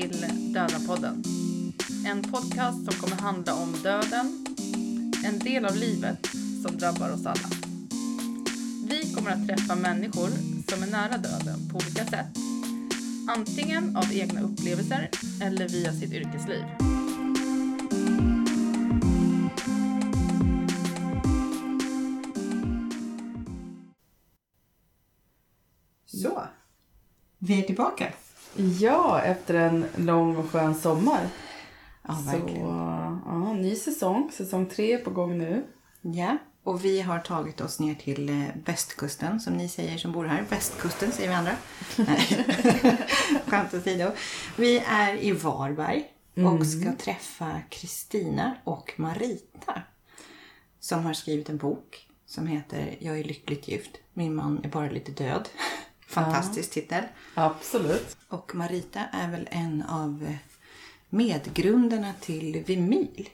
till 0.00 0.26
Döda-podden. 0.54 1.24
En 2.06 2.22
podcast 2.22 2.84
som 2.84 3.00
kommer 3.00 3.22
handla 3.22 3.54
om 3.54 3.72
döden, 3.82 4.46
en 5.24 5.38
del 5.38 5.64
av 5.64 5.76
livet 5.76 6.26
som 6.66 6.78
drabbar 6.78 7.10
oss 7.12 7.26
alla. 7.26 7.50
Vi 8.88 9.14
kommer 9.14 9.30
att 9.30 9.48
träffa 9.48 9.74
människor 9.74 10.28
som 10.70 10.82
är 10.82 10.86
nära 10.86 11.18
döden 11.18 11.68
på 11.68 11.76
olika 11.76 12.04
sätt. 12.04 12.36
Antingen 13.28 13.96
av 13.96 14.12
egna 14.12 14.40
upplevelser 14.40 15.10
eller 15.42 15.68
via 15.68 15.92
sitt 15.92 16.12
yrkesliv. 16.12 16.64
Så, 26.06 26.42
vi 27.38 27.58
är 27.58 27.62
tillbaka. 27.62 28.12
Ja, 28.60 29.20
efter 29.22 29.54
en 29.54 29.84
lång 29.96 30.36
och 30.36 30.50
skön 30.50 30.74
sommar. 30.74 31.28
Ja, 32.08 32.14
Så, 32.14 32.22
verkligen. 32.38 32.66
ja, 33.26 33.52
ny 33.52 33.76
säsong. 33.76 34.30
Säsong 34.32 34.66
tre 34.66 34.92
är 34.92 34.98
på 34.98 35.10
gång 35.10 35.38
nu. 35.38 35.64
Ja, 36.00 36.36
och 36.64 36.84
vi 36.84 37.00
har 37.00 37.18
tagit 37.18 37.60
oss 37.60 37.80
ner 37.80 37.94
till 37.94 38.28
eh, 38.28 38.44
västkusten, 38.64 39.40
som 39.40 39.52
ni 39.54 39.68
säger 39.68 39.98
som 39.98 40.12
bor 40.12 40.24
här. 40.24 40.44
Västkusten 40.48 41.12
säger 41.12 41.28
vi 41.28 41.34
andra. 41.34 41.52
Skämt 43.46 43.74
åsido. 43.74 44.10
Vi 44.56 44.78
är 44.78 45.14
i 45.24 45.32
Varberg 45.32 46.04
och 46.58 46.66
ska 46.66 46.92
träffa 46.92 47.60
Kristina 47.68 48.54
och 48.64 48.92
Marita. 48.96 49.82
Som 50.80 51.04
har 51.04 51.12
skrivit 51.12 51.48
en 51.48 51.56
bok 51.56 52.08
som 52.26 52.46
heter 52.46 52.96
Jag 53.00 53.18
är 53.18 53.24
lyckligt 53.24 53.68
gift. 53.68 53.90
Min 54.14 54.34
man 54.34 54.60
är 54.64 54.68
bara 54.68 54.90
lite 54.90 55.12
död. 55.12 55.48
Fantastisk 56.10 56.70
titel. 56.70 57.04
Absolut. 57.34 58.16
Och 58.28 58.54
Marita 58.54 59.00
är 59.12 59.30
väl 59.30 59.48
en 59.50 59.82
av 59.82 60.36
medgrundarna 61.08 62.12
till 62.20 62.64
Vimil. 62.66 63.28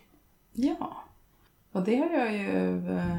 Ja. 0.52 1.04
Och 1.72 1.82
det 1.82 1.96
har 1.96 2.10
jag 2.10 2.32
ju... 2.32 2.88
eh, 2.98 3.16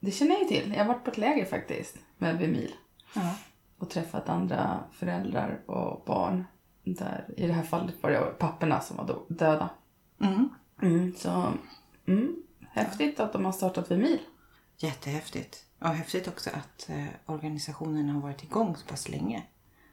Det 0.00 0.10
känner 0.10 0.32
jag 0.32 0.42
ju 0.42 0.48
till. 0.48 0.72
Jag 0.76 0.84
har 0.84 0.94
varit 0.94 1.04
på 1.04 1.10
ett 1.10 1.18
läger 1.18 1.44
faktiskt 1.44 1.96
med 2.18 2.38
Vimil. 2.38 2.72
Ja. 3.14 3.34
Och 3.78 3.90
träffat 3.90 4.28
andra 4.28 4.80
föräldrar 4.92 5.60
och 5.66 6.02
barn. 6.06 6.44
Där, 6.84 7.24
I 7.36 7.46
det 7.46 7.52
här 7.52 7.62
fallet 7.62 7.94
var 8.02 8.10
det 8.10 8.20
papporna 8.38 8.80
som 8.80 8.96
var 8.96 9.20
döda. 9.28 9.68
Mm. 10.20 11.14
Så 11.16 11.52
mm, 12.06 12.36
häftigt 12.70 13.20
att 13.20 13.32
de 13.32 13.44
har 13.44 13.52
startat 13.52 13.90
Vimil. 13.90 14.18
Jättehäftigt. 14.78 15.64
Och 15.78 15.88
häftigt 15.88 16.28
också 16.28 16.50
att 16.50 16.88
eh, 16.88 17.06
organisationen 17.26 18.08
har 18.08 18.20
varit 18.20 18.44
igång 18.44 18.76
så 18.76 18.86
pass 18.86 19.08
länge. 19.08 19.42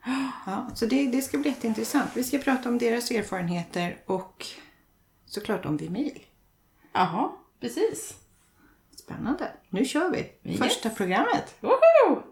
Ja, 0.46 0.70
så 0.74 0.86
det, 0.86 1.06
det 1.06 1.22
ska 1.22 1.38
bli 1.38 1.50
jätteintressant. 1.50 2.10
Vi 2.14 2.24
ska 2.24 2.38
prata 2.38 2.68
om 2.68 2.78
deras 2.78 3.10
erfarenheter 3.10 4.02
och 4.06 4.46
såklart 5.26 5.66
om 5.66 5.76
Vimil. 5.76 6.22
Jaha, 6.92 7.32
precis. 7.60 8.14
Spännande. 8.96 9.52
Nu 9.70 9.84
kör 9.84 10.10
vi. 10.10 10.50
Yes. 10.50 10.58
Första 10.58 10.90
programmet. 10.90 11.54
Woho! 11.60 12.22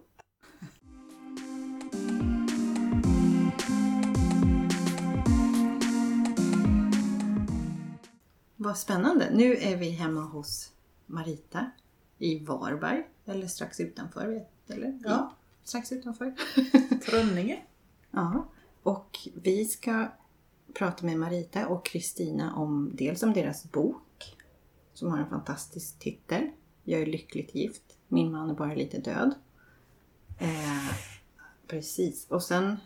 Vad 8.57 8.79
spännande. 8.79 9.31
Nu 9.33 9.57
är 9.57 9.77
vi 9.77 9.91
hemma 9.91 10.21
hos 10.21 10.73
Marita 11.07 11.71
i 12.19 12.39
Varberg. 12.39 13.05
Eller 13.27 13.47
strax 13.47 13.81
utanför. 13.81 14.29
Vet, 14.29 14.71
eller? 14.71 14.99
Ja, 15.05 15.33
strax 15.65 15.93
utanför. 15.93 16.35
Trönninge. 17.07 17.63
Ja, 18.11 18.49
och 18.83 19.19
vi 19.35 19.65
ska 19.65 20.09
prata 20.75 21.07
med 21.07 21.19
Marita 21.19 21.67
och 21.67 21.85
Kristina 21.85 22.55
om 22.55 22.91
dels 22.95 23.23
om 23.23 23.33
deras 23.33 23.73
bok 23.73 24.37
som 24.95 25.11
har 25.11 25.19
en 25.19 25.29
fantastisk 25.29 25.99
titel. 25.99 26.51
Jag 26.85 27.01
är 27.01 27.07
lyckligt 27.07 27.55
gift. 27.55 27.97
Min 28.09 28.33
man 28.33 28.51
är 28.51 28.55
bara 28.55 28.75
lite 28.75 28.99
död. 28.99 29.35
Eh, 30.39 30.95
precis. 31.67 32.27
Och 32.31 32.43
sen 32.43 32.77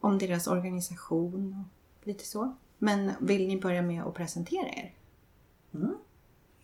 om 0.00 0.18
deras 0.18 0.46
organisation 0.46 1.64
och 2.00 2.06
lite 2.06 2.24
så. 2.24 2.56
Men 2.78 3.12
vill 3.20 3.48
ni 3.48 3.60
börja 3.60 3.82
med 3.82 4.02
att 4.02 4.14
presentera 4.14 4.68
er? 4.68 4.94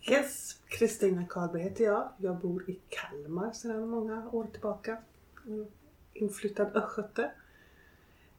Yes, 0.09 0.61
Kristina 0.67 1.25
Karlberg 1.29 1.61
heter 1.61 1.83
jag. 1.83 2.09
Jag 2.17 2.37
bor 2.37 2.69
i 2.69 2.79
Kalmar 2.89 3.51
sedan 3.51 3.89
många 3.89 4.29
år 4.29 4.47
tillbaka. 4.51 4.97
Mm. 5.45 5.65
Inflyttad 6.13 6.77
östgöte. 6.77 7.31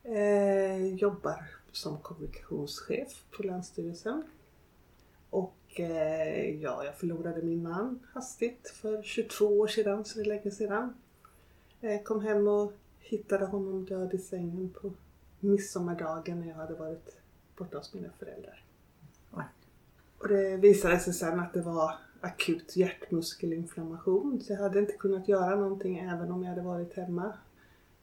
Eh, 0.03 0.95
jobbar 0.95 1.51
som 1.73 1.99
kommunikationschef 1.99 3.25
på 3.31 3.43
Länsstyrelsen. 3.43 4.23
Och 5.31 5.81
eh, 5.81 6.61
ja, 6.61 6.84
jag 6.84 6.95
förlorade 6.95 7.43
min 7.43 7.62
man 7.62 8.07
hastigt 8.12 8.71
för 8.71 9.03
22 9.03 9.47
år 9.47 9.67
sedan, 9.67 10.05
så 10.05 10.19
det 10.19 10.25
är 10.25 10.28
länge 10.28 10.51
sedan. 10.51 10.95
Eh, 11.81 12.03
kom 12.03 12.21
hem 12.21 12.49
och 12.49 12.73
hittade 13.01 13.45
honom 13.45 13.84
död 13.84 14.15
i 14.15 14.19
sängen 14.19 14.75
på 14.83 14.93
midsommardagen 15.41 16.41
när 16.41 16.49
jag 16.49 16.55
hade 16.55 16.75
varit 16.75 17.17
borta 17.57 17.78
hos 17.78 17.95
mina 17.95 18.11
föräldrar. 18.19 18.65
Och 20.19 20.29
det 20.29 20.56
visade 20.56 20.99
sig 20.99 21.12
sen 21.12 21.41
att 21.41 21.53
det 21.53 21.62
var 21.62 21.95
akut 22.21 22.77
hjärtmuskelinflammation. 22.77 24.41
Så 24.41 24.53
jag 24.53 24.61
hade 24.61 24.79
inte 24.79 24.93
kunnat 24.93 25.29
göra 25.29 25.56
någonting 25.56 25.99
även 25.99 26.31
om 26.33 26.43
jag 26.43 26.51
hade 26.51 26.62
varit 26.62 26.95
hemma. 26.95 27.33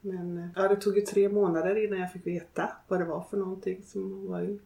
Men 0.00 0.50
ja, 0.56 0.68
det 0.68 0.76
tog 0.76 0.96
ju 0.96 1.02
tre 1.02 1.28
månader 1.28 1.84
innan 1.84 2.00
jag 2.00 2.12
fick 2.12 2.26
veta 2.26 2.72
vad 2.88 3.00
det 3.00 3.04
var 3.04 3.22
för 3.22 3.36
någonting. 3.36 3.82
Som 3.82 4.26
var 4.26 4.40
ju, 4.40 4.58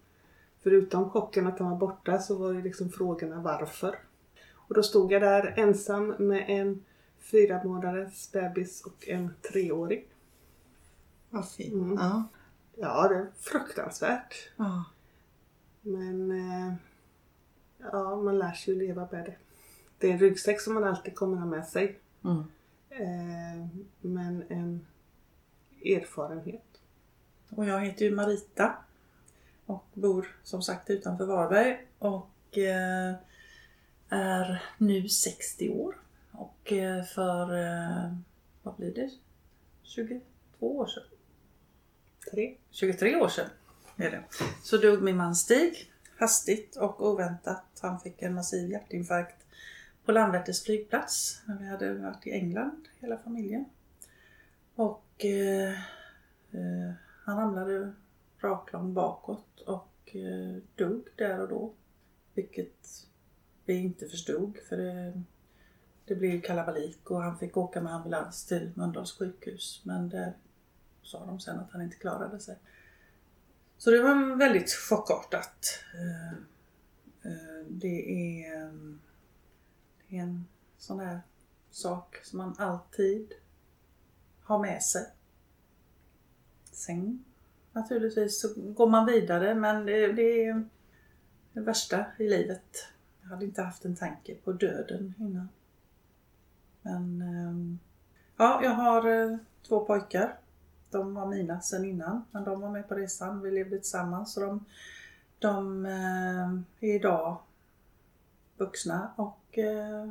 förutom 0.62 1.10
chocken 1.10 1.46
att 1.46 1.58
han 1.58 1.70
var 1.70 1.78
borta 1.78 2.18
så 2.18 2.38
var 2.38 2.54
det 2.54 2.62
liksom 2.62 2.90
frågorna 2.90 3.40
varför. 3.42 3.98
Och 4.54 4.74
då 4.74 4.82
stod 4.82 5.12
jag 5.12 5.22
där 5.22 5.54
ensam 5.56 6.14
med 6.18 6.44
en 6.48 6.84
fyra 7.18 7.64
månaders 7.64 8.32
bebis 8.32 8.82
och 8.86 9.08
en 9.08 9.30
treåring. 9.52 10.04
Vad 11.30 11.48
fint. 11.50 11.74
Mm. 11.74 11.94
Ja. 11.94 12.24
Ja, 12.76 13.08
det 13.08 13.14
är 13.14 13.26
fruktansvärt. 13.40 14.34
ja. 14.56 14.84
Men 15.82 16.30
eh, 16.30 16.74
ja, 17.92 18.16
man 18.16 18.38
lär 18.38 18.52
sig 18.52 18.74
ju 18.74 18.80
leva 18.80 19.08
med 19.12 19.24
det. 19.24 19.36
Det 19.98 20.08
är 20.08 20.12
en 20.12 20.18
ryggsäck 20.18 20.60
som 20.60 20.74
man 20.74 20.84
alltid 20.84 21.14
kommer 21.14 21.36
ha 21.36 21.46
med 21.46 21.66
sig. 21.66 21.98
Mm. 22.24 22.44
Eh, 22.90 23.66
men 24.00 24.44
en 24.48 24.86
erfarenhet. 25.84 26.64
Och 27.50 27.64
jag 27.64 27.80
heter 27.80 28.04
ju 28.04 28.14
Marita 28.14 28.74
och 29.66 29.84
bor 29.94 30.36
som 30.42 30.62
sagt 30.62 30.90
utanför 30.90 31.26
Varberg 31.26 31.86
och 31.98 32.58
eh, 32.58 33.14
är 34.08 34.62
nu 34.78 35.08
60 35.08 35.70
år. 35.70 35.96
Och 36.32 36.72
eh, 36.72 37.04
för, 37.04 37.46
vad 38.62 38.74
blir 38.76 38.94
det, 38.94 39.10
22 39.82 40.20
år 40.60 40.86
sedan? 40.86 41.02
Tre. 42.30 42.56
23 42.70 43.16
år 43.16 43.28
sedan 43.28 43.46
är 43.96 44.10
det. 44.10 44.24
Så 44.62 44.76
dog 44.76 45.02
min 45.02 45.16
man 45.16 45.34
Stig 45.34 45.89
hastigt 46.20 46.76
och 46.76 47.06
oväntat. 47.06 47.78
Han 47.80 48.00
fick 48.00 48.22
en 48.22 48.34
massiv 48.34 48.70
hjärtinfarkt 48.70 49.46
på 50.04 50.12
Landvetters 50.12 50.62
flygplats. 50.62 51.42
när 51.46 51.58
Vi 51.58 51.68
hade 51.68 51.94
varit 51.94 52.26
i 52.26 52.30
England 52.30 52.88
hela 52.98 53.18
familjen. 53.18 53.64
Och 54.74 55.24
eh, 55.24 55.72
eh, 56.50 56.92
han 57.24 57.36
ramlade 57.36 57.92
raklång 58.38 58.94
bakåt 58.94 59.60
och 59.60 60.16
eh, 60.16 60.62
dog 60.74 61.08
där 61.16 61.40
och 61.40 61.48
då. 61.48 61.72
Vilket 62.34 63.06
vi 63.64 63.74
inte 63.74 64.08
förstod 64.08 64.58
för 64.68 64.76
det, 64.76 65.22
det 66.04 66.14
blev 66.14 66.40
kalabalik 66.40 67.10
och 67.10 67.22
han 67.22 67.38
fick 67.38 67.56
åka 67.56 67.80
med 67.80 67.94
ambulans 67.94 68.46
till 68.46 68.70
Mölndals 68.74 69.18
sjukhus. 69.18 69.80
Men 69.84 70.08
där 70.08 70.32
sa 71.02 71.26
de 71.26 71.40
sen 71.40 71.58
att 71.58 71.70
han 71.70 71.82
inte 71.82 71.96
klarade 71.96 72.40
sig. 72.40 72.56
Så 73.80 73.90
det 73.90 74.02
var 74.02 74.36
väldigt 74.36 74.70
chockartat. 74.70 75.84
Eh, 75.94 76.32
eh, 77.32 77.66
det 77.68 78.10
är, 78.46 78.70
det 80.08 80.16
är 80.16 80.22
en 80.22 80.44
sån 80.78 81.00
här 81.00 81.20
sak 81.70 82.16
som 82.22 82.38
man 82.38 82.54
alltid 82.58 83.32
har 84.42 84.58
med 84.58 84.82
sig. 84.82 85.06
Sen 86.72 87.24
naturligtvis 87.72 88.40
så 88.40 88.48
går 88.56 88.88
man 88.88 89.06
vidare 89.06 89.54
men 89.54 89.86
det, 89.86 90.12
det 90.12 90.44
är 90.44 90.64
det 91.52 91.60
värsta 91.60 92.06
i 92.18 92.28
livet. 92.28 92.86
Jag 93.22 93.28
hade 93.28 93.44
inte 93.44 93.62
haft 93.62 93.84
en 93.84 93.96
tanke 93.96 94.34
på 94.34 94.52
döden 94.52 95.14
innan. 95.18 95.48
Men 96.82 97.22
ehm, 97.22 97.78
ja, 98.36 98.60
jag 98.62 98.70
har 98.70 99.08
eh, 99.08 99.36
två 99.68 99.84
pojkar. 99.84 100.39
De 100.90 101.14
var 101.14 101.26
mina 101.26 101.60
sen 101.60 101.84
innan, 101.84 102.24
men 102.30 102.44
de 102.44 102.60
var 102.60 102.70
med 102.70 102.88
på 102.88 102.94
resan. 102.94 103.42
Vi 103.42 103.50
levde 103.50 103.76
tillsammans. 103.78 104.32
Så 104.32 104.40
de, 104.40 104.64
de 105.38 105.86
eh, 105.86 106.50
är 106.90 106.94
idag 106.94 107.38
vuxna 108.56 109.10
och 109.16 109.58
eh, 109.58 110.10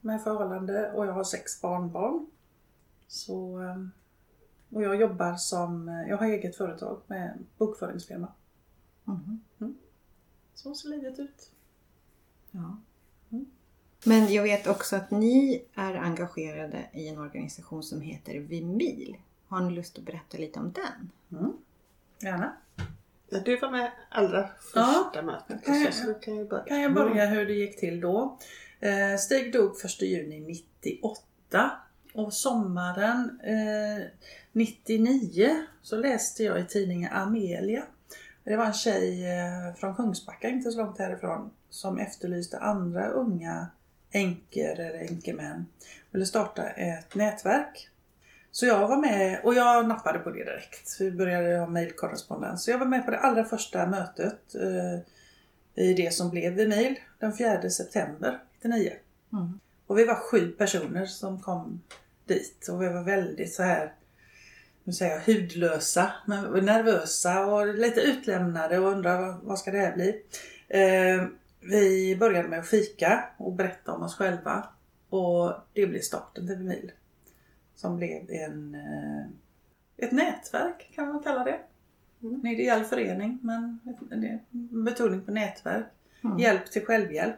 med 0.00 0.22
förhållande 0.22 0.92
och 0.92 1.06
jag 1.06 1.12
har 1.12 1.24
sex 1.24 1.60
barnbarn. 1.60 2.26
Så 3.08 3.62
eh, 3.62 3.86
Och 4.74 4.82
jag 4.82 4.96
jobbar 4.96 5.36
som, 5.36 5.88
jag 6.08 6.16
har 6.16 6.26
eget 6.26 6.56
företag 6.56 7.00
med 7.06 7.38
bokföringsfirma. 7.58 8.28
Mhm. 9.04 9.40
Så 10.54 10.74
ser 10.74 10.88
livet 10.88 11.18
ut. 11.18 11.50
Ja. 12.50 12.76
Mm. 13.30 13.46
Men 14.04 14.32
jag 14.32 14.42
vet 14.42 14.66
också 14.66 14.96
att 14.96 15.10
ni 15.10 15.64
är 15.74 15.94
engagerade 15.94 16.88
i 16.92 17.08
en 17.08 17.18
organisation 17.18 17.82
som 17.82 18.00
heter 18.00 18.38
Vimil. 18.38 19.16
Har 19.48 19.60
ni 19.60 19.74
lust 19.74 19.98
att 19.98 20.04
berätta 20.04 20.38
lite 20.38 20.58
om 20.58 20.72
den? 20.72 21.10
Mm. 21.40 21.52
Gärna. 22.22 22.52
Ja, 23.28 23.38
du 23.44 23.56
var 23.56 23.70
med 23.70 23.90
allra 24.10 24.48
första 24.72 25.22
mötet. 25.22 25.64
Kan 25.64 25.80
jag- 25.80 25.94
Så, 25.94 26.14
kan 26.14 26.36
ju 26.36 26.44
börja. 26.48 26.64
Kan 26.64 26.80
jag 26.80 26.94
börja 26.94 27.26
hur 27.26 27.46
det 27.46 27.52
gick 27.52 27.80
till 27.80 28.00
då? 28.00 28.38
Eh, 28.80 29.16
Stig 29.18 29.52
dog 29.52 29.76
1 29.84 30.02
juni 30.02 30.40
98 30.40 31.70
och 32.14 32.32
sommaren 32.32 33.40
eh, 33.42 34.04
99 34.52 35.66
så 35.82 35.96
läste 35.96 36.44
jag 36.44 36.60
i 36.60 36.64
tidningen 36.64 37.12
Amelia. 37.12 37.82
Det 38.44 38.56
var 38.56 38.64
en 38.64 38.72
tjej 38.74 39.24
eh, 39.38 39.74
från 39.76 39.94
Kungsbacka, 39.94 40.48
inte 40.48 40.70
så 40.70 40.78
långt 40.78 40.98
härifrån, 40.98 41.50
som 41.70 41.98
efterlyste 41.98 42.58
andra 42.58 43.08
unga 43.08 43.66
änkor 44.10 44.64
eller 44.80 44.98
änkemän. 44.98 45.66
Ville 46.10 46.26
starta 46.26 46.62
ett 46.68 47.14
nätverk. 47.14 47.88
Så 48.54 48.66
jag 48.66 48.88
var 48.88 48.96
med 48.96 49.40
och 49.44 49.54
jag 49.54 49.88
nappade 49.88 50.18
på 50.18 50.30
det 50.30 50.44
direkt. 50.44 51.00
Vi 51.00 51.10
började 51.10 51.58
ha 51.58 51.66
mejlkorrespondens. 51.66 52.64
Så 52.64 52.70
jag 52.70 52.78
var 52.78 52.86
med 52.86 53.04
på 53.04 53.10
det 53.10 53.18
allra 53.18 53.44
första 53.44 53.86
mötet 53.86 54.54
eh, 54.54 55.84
i 55.84 55.94
det 55.94 56.14
som 56.14 56.30
blev 56.30 56.52
Vimil 56.52 56.94
den 57.18 57.36
4 57.36 57.70
september 57.70 58.38
99. 58.62 58.92
Mm. 59.32 59.60
Och 59.86 59.98
vi 59.98 60.04
var 60.04 60.14
sju 60.14 60.50
personer 60.50 61.06
som 61.06 61.40
kom 61.40 61.82
dit 62.26 62.68
och 62.68 62.82
vi 62.82 62.88
var 62.88 63.02
väldigt 63.02 63.54
så 63.54 63.62
här 63.62 63.92
nu 64.84 64.92
säger 64.92 65.12
jag 65.12 65.34
hudlösa, 65.34 66.12
men 66.26 66.64
nervösa 66.64 67.46
och 67.46 67.66
lite 67.66 68.00
utlämnade 68.00 68.78
och 68.78 68.92
undrade 68.92 69.26
vad, 69.26 69.40
vad 69.42 69.58
ska 69.58 69.70
det 69.70 69.78
här 69.78 69.94
bli? 69.94 70.22
Eh, 70.68 71.26
vi 71.60 72.16
började 72.16 72.48
med 72.48 72.58
att 72.58 72.68
fika 72.68 73.24
och 73.36 73.52
berätta 73.52 73.92
om 73.92 74.02
oss 74.02 74.16
själva 74.16 74.68
och 75.10 75.52
det 75.72 75.86
blev 75.86 76.00
starten 76.00 76.46
till 76.46 76.56
Vimil. 76.56 76.92
Som 77.74 77.96
blev 77.96 78.30
en, 78.30 78.74
eh, 78.74 79.26
ett 79.96 80.12
nätverk 80.12 80.90
kan 80.94 81.08
man 81.08 81.22
kalla 81.22 81.44
det. 81.44 81.60
En 82.20 82.46
ideell 82.46 82.84
förening 82.84 83.38
men 83.42 83.78
betoning 84.84 85.20
på 85.20 85.30
nätverk. 85.32 85.86
Mm. 86.24 86.38
Hjälp 86.38 86.70
till 86.70 86.86
självhjälp. 86.86 87.36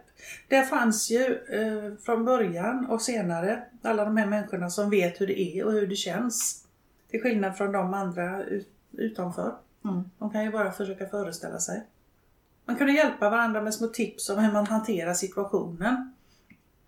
Det 0.49 0.63
fanns 0.63 1.11
ju 1.11 1.39
eh, 1.49 1.97
från 2.05 2.25
början 2.25 2.87
och 2.87 3.03
senare 3.03 3.63
alla 3.83 4.05
de 4.05 4.17
här 4.17 4.27
människorna 4.27 4.71
som 4.71 4.91
vet 4.91 5.21
hur 5.21 5.27
det 5.27 5.41
är 5.41 5.65
och 5.65 5.73
hur 5.73 5.87
det 5.87 5.97
känns. 5.97 6.65
Till 7.11 7.23
skillnad 7.23 7.57
från 7.57 7.73
de 7.73 7.95
andra 7.95 8.45
ut, 8.45 8.69
utanför. 8.93 9.55
Mm. 9.85 10.11
De 10.19 10.31
kan 10.31 10.45
ju 10.45 10.51
bara 10.51 10.73
försöka 10.73 11.07
föreställa 11.07 11.59
sig. 11.59 11.83
Man 12.65 12.77
kunde 12.77 12.93
hjälpa 12.93 13.31
varandra 13.31 13.63
med 13.63 13.75
små 13.75 13.87
tips 13.87 14.31
om 14.31 14.39
hur 14.39 14.53
man 14.53 14.67
hanterar 14.67 15.15
situationen. 15.15 16.13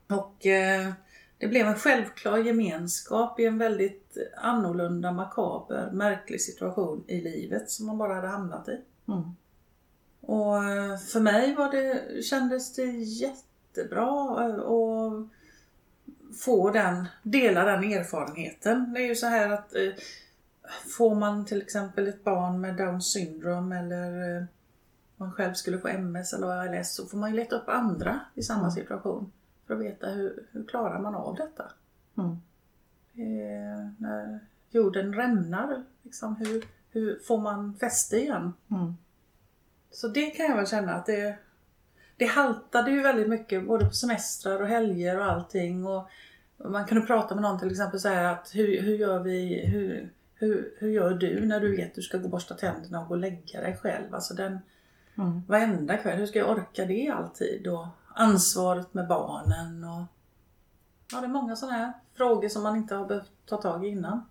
Och 0.08 0.46
eh, 0.46 0.92
det 1.38 1.48
blev 1.48 1.66
en 1.66 1.74
självklar 1.74 2.38
gemenskap 2.38 3.40
i 3.40 3.46
en 3.46 3.58
väldigt 3.58 4.16
annorlunda, 4.36 5.12
makaber, 5.12 5.90
märklig 5.92 6.40
situation 6.40 7.04
i 7.06 7.20
livet 7.20 7.70
som 7.70 7.86
man 7.86 7.98
bara 7.98 8.14
hade 8.14 8.28
hamnat 8.28 8.68
i. 8.68 8.80
Mm. 9.08 9.22
Och 10.20 10.64
eh, 10.64 10.98
för 10.98 11.20
mig 11.20 11.54
var 11.54 11.70
det, 11.70 12.22
kändes 12.22 12.74
det 12.74 12.90
jättebra 12.92 14.44
eh, 14.44 14.60
att 14.60 15.28
få 16.36 16.70
den, 16.70 17.06
dela 17.22 17.64
den 17.64 17.84
erfarenheten. 17.84 18.92
Det 18.92 19.00
är 19.00 19.06
ju 19.06 19.14
så 19.14 19.26
här 19.26 19.50
att 19.50 19.74
eh, 19.74 19.92
får 20.96 21.14
man 21.14 21.44
till 21.44 21.62
exempel 21.62 22.08
ett 22.08 22.24
barn 22.24 22.60
med 22.60 22.76
Downs 22.76 23.12
syndrom 23.12 23.72
eller 23.72 24.36
eh, 24.36 24.44
man 25.16 25.32
själv 25.32 25.54
skulle 25.54 25.78
få 25.78 25.88
MS 25.88 26.32
eller 26.32 26.46
ALS 26.46 26.94
så 26.94 27.06
får 27.06 27.18
man 27.18 27.30
ju 27.30 27.36
leta 27.36 27.56
upp 27.56 27.68
andra 27.68 28.20
i 28.34 28.42
samma 28.42 28.60
Mm. 28.60 28.70
situation 28.70 29.32
för 29.68 29.74
att 29.74 29.80
veta 29.80 30.06
hur, 30.08 30.46
hur 30.52 30.64
klarar 30.64 30.98
man 30.98 31.14
av 31.14 31.34
detta. 31.36 31.72
Mm. 32.18 32.30
Eh, 33.14 33.90
när 33.98 34.40
jorden 34.70 35.14
rämnar, 35.14 35.84
liksom, 36.02 36.36
hur, 36.36 36.64
hur 36.90 37.18
får 37.18 37.38
man 37.38 37.74
fäste 37.74 38.16
igen? 38.16 38.52
Mm. 38.70 38.94
Så 39.90 40.08
det 40.08 40.30
kan 40.30 40.46
jag 40.46 40.56
väl 40.56 40.66
känna 40.66 40.94
att 40.94 41.06
det, 41.06 41.38
det 42.16 42.26
haltade 42.26 42.90
ju 42.90 43.02
väldigt 43.02 43.28
mycket 43.28 43.66
både 43.66 43.84
på 43.84 43.90
semestrar 43.90 44.62
och 44.62 44.68
helger 44.68 45.18
och 45.18 45.24
allting. 45.24 45.86
Och 45.86 46.08
man 46.56 46.84
kunde 46.84 47.06
prata 47.06 47.34
med 47.34 47.42
någon 47.42 47.58
till 47.58 47.70
exempel 47.70 48.00
så 48.00 48.08
här 48.08 48.24
att 48.24 48.50
hur, 48.54 48.82
hur 48.82 48.96
gör 48.96 49.18
vi, 49.18 49.66
hur, 49.66 50.12
hur, 50.34 50.74
hur 50.78 50.88
gör 50.88 51.14
du 51.14 51.46
när 51.46 51.60
du 51.60 51.76
vet 51.76 51.88
att 51.88 51.94
du 51.94 52.02
ska 52.02 52.18
gå 52.18 52.24
och 52.24 52.30
borsta 52.30 52.54
tänderna 52.54 53.00
och 53.00 53.08
gå 53.08 53.14
och 53.14 53.20
lägga 53.20 53.60
dig 53.60 53.76
själv? 53.76 54.14
Alltså 54.14 54.34
den 54.34 54.58
Mm. 55.18 55.42
varenda 55.46 55.96
kväll, 55.96 56.18
hur 56.18 56.26
ska 56.26 56.38
jag 56.38 56.50
orka 56.50 56.84
det 56.84 57.08
alltid? 57.08 57.66
Och 57.66 57.86
ansvaret 58.18 58.94
med 58.94 59.08
barnen 59.08 59.84
och 59.84 60.02
ja, 61.12 61.20
det 61.20 61.26
är 61.26 61.28
många 61.28 61.56
sådana 61.56 61.78
här 61.78 61.92
frågor 62.14 62.48
som 62.48 62.62
man 62.62 62.76
inte 62.76 62.94
har 62.94 63.06
behövt 63.06 63.30
ta 63.46 63.56
tag 63.56 63.86
i 63.86 63.88
innan. 63.88 64.22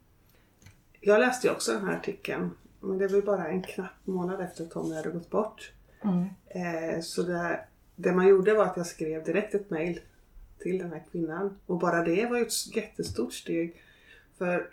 Jag 1.01 1.19
läste 1.19 1.47
ju 1.47 1.53
också 1.53 1.73
den 1.73 1.87
här 1.87 1.95
artikeln. 1.95 2.51
Men 2.79 2.97
det 2.97 3.07
var 3.07 3.15
ju 3.15 3.21
bara 3.21 3.47
en 3.47 3.63
knapp 3.63 4.05
månad 4.05 4.41
efter 4.41 4.63
att 4.63 4.71
Tommy 4.71 4.95
hade 4.95 5.09
gått 5.09 5.29
bort. 5.29 5.71
Mm. 6.01 6.25
Eh, 6.47 7.01
så 7.01 7.23
det, 7.23 7.59
det 7.95 8.11
man 8.11 8.27
gjorde 8.27 8.53
var 8.53 8.65
att 8.65 8.77
jag 8.77 8.87
skrev 8.87 9.23
direkt 9.23 9.55
ett 9.55 9.69
mail 9.69 9.99
till 10.59 10.77
den 10.77 10.91
här 10.91 11.03
kvinnan. 11.11 11.59
Och 11.65 11.79
bara 11.79 12.03
det 12.03 12.25
var 12.25 12.37
ju 12.37 12.43
ett 12.43 12.75
jättestort 12.75 13.33
steg. 13.33 13.81
För 14.37 14.69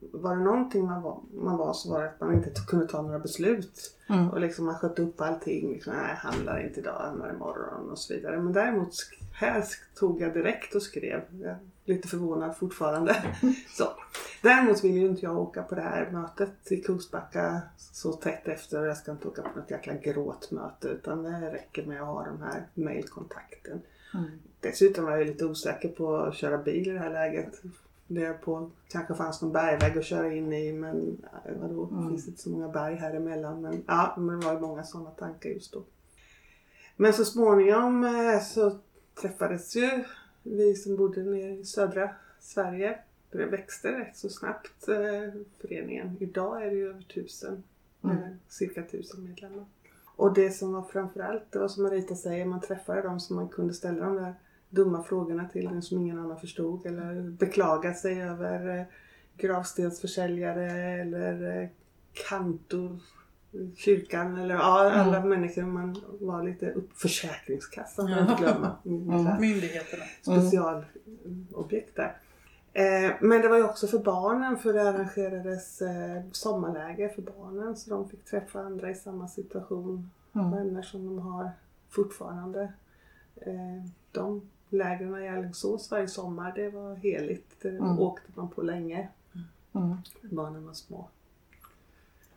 var 0.00 0.36
det 0.36 0.42
någonting 0.42 0.84
man 0.84 1.02
var, 1.02 1.20
man 1.34 1.56
var 1.56 1.72
så 1.72 1.90
var 1.90 2.02
det 2.02 2.08
att 2.08 2.20
man 2.20 2.34
inte 2.34 2.50
kunde 2.66 2.86
ta 2.86 3.02
några 3.02 3.18
beslut. 3.18 3.96
Mm. 4.08 4.30
Och 4.30 4.40
liksom 4.40 4.66
man 4.66 4.74
sköt 4.74 4.98
upp 4.98 5.20
allting. 5.20 5.72
Liksom, 5.72 5.92
nej, 5.92 6.14
handlar 6.16 6.66
inte 6.66 6.80
idag, 6.80 7.00
handlar 7.00 7.34
imorgon 7.34 7.90
och 7.90 7.98
så 7.98 8.14
vidare. 8.14 8.38
Men 8.38 8.52
däremot 8.52 8.94
här 9.32 9.64
tog 9.94 10.20
jag 10.20 10.34
direkt 10.34 10.74
och 10.74 10.82
skrev. 10.82 11.20
Jag 11.40 11.50
är 11.50 11.58
lite 11.84 12.08
förvånad 12.08 12.56
fortfarande. 12.56 13.16
så. 13.68 13.84
Däremot 14.42 14.84
vill 14.84 14.96
ju 14.96 15.06
inte 15.06 15.26
jag 15.26 15.38
åka 15.38 15.62
på 15.62 15.74
det 15.74 15.80
här 15.80 16.10
mötet 16.10 16.72
i 16.72 16.76
Kungsbacka 16.76 17.60
så 17.76 18.12
tätt 18.12 18.48
efter. 18.48 18.84
Jag 18.84 18.96
ska 18.96 19.12
inte 19.12 19.28
åka 19.28 19.42
på 19.42 19.58
något 19.60 19.70
jäkla 19.70 19.94
gråtmöte 19.94 20.88
utan 20.88 21.22
det 21.22 21.52
räcker 21.52 21.86
med 21.86 22.02
att 22.02 22.08
ha 22.08 22.24
den 22.24 22.42
här 22.42 22.66
mailkontakten. 22.74 23.82
Mm. 24.14 24.30
Dessutom 24.60 25.04
var 25.04 25.16
jag 25.16 25.26
lite 25.26 25.44
osäker 25.44 25.88
på 25.88 26.16
att 26.16 26.34
köra 26.34 26.58
bil 26.58 26.88
i 26.88 26.90
det 26.90 26.98
här 26.98 27.10
läget. 27.10 27.62
Det 28.12 28.32
på 28.32 28.70
kanske 28.88 29.14
fanns 29.14 29.42
någon 29.42 29.52
bergvägg 29.52 29.98
att 29.98 30.04
köra 30.04 30.32
in 30.32 30.52
i 30.52 30.72
men 30.72 31.24
eh, 31.44 31.52
vadå, 31.60 31.88
Mm. 31.92 32.08
finns 32.08 32.28
inte 32.28 32.40
så 32.42 32.50
många 32.50 32.68
berg 32.68 32.94
här 32.94 33.14
emellan. 33.14 33.62
Men 33.62 33.84
ja, 33.86 34.14
men 34.18 34.40
det 34.40 34.46
var 34.46 34.52
ju 34.54 34.60
många 34.60 34.82
sådana 34.84 35.10
tankar 35.10 35.50
just 35.50 35.72
då. 35.72 35.82
Men 36.96 37.12
så 37.12 37.24
småningom 37.24 38.04
eh, 38.04 38.40
så 38.42 38.78
träffades 39.20 39.76
ju 39.76 40.04
vi 40.42 40.74
som 40.74 40.96
bodde 40.96 41.22
nere 41.22 41.50
i 41.50 41.64
södra 41.64 42.10
Sverige. 42.40 42.98
Det 43.30 43.44
växte 43.46 43.88
rätt 43.98 44.16
så 44.16 44.28
snabbt 44.28 44.88
eh, 44.88 45.40
föreningen. 45.60 46.16
Idag 46.20 46.62
är 46.66 46.70
det 46.70 46.76
ju 46.76 46.88
över 46.90 47.02
tusen, 47.02 47.62
Mm. 48.04 48.16
cirka 48.48 48.82
tusen 48.82 49.24
medlemmar. 49.24 49.64
Och 50.16 50.34
det 50.34 50.50
som 50.50 50.72
var 50.72 50.82
framförallt, 50.82 51.42
det 51.52 51.58
var 51.58 51.68
som 51.68 51.82
Marita 51.82 52.14
säger, 52.14 52.44
man 52.46 52.60
träffade 52.60 53.02
dem 53.02 53.20
som 53.20 53.36
man 53.36 53.48
kunde 53.48 53.74
ställa 53.74 54.04
de 54.04 54.16
där 54.16 54.34
dumma 54.70 55.02
frågorna 55.02 55.48
till, 55.48 55.64
den 55.64 55.82
som 55.82 55.98
ingen 55.98 56.18
annan 56.18 56.40
förstod. 56.40 56.86
Eller 56.86 57.30
beklaga 57.30 57.94
sig 57.94 58.22
över 58.22 58.78
eh, 58.78 58.84
gravstensförsäljare 59.36 60.70
eller 61.00 61.62
eh, 61.62 61.68
kantor 62.28 62.98
kyrkan. 63.76 64.36
Eller 64.38 64.54
ja, 64.54 64.92
alla 64.92 65.16
Mm. 65.16 65.28
människor 65.28 65.62
man 65.62 65.96
var 66.20 66.42
lite 66.42 66.70
upp, 66.72 66.92
Försäkringskassan 66.94 68.08
får 68.08 68.18
inte 68.18 68.42
glömma. 68.42 68.76
Mm. 68.84 69.10
Mm. 69.10 69.40
Myndigheterna. 69.40 70.04
Specialobjekt 70.22 71.96
där. 71.96 72.16
Eh, 72.72 73.12
men 73.20 73.40
det 73.42 73.48
var 73.48 73.56
ju 73.56 73.64
också 73.64 73.86
för 73.86 73.98
barnen 73.98 74.56
för 74.58 74.72
det 74.72 74.88
arrangerades 74.88 75.82
eh, 75.82 76.22
sommarläger 76.32 77.08
för 77.08 77.22
barnen 77.22 77.76
så 77.76 77.90
de 77.90 78.08
fick 78.08 78.24
träffa 78.24 78.60
andra 78.60 78.90
i 78.90 78.94
samma 78.94 79.28
situation. 79.28 80.10
Mm. 80.34 80.50
Vänner 80.50 80.82
som 80.82 81.06
de 81.06 81.18
har 81.18 81.50
fortfarande. 81.88 82.72
Eh, 83.36 83.84
de 84.12 84.42
lägren 84.72 85.22
i 85.24 85.28
Alingsås 85.28 85.90
varje 85.90 86.08
sommar 86.08 86.52
det 86.56 86.70
var 86.70 86.94
heligt. 86.94 87.56
Det 87.62 87.68
Mm. 87.68 87.98
åkte 87.98 88.30
man 88.34 88.48
på 88.50 88.62
länge. 88.62 89.08
Mm. 89.74 89.96
Barnen 90.22 90.66
var 90.66 90.74
små. 90.74 91.08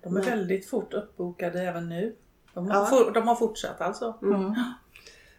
De 0.01 0.17
är 0.17 0.21
Nej. 0.21 0.29
väldigt 0.29 0.65
fort 0.69 0.93
uppbokade 0.93 1.61
även 1.61 1.89
nu. 1.89 2.15
De 2.53 2.67
har, 2.67 2.75
Ja. 2.75 2.85
for, 2.85 3.11
de 3.11 3.27
har 3.27 3.35
fortsatt 3.35 3.81
alltså. 3.81 4.13
Mm. 4.21 4.53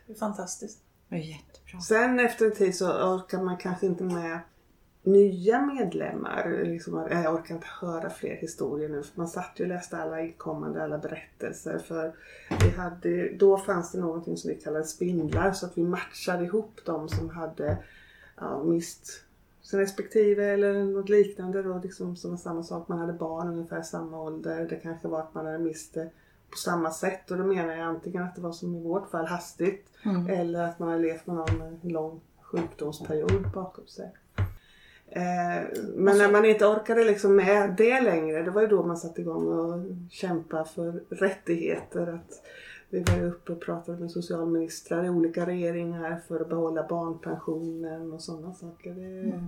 Det 0.06 0.12
är 0.12 0.16
fantastiskt. 0.16 0.78
Det 1.08 1.16
är 1.16 1.20
jättebra. 1.20 1.80
Sen 1.80 2.20
efter 2.20 2.46
en 2.46 2.54
tid 2.54 2.76
så 2.76 3.14
orkar 3.14 3.42
man 3.42 3.56
kanske 3.56 3.86
inte 3.86 4.04
med 4.04 4.38
nya 5.04 5.60
medlemmar. 5.62 6.62
Liksom, 6.64 7.06
jag 7.10 7.34
orkar 7.34 7.54
inte 7.54 7.66
höra 7.80 8.10
fler 8.10 8.36
historier 8.36 8.88
nu. 8.88 9.02
För 9.02 9.18
man 9.18 9.28
satt 9.28 9.52
ju 9.56 9.64
och 9.64 9.68
läste 9.68 9.96
alla 9.98 10.20
inkommande, 10.20 10.84
alla 10.84 10.98
berättelser. 10.98 11.78
För 11.78 12.12
vi 12.62 12.70
hade, 12.70 13.28
då 13.32 13.58
fanns 13.58 13.92
det 13.92 14.00
någonting 14.00 14.36
som 14.36 14.48
vi 14.50 14.54
kallade 14.54 14.84
spindlar. 14.84 15.52
Så 15.52 15.66
att 15.66 15.78
vi 15.78 15.82
matchade 15.82 16.44
ihop 16.44 16.80
de 16.84 17.08
som 17.08 17.28
hade 17.30 17.76
ja, 18.36 18.62
mist 18.62 19.20
sin 19.62 19.78
respektive 19.80 20.44
eller 20.44 20.84
något 20.84 21.08
liknande 21.08 21.62
då 21.62 21.80
liksom 21.82 22.16
som 22.16 22.30
var 22.30 22.38
samma 22.38 22.62
sak. 22.62 22.88
Man 22.88 22.98
hade 22.98 23.12
barn 23.12 23.48
ungefär 23.48 23.82
samma 23.82 24.20
ålder. 24.22 24.66
Det 24.70 24.76
kanske 24.76 25.08
var 25.08 25.20
att 25.20 25.34
man 25.34 25.46
hade 25.46 25.58
mist 25.58 25.94
det 25.94 26.10
på 26.50 26.56
samma 26.56 26.90
sätt 26.90 27.30
och 27.30 27.36
då 27.38 27.44
menar 27.44 27.72
jag 27.74 27.86
antingen 27.86 28.22
att 28.22 28.34
det 28.34 28.40
var 28.40 28.52
som 28.52 28.74
i 28.74 28.82
vårt 28.82 29.10
fall 29.10 29.26
hastigt 29.26 29.88
Mm. 30.06 30.26
eller 30.26 30.62
att 30.62 30.78
man 30.78 30.88
har 30.88 30.98
levt 30.98 31.26
med 31.26 31.36
någon 31.36 31.80
lång 31.82 32.20
sjukdomsperiod 32.40 33.50
bakom 33.54 33.86
sig. 33.86 34.12
Eh, 35.16 35.62
men 35.94 36.18
när 36.18 36.32
man 36.32 36.44
inte 36.44 36.66
orkade 36.66 37.04
liksom 37.04 37.36
med 37.36 37.74
det 37.76 38.00
längre, 38.00 38.42
det 38.42 38.50
var 38.50 38.60
ju 38.60 38.66
då 38.66 38.82
man 38.82 38.96
satte 38.96 39.20
igång 39.20 39.46
och 39.46 39.84
kämpa 40.10 40.64
för 40.64 41.00
rättigheter. 41.08 42.06
Att 42.06 42.42
vi 42.90 43.02
var 43.02 43.24
uppe 43.24 43.52
och 43.52 43.60
pratade 43.60 43.98
med 43.98 44.10
socialministrar 44.10 45.04
i 45.04 45.08
olika 45.08 45.46
regeringar 45.46 46.20
för 46.28 46.40
att 46.40 46.48
behålla 46.48 46.86
barnpensionen 46.88 48.12
och 48.12 48.20
sådana 48.20 48.54
saker. 48.54 48.94
Det, 48.94 49.40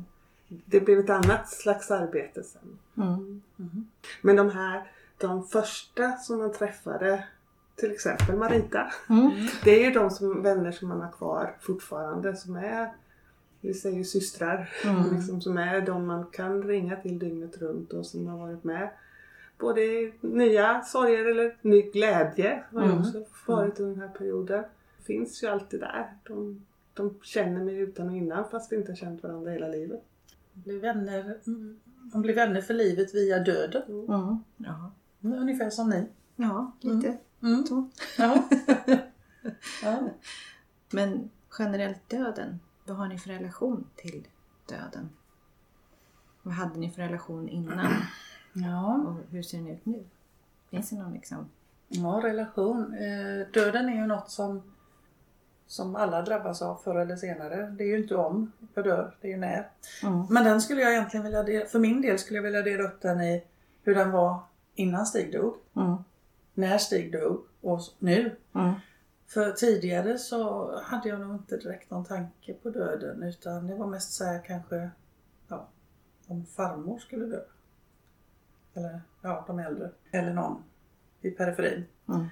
det 0.65 0.81
blev 0.81 0.99
ett 0.99 1.11
annat 1.11 1.49
slags 1.49 1.91
arbete 1.91 2.43
sen. 2.43 2.79
Mm. 2.97 3.43
Men 4.23 4.37
de 4.37 4.51
här, 4.51 4.91
de 5.19 5.45
första 5.45 6.13
som 6.13 6.39
man 6.39 6.53
träffade, 6.53 7.25
till 7.77 7.93
exempel 7.93 8.37
Marita. 8.37 8.93
Mm. 9.09 9.31
Det 9.65 9.81
är 9.81 9.85
ju 9.85 9.91
de 9.91 10.11
som, 10.11 10.43
vänner 10.43 10.73
som 10.73 10.89
man 10.89 11.01
har 11.01 11.13
kvar 11.13 11.57
fortfarande 11.61 12.37
som 12.37 12.57
är, 12.57 12.93
vi 13.67 13.75
säger 13.75 14.05
systrar, 14.05 14.71
Mm. 14.85 15.15
liksom, 15.17 15.41
som 15.41 15.59
är 15.59 15.81
de 15.81 16.07
man 16.07 16.27
kan 16.27 16.63
ringa 16.63 16.97
till 16.97 17.19
dygnet 17.19 17.59
runt 17.59 17.93
och 17.93 18.07
som 18.07 18.27
har 18.27 18.39
varit 18.39 18.65
med. 18.65 18.91
Både 19.59 19.81
i 19.81 20.13
nya 20.21 20.83
sorger 20.83 21.25
eller 21.31 21.57
ny 21.63 21.83
glädje 21.83 22.63
har 22.73 22.83
ju 22.85 22.89
Mm. 22.91 22.99
också 23.01 23.25
varit 23.47 23.81
under 23.81 23.95
den 24.01 24.09
här 24.09 24.17
perioden. 24.19 24.65
Finns 25.03 25.43
ju 25.43 25.47
alltid 25.47 25.81
där. 25.81 26.15
De, 26.29 26.67
de 26.95 27.15
känner 27.23 27.65
mig 27.65 27.77
utan 27.79 28.09
och 28.09 28.17
innan 28.17 28.49
fast 28.51 28.73
vi 28.73 28.77
inte 28.77 28.93
har 28.93 28.97
känt 28.97 29.23
varandra 29.23 29.51
hela 29.51 29.69
livet. 29.69 30.03
Blir 30.53 30.81
vänner, 30.81 31.39
mm, 31.47 31.81
man 32.13 32.23
blir 32.23 32.35
vänner 32.35 32.61
för 32.61 32.75
livet 32.75 33.15
via 33.15 33.39
döden. 33.39 33.83
Mm. 33.89 34.39
Ja. 34.57 34.91
Ungefär 35.23 35.71
som 35.71 35.91
ni. 35.91 36.07
ja, 36.37 36.73
lite 36.81 37.17
Mm. 37.43 37.67
så. 37.67 37.89
Ja. 38.19 38.49
ja. 39.83 40.09
Men 40.91 41.31
generellt 41.59 42.09
döden, 42.09 42.61
vad 42.89 42.97
har 42.97 43.09
ni 43.09 43.19
för 43.19 43.31
relation 43.31 43.87
till 43.97 44.27
döden? 44.69 45.09
Vad 46.43 46.55
hade 46.55 46.79
ni 46.79 46.91
för 46.91 47.03
relation 47.03 47.49
innan 47.49 47.93
ja. 48.53 48.95
och 49.07 49.15
hur 49.31 49.43
ser 49.43 49.59
den 49.59 49.69
ut 49.69 49.87
nu? 49.87 50.05
Finns 50.71 50.91
det 50.91 50.97
någon 50.97 51.13
liksom... 51.13 51.49
Ja, 51.89 52.21
relation. 52.25 52.95
Eh, 52.95 53.47
döden 53.53 53.89
är 53.89 53.95
ju 53.95 54.07
något 54.07 54.31
som, 54.31 54.63
som 55.67 55.97
alla 55.97 56.23
drabbas 56.23 56.63
av 56.63 56.77
förr 56.85 56.95
eller 56.97 57.17
senare. 57.17 57.67
Det 57.79 57.85
är 57.85 57.89
ju 57.89 57.99
inte 58.03 58.17
om 58.17 58.53
jag 58.75 58.85
dör, 58.85 59.15
det 59.21 59.27
är 59.29 59.33
ju 59.33 59.37
när. 59.39 59.69
Mm. 60.03 60.27
Men 60.31 60.45
den 60.45 60.61
skulle 60.61 60.81
jag 60.81 60.93
egentligen 60.93 61.25
vilja, 61.25 61.43
dela- 61.43 61.67
för 61.67 61.79
min 61.79 62.01
del 62.03 62.19
skulle 62.19 62.39
jag 62.39 62.43
vilja 62.43 62.63
dela 62.63 62.83
upp 62.85 63.01
den 63.03 63.21
i 63.21 63.45
hur 63.83 63.95
den 63.95 64.11
var 64.11 64.39
innan 64.75 65.07
Stig 65.07 65.33
dog, 65.33 65.55
Mm. 65.77 65.97
när 66.55 66.79
Stig 66.79 67.13
dog 67.13 67.43
och 67.61 67.81
nu. 67.99 68.37
Mm. 68.55 68.73
För 69.27 69.53
tidigare 69.53 70.19
så 70.19 70.71
hade 70.83 71.09
jag 71.09 71.21
nog 71.21 71.35
inte 71.35 71.57
direkt 71.57 71.91
någon 71.91 72.05
tanke 72.05 72.55
på 72.55 72.71
döden 72.71 73.23
utan 73.23 73.67
det 73.67 73.75
var 73.75 73.87
mest 73.87 74.13
så 74.13 74.25
här 74.25 74.43
kanske 74.45 74.91
ja, 75.49 75.69
om 76.27 76.47
farmor 76.47 76.99
skulle 76.99 77.27
dö. 77.27 77.41
Eller 78.75 79.01
ja, 79.23 79.45
de 79.47 79.59
äldre. 79.59 79.91
Eller 80.11 80.33
någon 80.35 80.63
i 81.21 81.31
periferin. 81.31 81.85
Mm. 82.09 82.27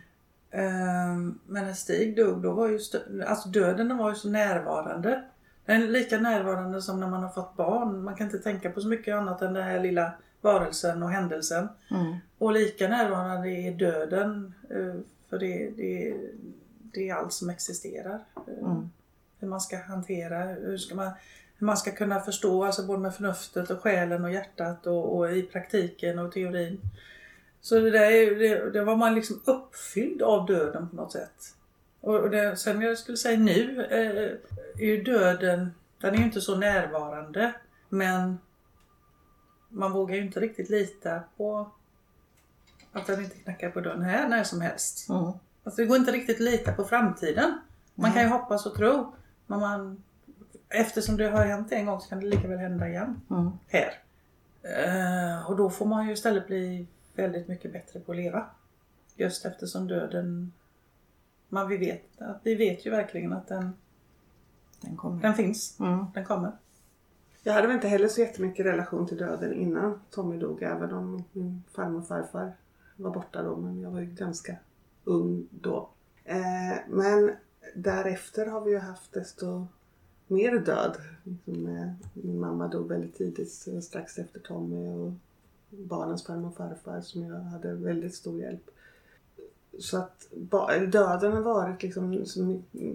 Ehm, 0.50 1.38
Men 1.46 1.64
när 1.64 1.72
Stig 1.72 2.16
dog, 2.16 2.42
då 2.42 2.52
var 2.52 2.68
ju 2.68 2.78
alltså 3.26 3.48
döden 3.48 3.88
den 3.88 3.98
var 3.98 4.08
ju 4.10 4.14
så 4.16 4.28
närvarande. 4.28 5.24
Den 5.64 5.82
är 5.82 5.88
lika 5.88 6.18
närvarande 6.18 6.82
som 6.82 7.00
när 7.00 7.06
man 7.10 7.22
har 7.22 7.30
fått 7.30 7.56
barn. 7.56 8.04
Man 8.04 8.14
kan 8.14 8.26
inte 8.26 8.38
tänka 8.38 8.70
på 8.70 8.80
så 8.80 8.88
mycket 8.88 9.14
annat 9.14 9.42
än 9.42 9.52
den 9.54 9.64
här 9.64 9.80
lilla 9.80 10.12
varelsen 10.40 11.02
och 11.02 11.10
händelsen. 11.10 11.68
Mm. 11.90 12.16
Och 12.38 12.52
lika 12.52 12.88
närvarande 12.88 13.48
är 13.48 13.72
döden. 13.74 14.54
eh, 14.70 14.94
För 15.30 15.38
det, 15.38 15.70
det, 15.76 16.16
det 16.94 17.08
är 17.08 17.14
allt 17.14 17.32
som 17.32 17.50
existerar. 17.50 18.24
Eh, 18.46 18.64
Mm. 18.64 18.90
Hur 19.38 19.48
man 19.48 19.60
ska 19.60 19.78
hantera, 19.78 20.44
hur, 20.44 20.78
ska 20.78 20.94
man, 20.94 21.10
hur 21.56 21.66
man 21.66 21.76
ska 21.76 21.90
kunna 21.90 22.20
förstå, 22.20 22.64
alltså 22.64 22.86
både 22.86 22.98
med 22.98 23.14
förnuftet 23.14 23.70
och 23.70 23.80
själen 23.80 24.24
och 24.24 24.32
hjärtat 24.32 24.86
och, 24.86 25.16
och 25.16 25.36
i 25.36 25.42
praktiken 25.42 26.18
och 26.18 26.32
teorin. 26.32 26.80
Så 27.60 27.80
det 27.80 27.90
där 27.90 28.10
är, 28.10 28.34
det, 28.34 28.70
det 28.70 28.84
var 28.84 28.96
man 28.96 29.14
liksom 29.14 29.42
uppfylld 29.44 30.22
av 30.22 30.46
döden 30.46 30.88
på 30.88 30.96
något 30.96 31.12
sätt. 31.12 31.56
Och 32.00 32.14
och 32.14 32.30
det, 32.30 32.56
sen 32.56 32.80
jag 32.80 32.98
skulle 32.98 33.16
säga 33.18 33.38
nu 33.38 33.84
eh, 33.84 34.38
är 34.82 34.86
ju 34.86 35.02
döden, 35.02 35.70
den 36.00 36.14
är 36.14 36.18
ju 36.18 36.24
inte 36.24 36.40
så 36.40 36.56
närvarande. 36.56 37.52
Men 37.88 38.38
man 39.68 39.92
vågar 39.92 40.16
ju 40.16 40.22
inte 40.22 40.40
riktigt 40.40 40.70
lita 40.70 41.20
på 41.36 41.70
att 42.92 43.06
den 43.06 43.24
inte 43.24 43.36
knackar 43.36 43.70
på 43.70 43.80
dörren 43.80 44.02
här 44.02 44.28
när 44.28 44.44
som 44.44 44.60
helst. 44.60 45.08
Mm. 45.08 45.32
Alltså 45.64 45.83
det 45.83 45.87
går 45.87 45.97
inte 45.97 46.12
riktigt 46.12 46.37
att 46.37 46.42
lita 46.42 46.73
på 46.73 46.85
framtiden. 46.85 47.59
Man 47.94 48.12
kan 48.12 48.23
ju 48.23 48.28
hoppas 48.28 48.66
och 48.66 48.75
tro. 48.75 49.14
Men 49.47 49.61
man, 49.61 50.02
eftersom 50.68 51.16
det 51.16 51.30
har 51.30 51.44
hänt 51.44 51.73
en 51.73 51.87
gång 51.87 52.00
så 52.00 52.09
kan 52.09 52.21
det 52.21 52.26
lika 52.26 52.49
väl 52.49 52.59
hända 52.59 52.88
igen. 52.88 53.21
Mm. 53.30 53.50
Här. 53.68 53.92
Eh, 54.62 55.50
och 55.50 55.56
då 55.56 55.71
får 55.71 55.87
man 55.87 56.06
ju 56.06 56.12
istället 56.12 56.47
bli 56.47 56.87
väldigt 57.14 57.49
mycket 57.49 57.73
bättre 57.73 58.00
på 58.00 58.12
att 58.12 58.18
leva. 58.18 58.47
Just 59.16 59.47
eftersom 59.47 59.88
döden... 59.88 60.52
Man, 61.49 61.68
vi, 61.68 61.76
vet, 61.76 62.23
att 62.23 62.40
vi 62.42 62.54
vet 62.54 62.87
ju 62.87 62.90
verkligen 62.90 63.33
att 63.33 63.49
den, 63.49 63.73
Den 64.80 64.97
kommer. 64.97 65.23
den 65.23 65.35
finns. 65.35 65.80
Mm. 65.80 66.06
Den 66.14 66.25
kommer. 66.25 66.52
Jag 67.42 67.52
hade 67.52 67.66
väl 67.66 67.76
inte 67.76 67.88
heller 67.88 68.09
så 68.09 68.21
jättemycket 68.21 68.66
relation 68.66 69.06
till 69.06 69.16
döden 69.16 69.52
innan 69.52 70.00
Tommy 70.11 70.38
dog. 70.38 70.62
Även 70.62 70.92
om 70.92 71.25
min 71.33 71.62
farmor 71.73 71.99
och 71.99 72.09
farfar 72.09 72.52
var 72.97 73.11
borta 73.11 73.42
då. 73.42 73.56
Men 73.56 73.80
jag 73.80 73.90
var 73.90 74.00
ju 74.00 74.06
ganska 74.06 74.56
ung 75.04 75.49
då. 75.50 75.88
Eh, 76.25 76.76
men 76.88 77.32
därefter 77.75 78.46
har 78.46 78.61
vi 78.61 78.70
ju 78.70 78.78
haft 78.78 79.12
desto 79.12 79.66
mer 80.26 80.58
död. 80.58 80.96
Liksom, 81.23 81.66
eh, 81.66 81.90
min 82.12 82.40
mamma 82.40 82.68
dog 82.68 82.88
väldigt 82.88 83.16
tidigt 83.16 83.52
strax 83.84 84.18
efter 84.18 84.40
Tommy. 84.40 84.88
Och 84.88 85.12
barnens 85.70 86.26
farmor 86.26 86.49
och 86.49 86.56
farfar 86.56 87.00
som 87.00 87.23
jag 87.23 87.40
hade 87.40 87.75
väldigt 87.75 88.14
stor 88.14 88.40
hjälp. 88.40 88.70
Så 89.78 89.99
att 89.99 90.28
döden 90.88 91.32
har 91.32 91.40
varit 91.40 91.82
liksom 91.82 92.25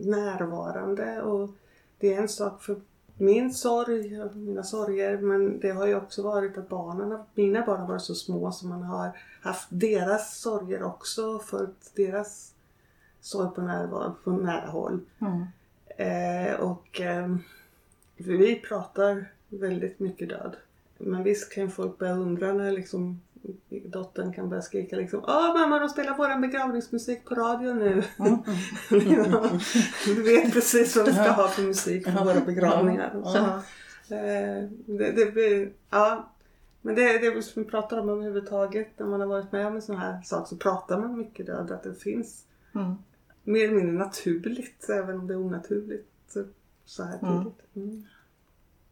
närvarande. 0.04 1.22
Och 1.22 1.50
det 1.98 2.13
är 2.13 2.22
en 2.22 2.30
sak 2.30 2.62
för 2.62 2.82
min 3.20 3.54
sorg 3.54 4.36
mina 4.36 4.64
sorger 4.64 5.18
men 5.18 5.60
det 5.60 5.70
har 5.70 5.88
ju 5.88 5.96
också 5.96 6.24
varit 6.24 6.58
att 6.58 6.70
barnen, 6.70 7.20
mina 7.34 7.66
barn 7.66 7.80
har 7.80 7.88
varit 7.88 8.02
så 8.02 8.16
små 8.16 8.52
så 8.52 8.68
man 8.68 8.84
har 8.84 9.12
haft 9.42 9.68
deras 9.70 10.40
sorger 10.40 10.84
också 10.84 11.26
och 11.26 11.44
följt 11.44 11.96
deras 11.96 12.54
sorg 13.22 13.56
på 13.56 13.62
nära, 13.62 14.16
på 14.24 14.32
nära 14.32 14.68
håll. 14.70 15.00
Mm. 15.20 15.46
Eh, 15.98 16.60
och 16.60 17.02
eh, 17.02 17.36
vi 18.18 18.56
pratar 18.56 19.32
väldigt 19.50 20.00
mycket 20.00 20.30
död. 20.30 20.56
Men 20.98 21.24
visst 21.24 21.52
kan 21.54 21.72
folk 21.72 21.98
börja 21.98 22.14
undra 22.14 22.54
när 22.54 22.72
liksom 22.72 23.22
dottern 23.86 24.34
kan 24.34 24.50
börja 24.50 24.62
skrika 24.62 24.96
liksom 24.96 25.24
Åh 25.27 25.53
mamma 25.60 25.79
de 25.79 25.89
spelar 25.89 26.17
våran 26.17 26.41
begravningsmusik 26.41 27.25
på 27.25 27.36
radio 27.36 27.74
nu. 27.74 28.03
ja, 28.89 29.50
du 30.05 30.24
vet 30.24 30.53
precis 30.53 30.96
vad 30.96 31.05
vi 31.05 31.12
ska 31.13 31.31
ha 31.31 31.48
för 31.48 31.63
musik 31.63 32.05
på 32.17 32.24
våra 32.24 32.39
begravningar. 32.41 33.22
så. 33.24 33.38
Eh, 34.15 34.69
det, 34.86 35.12
det 35.12 35.31
blir, 35.34 35.72
ja. 35.89 36.29
Men 36.81 36.96
det 36.96 37.03
är 37.03 37.36
det 37.36 37.41
som 37.43 37.63
vi 37.63 37.69
pratar 37.69 37.98
om 38.00 38.10
överhuvudtaget. 38.10 39.00
När 39.00 39.05
man 39.08 39.19
har 39.19 39.27
varit 39.27 39.51
med 39.51 39.67
om 39.67 39.75
en 39.75 39.81
sån 39.81 39.98
här 39.98 40.22
sak 40.22 40.48
så 40.48 40.55
pratar 40.58 41.00
man 41.00 41.17
mycket 41.17 41.46
död. 41.46 41.72
Att 41.72 41.84
det 41.84 41.93
finns 41.96 42.46
Mm. 42.75 42.93
mer 43.43 43.63
eller 43.63 43.74
mindre 43.75 43.93
naturligt. 44.05 44.89
Även 44.89 45.19
om 45.19 45.27
det 45.27 45.34
är 45.34 45.38
onaturligt 45.38 46.08
så- 46.29 46.46
så 46.86 47.03
här 47.03 47.19
Mm. 47.22 47.38
tidigt. 47.43 47.60
Mm. 47.75 48.05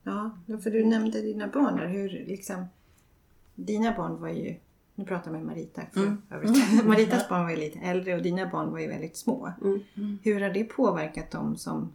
Ja, 0.03 0.31
för 0.63 0.69
du 0.71 0.85
nämnde 0.85 1.21
dina 1.21 1.47
barn 1.47 1.75
där. 1.77 1.87
Hur 1.87 2.09
liksom... 2.09 2.65
Dina 3.59 3.93
barn 3.97 4.21
var 4.21 4.29
ju... 4.29 4.55
Nu 4.95 5.05
pratar 5.05 5.31
jag 5.31 5.37
med 5.37 5.45
Marita 5.45 5.81
för 5.93 5.99
Mm. 5.99 6.21
övrigt. 6.31 6.85
Maritas 6.85 7.29
barn 7.29 7.43
var 7.43 7.49
ju 7.49 7.55
lite 7.57 7.79
äldre 7.79 8.15
och 8.15 8.21
dina 8.21 8.49
barn 8.49 8.71
var 8.71 8.79
ju 8.79 8.87
väldigt 8.87 9.17
små. 9.17 9.51
Mm. 9.61 10.19
Hur 10.23 10.41
har 10.41 10.49
det 10.49 10.63
påverkat 10.63 11.31
dem 11.31 11.57
som 11.57 11.93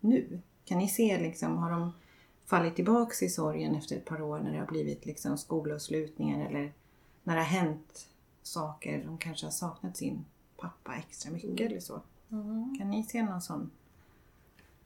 nu? 0.00 0.40
Kan 0.64 0.78
ni 0.78 0.88
se 0.88 1.18
liksom, 1.18 1.56
har 1.56 1.70
de 1.70 1.92
fallit 2.46 2.76
tillbaks 2.76 3.22
i 3.22 3.28
sorgen 3.28 3.74
efter 3.74 3.96
ett 3.96 4.04
par 4.04 4.22
år 4.22 4.38
när 4.38 4.52
det 4.52 4.58
har 4.58 4.66
blivit 4.66 5.06
liksom 5.06 5.38
skolavslutningar 5.38 6.46
eller 6.48 6.72
när 7.22 7.34
det 7.34 7.40
har 7.40 7.48
hänt 7.48 8.08
saker, 8.42 9.02
de 9.06 9.18
kanske 9.18 9.46
har 9.46 9.50
saknat 9.50 9.96
sin 9.96 10.24
pappa 10.56 10.94
extra 10.94 11.32
mycket 11.32 11.60
eller 11.70 11.80
så? 11.80 12.00
Kan 12.78 12.90
ni 12.90 13.02
se 13.02 13.22
någon 13.22 13.42
sån? 13.42 13.70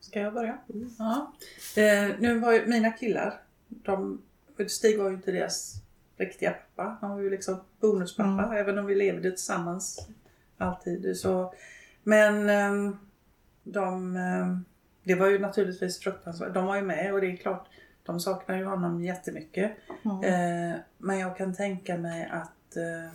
Ska 0.00 0.20
jag 0.20 0.34
börja? 0.34 0.58
Ja. 0.98 1.32
Eh, 1.76 2.14
nu 2.20 2.38
var 2.38 2.52
ju 2.52 2.66
mina 2.66 2.90
killar, 2.92 3.42
de, 3.68 4.22
Stig 4.68 4.98
var 4.98 5.08
ju 5.10 5.14
inte 5.16 5.32
deras 5.32 5.74
riktiga 6.18 6.50
pappa. 6.50 6.96
Han 7.00 7.10
var 7.10 7.20
ju 7.20 7.30
liksom 7.30 7.60
bonuspappa 7.80 8.58
även 8.58 8.78
om 8.78 8.86
vi 8.86 8.94
levde 8.94 9.30
tillsammans 9.30 10.08
alltid. 10.58 11.16
Så, 11.16 11.54
men 12.02 12.48
ehm, 12.48 12.96
de, 13.62 14.16
ehm, 14.16 14.64
det 15.02 15.14
var 15.14 15.26
ju 15.26 15.38
naturligtvis 15.38 16.00
fruktansvärt. 16.00 16.54
De 16.54 16.66
var 16.66 16.76
ju 16.76 16.82
med 16.82 17.14
och 17.14 17.20
det 17.20 17.32
är 17.32 17.36
klart, 17.36 17.66
de 18.02 18.20
saknar 18.20 18.56
ju 18.56 18.64
honom 18.64 19.04
jättemycket. 19.04 19.72
Mm. 20.04 20.24
Eh, 20.24 20.76
men 20.98 21.18
jag 21.18 21.36
kan 21.36 21.54
tänka 21.54 21.96
mig 21.96 22.28
att 22.32 22.76
eh, 22.76 23.12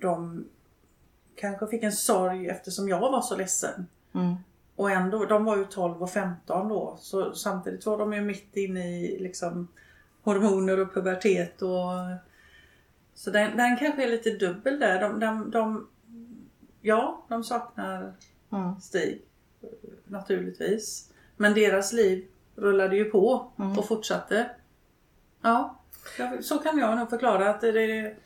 de 0.00 0.44
kanske 1.36 1.66
fick 1.66 1.82
en 1.82 1.92
sorg 1.92 2.48
eftersom 2.48 2.88
jag 2.88 3.00
var 3.00 3.20
så 3.20 3.36
ledsen. 3.36 3.86
Mm. 4.14 4.34
Och 4.76 4.90
ändå, 4.90 5.24
de 5.24 5.44
var 5.44 5.56
ju 5.56 5.64
12 5.64 6.02
och 6.02 6.10
15 6.10 6.68
då. 6.68 6.96
Så 7.00 7.34
samtidigt 7.34 7.86
var 7.86 7.98
de 7.98 8.12
ju 8.12 8.20
mitt 8.20 8.56
inne 8.56 9.00
i 9.00 9.18
liksom 9.18 9.68
hormoner 10.26 10.80
och 10.80 10.94
pubertet 10.94 11.62
och 11.62 11.90
så 13.14 13.30
den, 13.30 13.56
den 13.56 13.76
kanske 13.76 14.04
är 14.04 14.08
lite 14.08 14.30
dubbel 14.30 14.78
där. 14.78 15.00
De, 15.00 15.20
de, 15.20 15.50
de, 15.50 15.88
ja, 16.80 17.24
de 17.28 17.44
saknar 17.44 18.14
Mm. 18.52 18.80
Stig 18.80 19.22
naturligtvis. 20.04 21.12
Men 21.36 21.54
deras 21.54 21.92
liv 21.92 22.26
rullade 22.56 22.96
ju 22.96 23.04
på 23.04 23.52
Mm. 23.58 23.78
och 23.78 23.88
fortsatte. 23.88 24.50
Ja, 25.42 25.80
så 26.40 26.58
kan 26.58 26.78
jag 26.78 26.98
nog 26.98 27.10
förklara 27.10 27.50
att 27.50 27.60
det 27.60 27.68
är... 27.68 28.16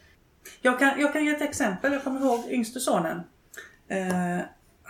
Jag 0.61 0.79
kan, 0.79 1.01
jag 1.01 1.13
kan 1.13 1.25
ge 1.25 1.31
ett 1.31 1.43
exempel. 1.43 1.93
Jag 1.93 2.05
kommer 2.05 2.21
ihåg 2.21 2.45
yngste 2.49 2.81
sonen. 2.81 3.21
Eh, 3.89 4.39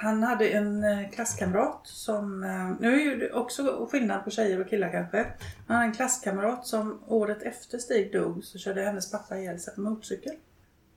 han 0.02 0.23
hade 0.23 0.49
en 0.49 0.85
eh, 0.85 1.11
klasskamrat 1.11 1.80
som, 1.85 2.45
eh, 2.45 2.80
nu 2.80 2.95
är 2.95 3.00
ju 3.00 3.16
det 3.16 3.33
också 3.33 3.88
skillnad 3.90 4.25
på 4.25 4.30
tjejer 4.30 4.61
och 4.61 4.69
killar 4.69 4.90
kanske. 4.92 5.26
Han 5.66 5.76
hade 5.76 5.88
en 5.88 5.95
klasskamrat 5.95 6.66
som 6.66 7.00
året 7.07 7.42
efter 7.42 7.78
Stig 7.78 8.12
dog 8.12 8.45
så 8.45 8.59
körde 8.59 8.83
hennes 8.83 9.11
pappa 9.11 9.38
ihjäl 9.38 9.61
sig 9.61 9.75
på 9.75 9.80
motorcykel. 9.80 10.35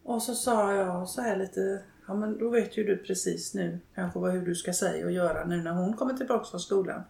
Och 0.04 0.22
så 0.22 0.36
sa 0.36 0.74
jag 0.74 1.10
så 1.10 1.22
här 1.22 1.36
lite, 1.36 1.82
ja 2.08 2.14
men 2.14 2.38
då 2.38 2.50
vet 2.50 2.78
ju 2.78 2.84
du 2.84 2.98
precis 2.98 3.54
nu 3.54 3.80
kanske 3.96 4.20
vad, 4.20 4.32
hur 4.32 4.46
du 4.46 4.56
ska 4.56 4.74
säga 4.74 5.06
och 5.06 5.12
göra 5.12 5.46
nu 5.46 5.64
när 5.64 5.72
hon 5.72 5.94
kommer 5.94 6.14
tillbaka 6.14 6.46
från 6.46 6.60
skolan. 6.60 7.04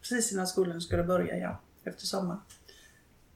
Precis 0.00 0.32
innan 0.32 0.46
skolan 0.46 0.80
skulle 0.80 1.04
börja, 1.04 1.36
ja, 1.36 1.58
efter 1.84 2.06
sommaren. 2.06 2.40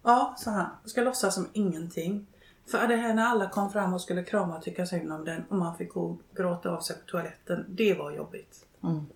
Ja, 0.02 0.34
sa 0.38 0.50
han, 0.50 0.70
jag 0.82 0.90
ska 0.90 1.02
låtsas 1.02 1.34
som 1.34 1.48
ingenting. 1.52 2.26
För 2.70 2.88
det 2.88 2.96
här 2.96 3.14
när 3.14 3.24
alla 3.26 3.48
kom 3.48 3.70
fram 3.72 3.94
och 3.94 4.00
skulle 4.00 4.24
krama 4.24 4.56
och 4.56 4.62
tycka 4.62 4.86
synd 4.86 5.12
om 5.12 5.24
den 5.24 5.44
och 5.48 5.56
man 5.56 5.76
fick 5.76 5.92
gå 5.92 6.00
och 6.00 6.20
gråta 6.36 6.70
av 6.70 6.80
sig 6.80 6.96
på 6.96 7.06
toaletten, 7.06 7.64
det 7.68 7.94
var 7.94 8.10
jobbigt. 8.10 8.66
Mm. 8.82 9.06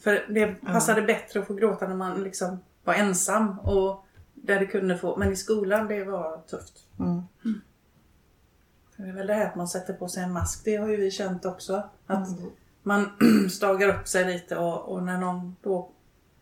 För 0.00 0.26
det 0.28 0.54
passade 0.54 1.02
bättre 1.02 1.40
att 1.40 1.46
få 1.46 1.54
gråta 1.54 1.88
när 1.88 1.96
man 1.96 2.22
liksom 2.22 2.58
var 2.84 2.94
ensam 2.94 3.58
och 3.58 4.06
där 4.34 4.60
det 4.60 4.66
kunde 4.66 4.98
få, 4.98 5.16
men 5.16 5.32
i 5.32 5.36
skolan 5.36 5.88
det 5.88 6.04
var 6.04 6.38
tufft. 6.38 6.86
Mm. 6.98 7.22
Det 8.96 9.02
är 9.02 9.12
väl 9.12 9.26
det 9.26 9.34
här 9.34 9.46
att 9.46 9.56
man 9.56 9.68
sätter 9.68 9.92
på 9.92 10.08
sig 10.08 10.22
en 10.22 10.32
mask, 10.32 10.64
det 10.64 10.76
har 10.76 10.88
ju 10.88 10.96
vi 10.96 11.10
känt 11.10 11.44
också. 11.44 11.82
Att 12.06 12.28
Mm. 12.28 12.50
man 12.82 13.10
stagar 13.50 13.88
upp 13.88 14.08
sig 14.08 14.32
lite 14.32 14.56
och, 14.56 14.92
och 14.92 15.02
när 15.02 15.18
någon 15.18 15.56
då, 15.62 15.90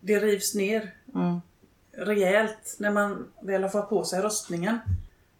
det 0.00 0.18
rivs 0.18 0.54
ner 0.54 0.94
Mm. 1.14 1.40
rejält 1.92 2.76
när 2.78 2.90
man 2.90 3.28
väl 3.42 3.62
har 3.62 3.70
fått 3.70 3.88
på 3.88 4.04
sig 4.04 4.20
röstningen. 4.23 4.78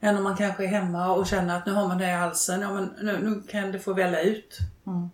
Än 0.05 0.17
om 0.17 0.23
man 0.25 0.37
kanske 0.37 0.65
är 0.65 0.69
hemma 0.69 1.15
och 1.15 1.27
känner 1.27 1.57
att 1.57 1.67
nu 1.67 1.73
har 1.73 1.89
man 1.89 1.99
det 1.99 2.09
i 2.09 2.13
halsen, 2.13 2.61
ja 2.61 2.75
men 2.75 2.91
nu, 3.03 3.19
nu 3.19 3.43
kan 3.49 3.73
det 3.73 3.79
få 3.79 3.93
välla 3.93 4.21
ut 4.21 4.59
Mm. 4.87 5.09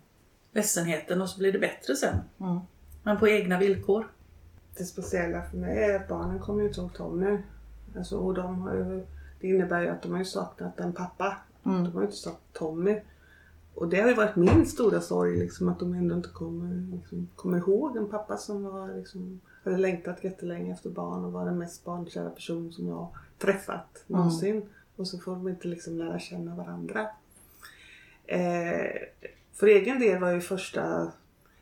ledsenheten 0.51 1.21
och 1.21 1.29
så 1.29 1.39
blir 1.39 1.51
det 1.51 1.59
bättre 1.59 1.95
sen. 1.95 2.15
Mm. 2.39 2.59
Men 3.03 3.17
på 3.19 3.27
egna 3.27 3.59
villkor. 3.59 4.07
Det 4.77 4.83
speciella 4.83 5.41
för 5.41 5.57
mig 5.57 5.83
är 5.83 5.95
att 5.95 6.07
barnen 6.07 6.39
kommer 6.39 6.61
ju 6.61 6.67
inte 6.67 6.81
ihåg 6.81 6.93
Tommy. 6.93 7.37
Alltså, 7.97 8.17
och 8.17 8.33
de 8.33 8.61
har 8.61 8.73
ju, 8.73 9.05
det 9.39 9.47
innebär 9.47 9.81
ju 9.81 9.87
att 9.87 10.01
de 10.01 10.11
har 10.11 10.19
ju 10.19 10.25
saknat 10.25 10.79
en 10.79 10.93
pappa. 10.93 11.37
Mm. 11.65 11.83
De 11.83 11.93
har 11.93 12.01
ju 12.01 12.05
inte 12.05 12.17
saknat 12.17 12.53
Tommy. 12.53 12.99
Och 13.75 13.87
det 13.87 14.01
har 14.01 14.07
ju 14.07 14.15
varit 14.15 14.35
min 14.35 14.65
stora 14.65 15.01
sorg, 15.01 15.39
liksom, 15.39 15.69
att 15.69 15.79
de 15.79 15.93
ändå 15.93 16.15
inte 16.15 16.29
kommer, 16.29 16.95
liksom, 16.97 17.27
kommer 17.35 17.57
ihåg 17.57 17.97
en 17.97 18.09
pappa 18.09 18.37
som 18.37 18.63
var, 18.63 18.95
liksom, 18.95 19.41
hade 19.63 19.77
längtat 19.77 20.23
jättelänge 20.23 20.73
efter 20.73 20.89
barn 20.89 21.25
och 21.25 21.31
var 21.31 21.45
den 21.45 21.57
mest 21.57 21.85
barnkära 21.85 22.29
person 22.29 22.71
som 22.73 22.87
jag 22.87 22.95
har 22.95 23.09
träffat 23.39 24.03
någonsin. 24.07 24.69
Och 25.01 25.07
så 25.07 25.17
får 25.17 25.31
de 25.31 25.47
inte 25.47 25.67
liksom 25.67 25.97
lära 25.97 26.19
känna 26.19 26.55
varandra. 26.55 27.07
Eh, 28.25 29.01
för 29.53 29.67
egen 29.67 29.99
del 29.99 30.21
var 30.21 30.31
ju 30.31 30.41
första 30.41 31.11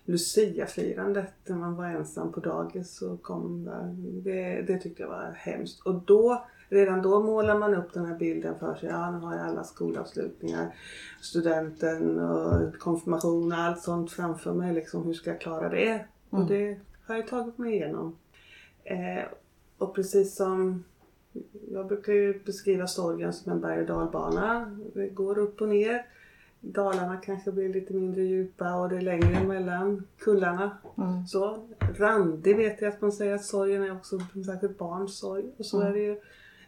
Lucia-firandet 0.05 1.33
när 1.45 1.55
man 1.55 1.75
var 1.75 1.85
ensam 1.85 2.31
på 2.31 2.39
dagis 2.39 3.01
och 3.01 3.21
kom 3.21 3.63
där. 3.63 3.95
Det, 4.23 4.61
det 4.61 4.79
tyckte 4.79 5.01
jag 5.01 5.09
var 5.09 5.31
hemskt. 5.37 5.81
Och 5.81 5.93
då, 5.93 6.45
redan 6.69 7.01
då 7.01 7.23
målar 7.23 7.59
man 7.59 7.75
upp 7.75 7.93
den 7.93 8.05
här 8.05 8.17
bilden 8.17 8.59
för 8.59 8.75
sig. 8.75 8.89
Ja, 8.89 9.11
nu 9.11 9.17
har 9.17 9.35
jag 9.35 9.47
alla 9.47 9.63
skolavslutningar, 9.63 10.75
studenten 11.21 12.19
och 12.19 12.77
konfirmation 12.79 13.51
och 13.51 13.57
allt 13.57 13.81
sånt 13.81 14.11
framför 14.11 14.53
mig. 14.53 14.73
Liksom, 14.73 15.03
hur 15.03 15.13
ska 15.13 15.29
jag 15.29 15.41
klara 15.41 15.69
det? 15.69 16.05
Och 16.29 16.45
det 16.45 16.79
har 17.07 17.15
jag 17.15 17.27
tagit 17.27 17.57
mig 17.57 17.73
igenom. 17.73 18.17
Eh, 18.83 19.23
och 19.77 19.95
precis 19.95 20.35
som 20.35 20.83
jag 21.71 21.87
brukar 21.87 22.13
ju 22.13 22.39
beskriva 22.45 22.87
sorgen 22.87 23.33
som 23.33 23.51
en 23.51 23.61
berg 23.61 23.79
och 23.81 23.87
dalbana. 23.87 24.77
Det 24.93 25.07
går 25.07 25.37
upp 25.37 25.61
och 25.61 25.69
ner. 25.69 26.05
Dalarna 26.61 27.17
kanske 27.17 27.51
blir 27.51 27.73
lite 27.73 27.93
mindre 27.93 28.21
djupa 28.21 28.75
och 28.75 28.89
det 28.89 28.97
är 28.97 29.01
längre 29.01 29.43
mellan 29.43 30.07
kullarna. 30.19 30.77
Mm. 30.97 31.27
Så, 31.27 31.67
randig 31.97 32.57
vet 32.57 32.81
jag 32.81 32.93
att 32.93 33.01
man 33.01 33.11
säger 33.11 33.35
att 33.35 33.45
sorgen 33.45 33.83
är 33.83 33.95
också 33.95 34.19
särskilt 34.45 34.77
barns 34.77 35.17
sorg. 35.17 35.45
Och 35.57 35.65
så 35.65 35.81
är 35.81 35.93
det 35.93 35.99
ju, 35.99 36.19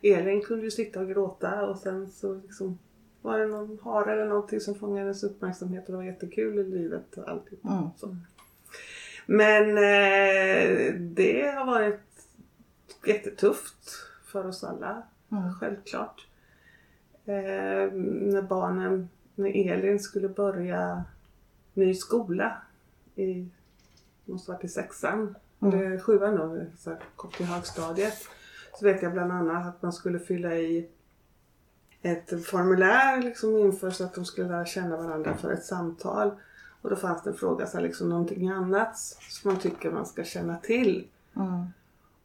Elin 0.01 0.41
kunde 0.41 0.63
ju 0.63 0.71
sitta 0.71 0.99
och 0.99 1.07
gråta 1.07 1.67
och 1.67 1.77
sen 1.77 2.09
så 2.09 2.33
liksom 2.33 2.79
var 3.21 3.39
det 3.39 3.47
någon 3.47 3.79
hare 3.83 4.13
eller 4.13 4.25
någonting 4.25 4.59
som 4.59 4.75
fångade 4.75 4.99
hennes 4.99 5.23
uppmärksamhet 5.23 5.85
och 5.85 5.91
det 5.91 5.97
var 5.97 6.03
jättekul 6.03 6.59
i 6.59 6.63
livet. 6.63 7.17
Och 7.17 7.29
alltid. 7.29 7.59
Mm. 7.65 7.83
Så. 7.97 8.15
Men 9.25 9.69
eh, 9.69 10.93
det 10.95 11.55
har 11.55 11.65
varit 11.65 11.99
jättetufft 13.05 14.10
för 14.31 14.47
oss 14.47 14.63
alla. 14.63 15.03
Mm. 15.31 15.53
Självklart. 15.53 16.27
Eh, 17.25 17.91
när 17.93 18.41
barnen, 18.41 19.09
när 19.35 19.71
Elin 19.71 19.99
skulle 19.99 20.29
börja 20.29 21.03
ny 21.73 21.93
skola 21.93 22.57
i, 23.15 23.47
måste 24.25 24.51
varit 24.51 24.63
i 24.63 24.67
sexan, 24.67 25.35
eller 25.61 25.99
sjuan 25.99 26.35
då, 26.35 26.65
så 26.77 26.97
kom 27.15 27.31
till 27.31 27.45
högstadiet. 27.45 28.17
Så 28.79 28.85
vet 28.85 29.01
jag 29.01 29.13
bland 29.13 29.31
annat 29.31 29.67
att 29.67 29.81
man 29.81 29.93
skulle 29.93 30.19
fylla 30.19 30.55
i 30.55 30.89
ett 32.01 32.45
formulär 32.45 33.21
liksom 33.21 33.57
inför 33.57 33.91
så 33.91 34.03
att 34.03 34.13
de 34.13 34.25
skulle 34.25 34.47
lära 34.47 34.65
känna 34.65 34.97
varandra 34.97 35.37
för 35.37 35.51
ett 35.51 35.65
samtal. 35.65 36.31
Och 36.81 36.89
då 36.89 36.95
fanns 36.95 37.23
det 37.23 37.29
en 37.29 37.35
fråga, 37.35 37.67
så 37.67 37.77
här, 37.77 37.83
liksom 37.83 38.09
någonting 38.09 38.49
annat 38.49 38.97
som 39.29 39.51
man 39.51 39.59
tycker 39.59 39.91
man 39.91 40.05
ska 40.05 40.23
känna 40.23 40.57
till. 40.57 41.07
Mm. 41.35 41.65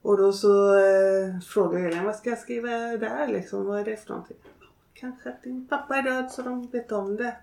Och 0.07 0.16
då 0.16 0.33
så 0.33 0.79
eh, 0.79 1.40
frågade 1.40 1.85
Elin, 1.85 2.05
vad 2.05 2.16
ska 2.16 2.31
jag 2.31 2.38
skriva 2.38 2.69
där 2.97 3.29
liksom? 3.29 3.66
Vad 3.66 3.81
är 3.81 3.85
det 3.85 3.97
för 3.97 4.11
någonting? 4.11 4.37
Kanske 4.95 5.29
att 5.29 5.42
din 5.42 5.66
pappa 5.66 5.97
är 5.97 6.03
död 6.03 6.31
så 6.31 6.42
de 6.42 6.66
vet 6.66 6.92
om 6.92 7.16
det. 7.16 7.37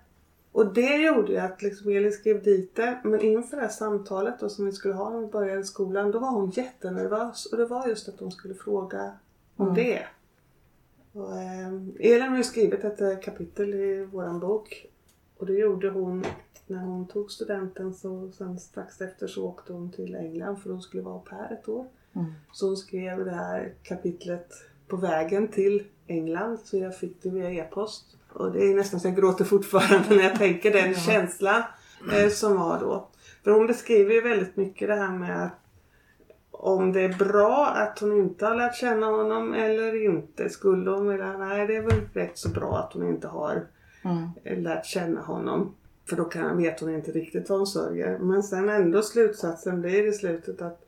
Och 0.52 0.74
det 0.74 0.96
gjorde 0.96 1.32
ju 1.32 1.38
att 1.38 1.62
liksom 1.62 1.90
Elin 1.90 2.12
skrev 2.12 2.42
dit 2.42 2.74
det. 2.76 3.00
Men 3.04 3.20
inför 3.20 3.56
det 3.56 3.62
här 3.62 3.68
samtalet 3.68 4.40
då, 4.40 4.48
som 4.48 4.66
vi 4.66 4.72
skulle 4.72 4.94
ha 4.94 5.10
när 5.10 5.20
vi 5.20 5.26
började 5.26 5.64
skolan, 5.64 6.10
då 6.10 6.18
var 6.18 6.30
hon 6.30 6.50
jättenervös. 6.50 7.46
Och 7.46 7.58
det 7.58 7.66
var 7.66 7.86
just 7.88 8.08
att 8.08 8.20
hon 8.20 8.32
skulle 8.32 8.54
fråga 8.54 9.12
om 9.56 9.74
det. 9.74 10.06
Och, 11.12 11.36
eh, 11.36 11.72
Elin 11.98 12.28
har 12.28 12.36
ju 12.36 12.44
skrivit 12.44 12.84
ett 12.84 13.00
eh, 13.00 13.18
kapitel 13.22 13.74
i 13.74 14.04
våran 14.04 14.40
bok. 14.40 14.86
Och 15.38 15.46
det 15.46 15.52
gjorde 15.52 15.90
hon 15.90 16.24
när 16.66 16.80
hon 16.80 17.06
tog 17.06 17.30
studenten. 17.30 17.94
Så 17.94 18.30
sen 18.30 18.58
strax 18.58 19.00
efter 19.00 19.26
så 19.26 19.46
åkte 19.48 19.72
hon 19.72 19.90
till 19.90 20.14
England 20.14 20.56
för 20.56 20.70
hon 20.70 20.82
skulle 20.82 21.02
vara 21.02 21.14
au 21.14 21.20
pair 21.20 21.52
ett 21.52 21.68
år. 21.68 21.86
Mm. 22.16 22.32
Så 22.52 22.66
hon 22.66 22.76
skrev 22.76 23.24
det 23.24 23.30
här 23.34 23.72
kapitlet 23.82 24.48
på 24.88 24.96
vägen 24.96 25.48
till 25.48 25.82
England. 26.06 26.58
Så 26.64 26.78
jag 26.78 26.96
fick 26.98 27.22
det 27.22 27.30
via 27.30 27.50
e-post. 27.50 28.04
Och 28.32 28.52
det 28.52 28.64
är 28.64 28.74
nästan 28.74 29.00
så 29.00 29.08
jag 29.08 29.16
gråter 29.16 29.44
fortfarande 29.44 30.08
när 30.16 30.22
jag 30.22 30.38
tänker 30.38 30.72
den 30.72 30.94
känslan 31.06 31.62
eh, 32.12 32.28
som 32.28 32.56
var 32.56 32.80
då. 32.80 33.08
För 33.44 33.50
hon 33.50 33.66
beskriver 33.66 34.14
ju 34.14 34.20
väldigt 34.20 34.56
mycket 34.56 34.88
det 34.88 34.94
här 34.94 35.12
med 35.18 35.44
att 35.44 35.52
om 36.50 36.92
det 36.92 37.00
är 37.00 37.18
bra 37.18 37.66
att 37.66 37.98
hon 37.98 38.12
inte 38.12 38.46
har 38.46 38.54
lärt 38.54 38.74
känna 38.76 39.06
honom 39.06 39.54
eller 39.54 40.04
inte. 40.04 40.48
Skulle 40.50 40.90
hon 40.90 41.08
vilja, 41.08 41.38
nej 41.38 41.66
det 41.66 41.76
är 41.76 41.82
väl 41.82 42.00
rätt 42.12 42.38
så 42.38 42.48
bra 42.48 42.78
att 42.78 42.92
hon 42.92 43.08
inte 43.08 43.28
har 43.28 43.66
Mm. 44.04 44.28
eh, 44.44 44.58
lärt 44.58 44.86
känna 44.86 45.20
honom. 45.20 45.74
För 46.08 46.16
då 46.16 46.24
kan, 46.24 46.56
vet 46.56 46.80
hon 46.80 46.94
inte 46.94 47.12
riktigt 47.12 47.48
vad 47.48 47.58
hon 47.58 47.66
sörjer. 47.66 48.18
Men 48.18 48.42
sen 48.42 48.68
ändå 48.68 49.02
slutsatsen 49.02 49.80
blir 49.80 50.06
i 50.06 50.12
slutet 50.12 50.62
att 50.62 50.84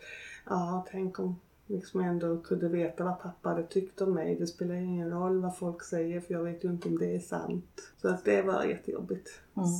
ja, 0.49 0.87
tänk 0.91 1.19
om 1.19 1.41
liksom 1.67 2.01
jag 2.01 2.11
ändå 2.11 2.41
kunde 2.41 2.69
veta 2.69 3.05
vad 3.05 3.21
pappa 3.21 3.49
hade 3.49 3.67
tyckt 3.67 4.01
om 4.01 4.15
mig. 4.15 4.37
Det 4.37 4.47
spelar 4.47 4.75
ingen 4.75 5.11
roll 5.11 5.43
vad 5.43 5.57
folk 5.57 5.83
säger 5.85 6.21
för 6.21 6.35
jag 6.35 6.43
vet 6.43 6.65
ju 6.65 6.69
inte 6.69 6.89
om 6.89 6.99
det 6.99 7.17
är 7.17 7.21
sant. 7.21 7.93
Så 8.03 8.09
att 8.09 8.25
det 8.25 8.43
var 8.43 8.65
jättejobbigt. 8.65 9.29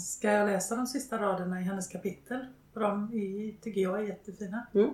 Ska 0.07 0.31
jag 0.31 0.47
läsa 0.47 0.77
de 0.77 0.87
sista 0.87 1.19
raderna 1.19 1.61
i 1.61 1.65
hennes 1.65 1.89
kapitel? 1.89 2.47
För 2.73 2.81
de 2.81 3.05
är, 3.05 3.63
tycker 3.63 3.81
jag 3.81 3.99
är 3.99 4.03
jättefina. 4.03 4.67
Mm. 4.75 4.91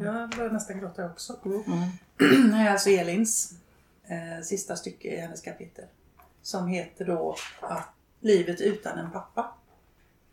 Jag 0.00 0.30
börjar 0.30 0.50
nästan 0.50 0.78
gråta 0.78 1.06
också. 1.06 1.36
Mm. 1.44 1.58
Det 2.18 2.54
här 2.56 2.66
är 2.66 2.72
alltså 2.72 2.90
Elins 2.90 3.58
eh, 4.04 4.42
sista 4.42 4.76
stycke 4.76 5.08
i 5.08 5.16
hennes 5.16 5.40
kapitel. 5.40 5.84
Som 6.42 6.66
heter 6.66 7.04
då 7.04 7.36
att 7.60 7.88
Livet 8.20 8.60
utan 8.60 8.98
en 8.98 9.10
pappa. 9.10 9.54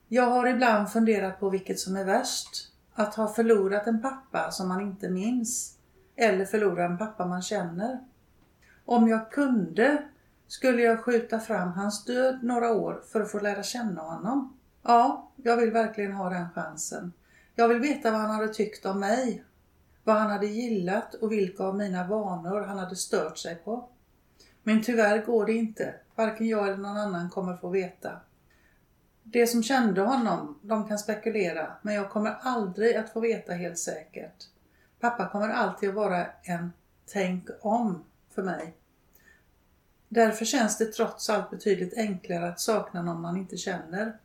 Jag 0.07 0.23
har 0.23 0.47
ibland 0.47 0.91
funderat 0.91 1.39
på 1.39 1.49
vilket 1.49 1.79
som 1.79 1.95
är 1.95 2.05
värst. 2.05 2.70
Att 2.93 3.15
ha 3.15 3.27
förlorat 3.27 3.87
en 3.87 4.01
pappa 4.01 4.51
som 4.51 4.67
man 4.67 4.81
inte 4.81 5.09
minns. 5.09 5.77
eller 6.15 6.45
förlora 6.45 6.85
en 6.85 6.97
pappa 6.97 7.25
man 7.25 7.41
känner. 7.41 7.99
Om 8.85 9.07
jag 9.07 9.31
kunde 9.31 10.03
skulle 10.47 10.81
jag 10.81 10.99
skjuta 10.99 11.39
fram 11.39 11.71
hans 11.71 12.05
död 12.05 12.39
några 12.43 12.71
år 12.71 13.01
för 13.11 13.21
att 13.21 13.31
få 13.31 13.39
lära 13.39 13.63
känna 13.63 14.01
honom. 14.01 14.57
Ja, 14.83 15.31
jag 15.35 15.57
vill 15.57 15.71
verkligen 15.71 16.13
ha 16.13 16.29
den 16.29 16.49
chansen. 16.49 17.13
Jag 17.55 17.67
vill 17.67 17.79
veta 17.79 18.11
vad 18.11 18.21
han 18.21 18.29
hade 18.29 18.53
tyckt 18.53 18.85
om 18.85 18.99
mig. 18.99 19.43
Vad 20.03 20.15
han 20.15 20.31
hade 20.31 20.47
gillat 20.47 21.13
och 21.13 21.31
vilka 21.31 21.63
av 21.63 21.75
mina 21.75 22.07
vanor 22.07 22.61
han 22.61 22.77
hade 22.77 22.95
stört 22.95 23.37
sig 23.37 23.55
på. 23.55 23.89
Men 24.63 24.83
tyvärr 24.83 25.25
går 25.25 25.45
det 25.45 25.53
inte. 25.53 25.95
Varken 26.15 26.47
jag 26.47 26.67
eller 26.67 26.77
någon 26.77 26.97
annan 26.97 27.29
kommer 27.29 27.55
få 27.55 27.69
veta. 27.69 28.11
Det 29.23 29.47
som 29.47 29.63
kände 29.63 30.01
honom, 30.01 30.59
de 30.61 30.87
kan 30.87 30.99
spekulera, 30.99 31.71
men 31.81 31.93
jag 31.93 32.09
kommer 32.09 32.37
aldrig 32.41 32.95
att 32.95 33.09
få 33.13 33.19
veta 33.19 33.53
helt 33.53 33.79
säkert. 33.79 34.47
Pappa 34.99 35.29
kommer 35.29 35.49
alltid 35.49 35.89
att 35.89 35.95
vara 35.95 36.25
en 36.43 36.71
tänk 37.05 37.49
om 37.61 38.03
för 38.29 38.43
mig. 38.43 38.73
Därför 40.09 40.45
känns 40.45 40.77
det 40.77 40.85
trots 40.85 41.29
allt 41.29 41.49
betydligt 41.49 41.97
enklare 41.97 42.49
att 42.49 42.59
sakna 42.59 43.01
någon 43.01 43.21
man 43.21 43.37
inte 43.37 43.57
känner. 43.57 44.17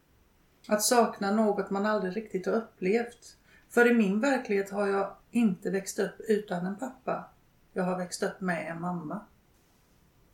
Att 0.68 0.82
sakna 0.82 1.30
något 1.30 1.70
man 1.70 1.86
aldrig 1.86 2.16
riktigt 2.16 2.46
har 2.46 2.52
upplevt. 2.52 3.36
För 3.70 3.90
i 3.90 3.94
min 3.94 4.20
verklighet 4.20 4.70
har 4.70 4.86
jag 4.86 5.12
inte 5.30 5.70
växt 5.70 5.98
upp 5.98 6.20
utan 6.20 6.66
en 6.66 6.76
pappa. 6.76 7.24
Jag 7.72 7.84
har 7.84 7.98
växt 7.98 8.22
upp 8.22 8.40
med 8.40 8.70
en 8.70 8.80
mamma. 8.80 9.20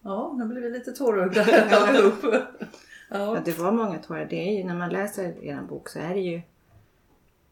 Ja, 0.00 0.34
nu 0.38 0.44
blir 0.44 0.60
vi 0.60 0.70
lite 0.70 0.92
tårögda 0.92 1.44
allihop. 1.70 2.34
Ja, 3.12 3.34
Ja. 3.36 3.42
det 3.44 3.58
var 3.58 3.72
många 3.72 3.98
tårar. 3.98 4.24
Det 4.30 4.48
är 4.48 4.58
ju, 4.58 4.64
när 4.64 4.74
man 4.74 4.90
läser 4.90 5.44
er 5.44 5.62
bok 5.68 5.88
så 5.88 5.98
är 5.98 6.14
det 6.14 6.20
ju... 6.20 6.42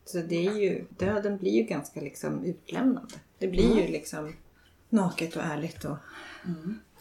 Så 0.04 0.18
det 0.18 0.46
är 0.46 0.52
ju, 0.52 0.84
döden 0.98 1.36
blir 1.38 1.50
ju 1.52 1.62
ganska 1.62 2.00
liksom 2.00 2.44
utlämnande. 2.44 3.14
Det 3.38 3.48
blir 3.48 3.80
ju 3.80 3.88
liksom 3.92 4.32
naket 4.88 5.36
och 5.36 5.42
ärligt. 5.42 5.84
Och, 5.84 5.96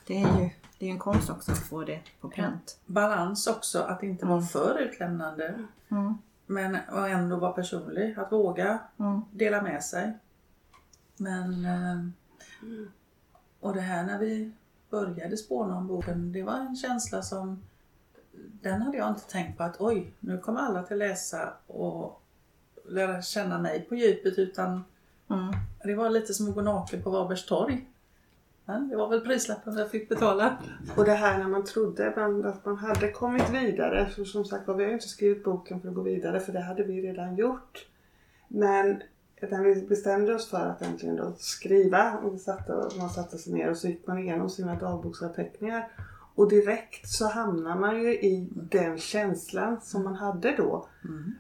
Det 0.07 0.21
är 0.21 0.41
ju 0.41 0.49
det 0.79 0.85
är 0.87 0.89
en 0.91 0.99
konst 0.99 1.29
också 1.29 1.51
att 1.51 1.57
få 1.67 1.83
det 1.83 1.99
på 2.21 2.29
pränt. 2.29 2.79
Balans 2.85 3.47
också, 3.47 3.79
att 3.79 4.03
inte 4.03 4.25
vara 4.25 4.41
för 4.41 4.79
utlämnande. 4.79 5.65
Mm. 5.91 6.17
Men 6.45 6.77
och 6.91 7.09
ändå 7.09 7.35
vara 7.35 7.51
personlig, 7.51 8.15
att 8.19 8.31
våga 8.31 8.79
Mm. 8.99 9.21
dela 9.31 9.61
med 9.61 9.83
sig. 9.83 10.13
Men... 11.17 11.65
eh, 11.65 12.05
Och 13.59 13.73
det 13.73 13.81
här 13.81 14.03
när 14.03 14.19
vi 14.19 14.51
började 14.89 15.37
spåna 15.37 15.77
om 15.77 15.87
boken, 15.87 16.31
det 16.31 16.43
var 16.43 16.53
en 16.57 16.75
känsla 16.75 17.21
som... 17.21 17.63
Den 18.61 18.81
hade 18.81 18.97
jag 18.97 19.09
inte 19.09 19.29
tänkt 19.29 19.57
på 19.57 19.63
att 19.63 19.81
oj, 19.81 20.13
nu 20.19 20.37
kommer 20.37 20.59
alla 20.59 20.83
till 20.83 20.97
läsa 20.97 21.53
och 21.67 22.21
lära 22.85 23.21
känna 23.21 23.59
mig 23.59 23.85
på 23.89 23.95
djupet 23.95 24.37
utan 24.37 24.83
Mm. 25.29 25.53
det 25.83 25.95
var 25.95 26.09
lite 26.09 26.33
som 26.33 26.49
att 26.49 26.55
gå 26.55 26.61
naken 26.61 27.03
på 27.03 27.09
Varbergs 27.09 27.45
torg. 27.45 27.87
Men 28.65 28.89
det 28.89 28.95
var 28.95 29.09
väl 29.09 29.21
prislappen 29.21 29.77
jag 29.77 29.91
fick 29.91 30.09
betala. 30.09 30.57
Och 30.97 31.05
det 31.05 31.13
här 31.13 31.37
när 31.37 31.47
man 31.47 31.65
trodde 31.65 32.07
ibland 32.07 32.45
att 32.45 32.65
man 32.65 32.77
hade 32.77 33.11
kommit 33.11 33.49
vidare. 33.49 34.09
För 34.09 34.23
som 34.23 34.45
sagt 34.45 34.67
var, 34.67 34.75
vi 34.75 34.83
har 34.83 34.89
ju 34.89 34.93
inte 34.93 35.07
skrivit 35.07 35.43
boken 35.43 35.81
för 35.81 35.89
att 35.89 35.95
gå 35.95 36.01
vidare 36.01 36.39
för 36.39 36.53
det 36.53 36.59
hade 36.59 36.83
vi 36.83 37.01
redan 37.01 37.35
gjort. 37.35 37.87
Men 38.47 39.01
när 39.41 39.63
vi 39.63 39.81
bestämde 39.81 40.35
oss 40.35 40.49
för 40.49 40.65
att 40.65 40.81
äntligen 40.81 41.15
då 41.15 41.33
skriva 41.37 42.17
och 42.17 42.33
vi 42.33 42.39
satte, 42.39 42.73
och 42.73 42.97
man 42.97 43.09
satte 43.09 43.37
sig 43.37 43.53
ner 43.53 43.69
och 43.69 43.77
så 43.77 43.87
gick 43.87 44.07
man 44.07 44.19
igenom 44.19 44.49
sina 44.49 44.75
dagboksanteckningar. 44.75 45.91
Och 46.39 46.49
direkt 46.49 47.09
så 47.09 47.27
hamnar 47.27 47.75
man 47.75 48.01
ju 48.03 48.13
i 48.13 48.47
den 48.51 48.97
känslan 48.97 49.81
som 49.81 50.03
man 50.03 50.15
hade 50.15 50.55
då. 50.55 50.87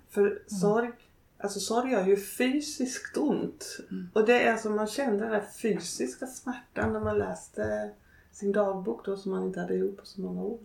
För 0.09 0.41
sorg, 0.47 0.91
alltså 1.37 1.59
sorg 1.59 1.91
gör 1.91 2.05
ju 2.07 2.17
fysiskt 2.17 3.17
ont. 3.17 3.79
Och 4.13 4.25
det 4.25 4.43
är 4.43 4.57
som 4.57 4.75
man 4.75 4.87
kände 4.87 5.19
den 5.23 5.31
där 5.31 5.45
fysiska 5.61 6.27
smärtan 6.27 6.93
när 6.93 6.99
man 6.99 7.17
läste 7.17 7.91
sin 8.31 8.51
dagbok 8.51 9.05
då 9.05 9.17
som 9.17 9.31
man 9.31 9.43
inte 9.43 9.59
hade 9.59 9.75
gjort 9.75 9.97
på 9.97 10.05
så 10.05 10.21
många 10.21 10.41
år. 10.41 10.59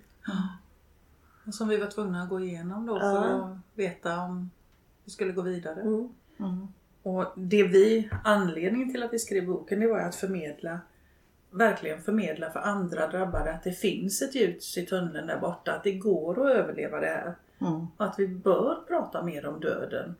Och 1.46 1.54
Som 1.54 1.68
vi 1.68 1.76
var 1.76 1.86
tvungna 1.86 2.22
att 2.22 2.28
gå 2.28 2.40
igenom 2.40 2.86
då 2.86 3.00
för 3.00 3.06
Ja. 3.06 3.48
att 3.50 3.78
veta 3.78 4.20
om 4.20 4.50
vi 5.04 5.10
skulle 5.10 5.32
gå 5.32 5.42
vidare. 5.42 5.80
Mm. 5.80 6.08
Mm. 6.38 6.68
Och 7.02 7.24
det 7.36 7.62
vi, 7.62 8.10
anledningen 8.24 8.92
till 8.92 9.02
att 9.02 9.12
vi 9.12 9.18
skrev 9.18 9.46
boken 9.46 9.80
det 9.80 9.86
var 9.86 9.98
att 9.98 10.14
förmedla, 10.14 10.80
verkligen 11.54 12.02
förmedla 12.02 12.50
för 12.50 12.60
andra 12.60 13.08
drabbade 13.08 13.52
att 13.52 13.64
det 13.64 13.72
finns 13.72 14.22
ett 14.22 14.34
ljus 14.34 14.78
i 14.78 14.86
tunneln 14.86 15.26
där 15.26 15.38
borta, 15.40 15.72
att 15.72 15.84
det 15.84 15.92
går 15.92 16.46
att 16.46 16.56
överleva 16.56 17.00
det 17.00 17.06
här. 17.06 17.34
Mm. 17.60 17.86
Att 17.96 18.18
vi 18.18 18.28
bör 18.28 18.84
prata 18.88 19.22
mer 19.22 19.46
om 19.46 19.60
döden. 19.60 20.14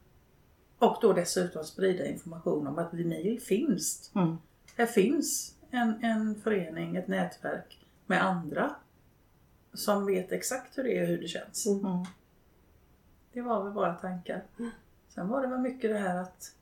Och 0.78 0.98
då 1.00 1.12
dessutom 1.12 1.64
sprida 1.64 2.06
information 2.06 2.66
om 2.66 2.78
att 2.78 2.94
Vinyl 2.94 3.40
finns. 3.40 4.10
Mm. 4.14 4.36
Här 4.76 4.86
finns 4.86 5.54
en, 5.70 6.04
en 6.04 6.34
förening, 6.40 6.96
ett 6.96 7.08
nätverk 7.08 7.78
med 8.06 8.24
andra 8.24 8.74
som 9.72 10.06
vet 10.06 10.32
exakt 10.32 10.78
hur 10.78 10.82
det 10.84 10.98
är 10.98 11.02
och 11.02 11.08
hur 11.08 11.20
det 11.20 11.28
känns. 11.28 11.66
Mm. 11.66 11.86
Mm. 11.86 12.04
Det 13.32 13.40
var 13.42 13.64
väl 13.64 13.72
våra 13.72 13.94
tankar. 13.94 14.42
Sen 15.08 15.28
var 15.28 15.42
det 15.42 15.48
väl 15.48 15.60
mycket 15.60 15.90
det 15.90 15.98
här 15.98 16.16
att 16.22 16.54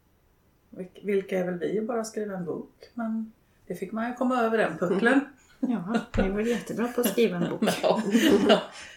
vilk- 0.70 1.04
vilka 1.04 1.38
är 1.38 1.44
väl 1.44 1.58
vi 1.58 1.78
att 1.78 1.86
bara 1.86 2.04
skriva 2.04 2.36
en 2.36 2.44
bok? 2.44 2.90
Men 2.94 3.32
det 3.66 3.74
fick 3.74 3.92
man 3.92 4.08
ju 4.08 4.14
komma 4.14 4.40
över 4.40 4.58
den 4.58 4.78
pucklen. 4.78 5.20
Ja, 5.60 6.00
ni 6.16 6.30
var 6.30 6.40
jättebra 6.40 6.88
på 6.88 7.00
att 7.00 7.08
skriva 7.08 7.36
en 7.36 7.50
bok. 7.50 7.62
Ja. 7.82 8.02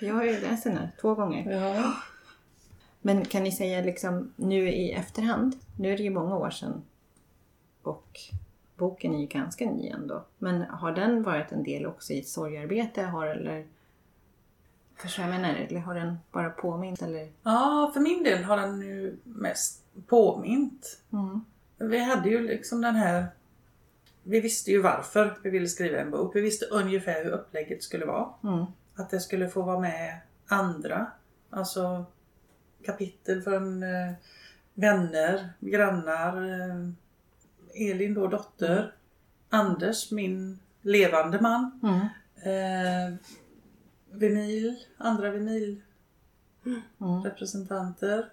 Jag 0.02 0.14
har 0.14 0.24
ju 0.24 0.40
läst 0.40 0.64
den 0.64 0.78
här 0.78 0.92
två 1.02 1.16
gånger. 1.16 1.52
ja. 1.52 1.94
Men 3.02 3.26
kan 3.26 3.44
ni 3.44 3.52
säga 3.52 3.82
liksom 3.82 4.34
nu 4.36 4.70
i 4.70 4.92
efterhand, 4.92 5.56
nu 5.78 5.94
är 5.94 5.98
det 5.98 6.04
ju 6.04 6.10
många 6.10 6.38
år 6.38 6.50
sedan 6.50 6.84
och 7.82 8.20
boken 8.78 9.16
är 9.16 9.20
ju 9.20 9.26
ganska 9.26 9.66
ny 9.66 9.90
ändå. 9.90 10.24
Men 10.38 10.62
har 10.62 10.92
den 10.92 11.24
varit 11.24 11.52
en 11.52 11.64
del 11.64 11.86
också 11.86 12.14
i 12.14 12.20
ett 12.20 12.28
sorgarbete? 12.28 13.04
Har, 13.04 13.28
eller, 13.28 13.66
förstår 14.96 15.26
jag 15.26 15.32
menar? 15.32 15.50
Eller 15.54 15.80
har 15.80 15.96
den 15.96 16.18
bara 16.32 16.50
påmint? 16.50 17.02
Eller? 17.02 17.30
ja, 17.44 17.92
för 17.94 18.00
min 18.00 18.24
del 18.24 18.44
har 18.44 18.58
den 18.58 18.82
ju 18.82 19.18
mest 19.24 19.84
påmint. 20.08 21.02
Mm. 21.14 21.46
Vi 21.78 22.00
hade 22.00 22.30
ju 22.30 22.48
liksom 22.48 22.82
den 22.82 22.96
här... 22.96 23.28
Vi 24.28 24.40
visste 24.40 24.72
ju 24.72 24.82
varför 24.82 25.38
vi 25.44 25.50
ville 25.50 25.68
skriva 25.68 26.00
en 26.00 26.12
bok. 26.12 26.36
Vi 26.36 26.42
visste 26.42 26.66
ungefär 26.66 27.24
hur 27.24 27.32
upplägget 27.32 27.84
skulle 27.84 28.06
vara. 28.06 28.30
Mm. 28.44 28.66
Att 28.96 29.10
det 29.10 29.20
skulle 29.20 29.50
få 29.50 29.62
vara 29.62 29.80
med 29.80 30.20
andra. 30.48 31.08
Alltså 31.50 32.06
kapitel 32.86 33.42
från 33.42 33.84
eh, 33.84 34.12
vänner, 34.74 35.50
grannar. 35.60 36.38
Eh, 36.52 37.90
Elin 37.90 38.14
då 38.14 38.28
dotter. 38.28 38.94
Anders, 39.50 40.12
min 40.12 40.60
levande 40.82 41.42
man. 41.42 41.80
Mm. 41.84 42.00
Eh, 42.36 43.16
vinyl, 44.12 44.76
andra 44.98 45.30
vinyl 45.32 45.82
Mm. 47.02 47.24
representanter. 47.24 48.30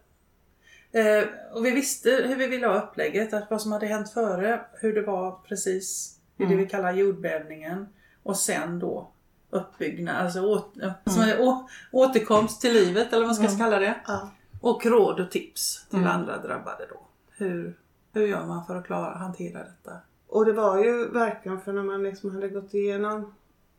Eh, 0.93 1.25
och 1.53 1.65
vi 1.65 1.71
visste 1.71 2.11
hur 2.11 2.37
vi 2.37 2.47
ville 2.47 2.67
ha 2.67 2.83
upplägget, 2.83 3.33
att 3.33 3.51
vad 3.51 3.63
som 3.63 3.73
hade 3.73 3.87
hänt 3.87 4.11
före, 4.11 4.61
hur 4.73 4.95
det 4.95 5.03
var 5.03 5.39
precis 5.49 6.19
i 6.37 6.45
det 6.45 6.57
vi 6.57 6.67
kallar 6.67 6.93
jordbävningen 6.93 7.89
och 8.23 8.37
sen 8.37 8.79
då 8.79 9.09
uppbyggnad, 9.51 10.17
alltså 10.17 10.41
åt, 10.41 10.77
är 10.77 11.41
å, 11.41 11.69
återkomst 11.93 12.61
till 12.61 12.73
livet 12.73 13.13
eller 13.13 13.27
vad 13.27 13.41
man 13.41 13.49
ska 13.49 13.65
kalla 13.65 13.79
det. 13.79 13.95
Ja. 14.07 14.31
Och 14.61 14.87
råd 14.87 15.21
och 15.21 15.31
tips 15.31 15.87
till 15.91 16.07
andra 16.07 16.39
drabbade 16.39 16.87
då. 16.91 17.01
Hur, 17.31 17.79
hur 18.13 18.27
gör 18.27 18.47
man 18.47 18.67
för 18.67 18.77
att 18.77 18.87
klara 18.87 19.15
hantera 19.19 19.59
detta? 19.59 19.93
Och 20.29 20.45
det 20.45 20.53
var 20.53 20.85
ju 20.85 21.09
verkligen 21.09 21.61
för 21.61 21.73
när 21.73 21.83
man 21.83 22.03
liksom 22.03 22.35
hade 22.35 22.49
gått 22.49 22.75
igenom. 22.75 23.21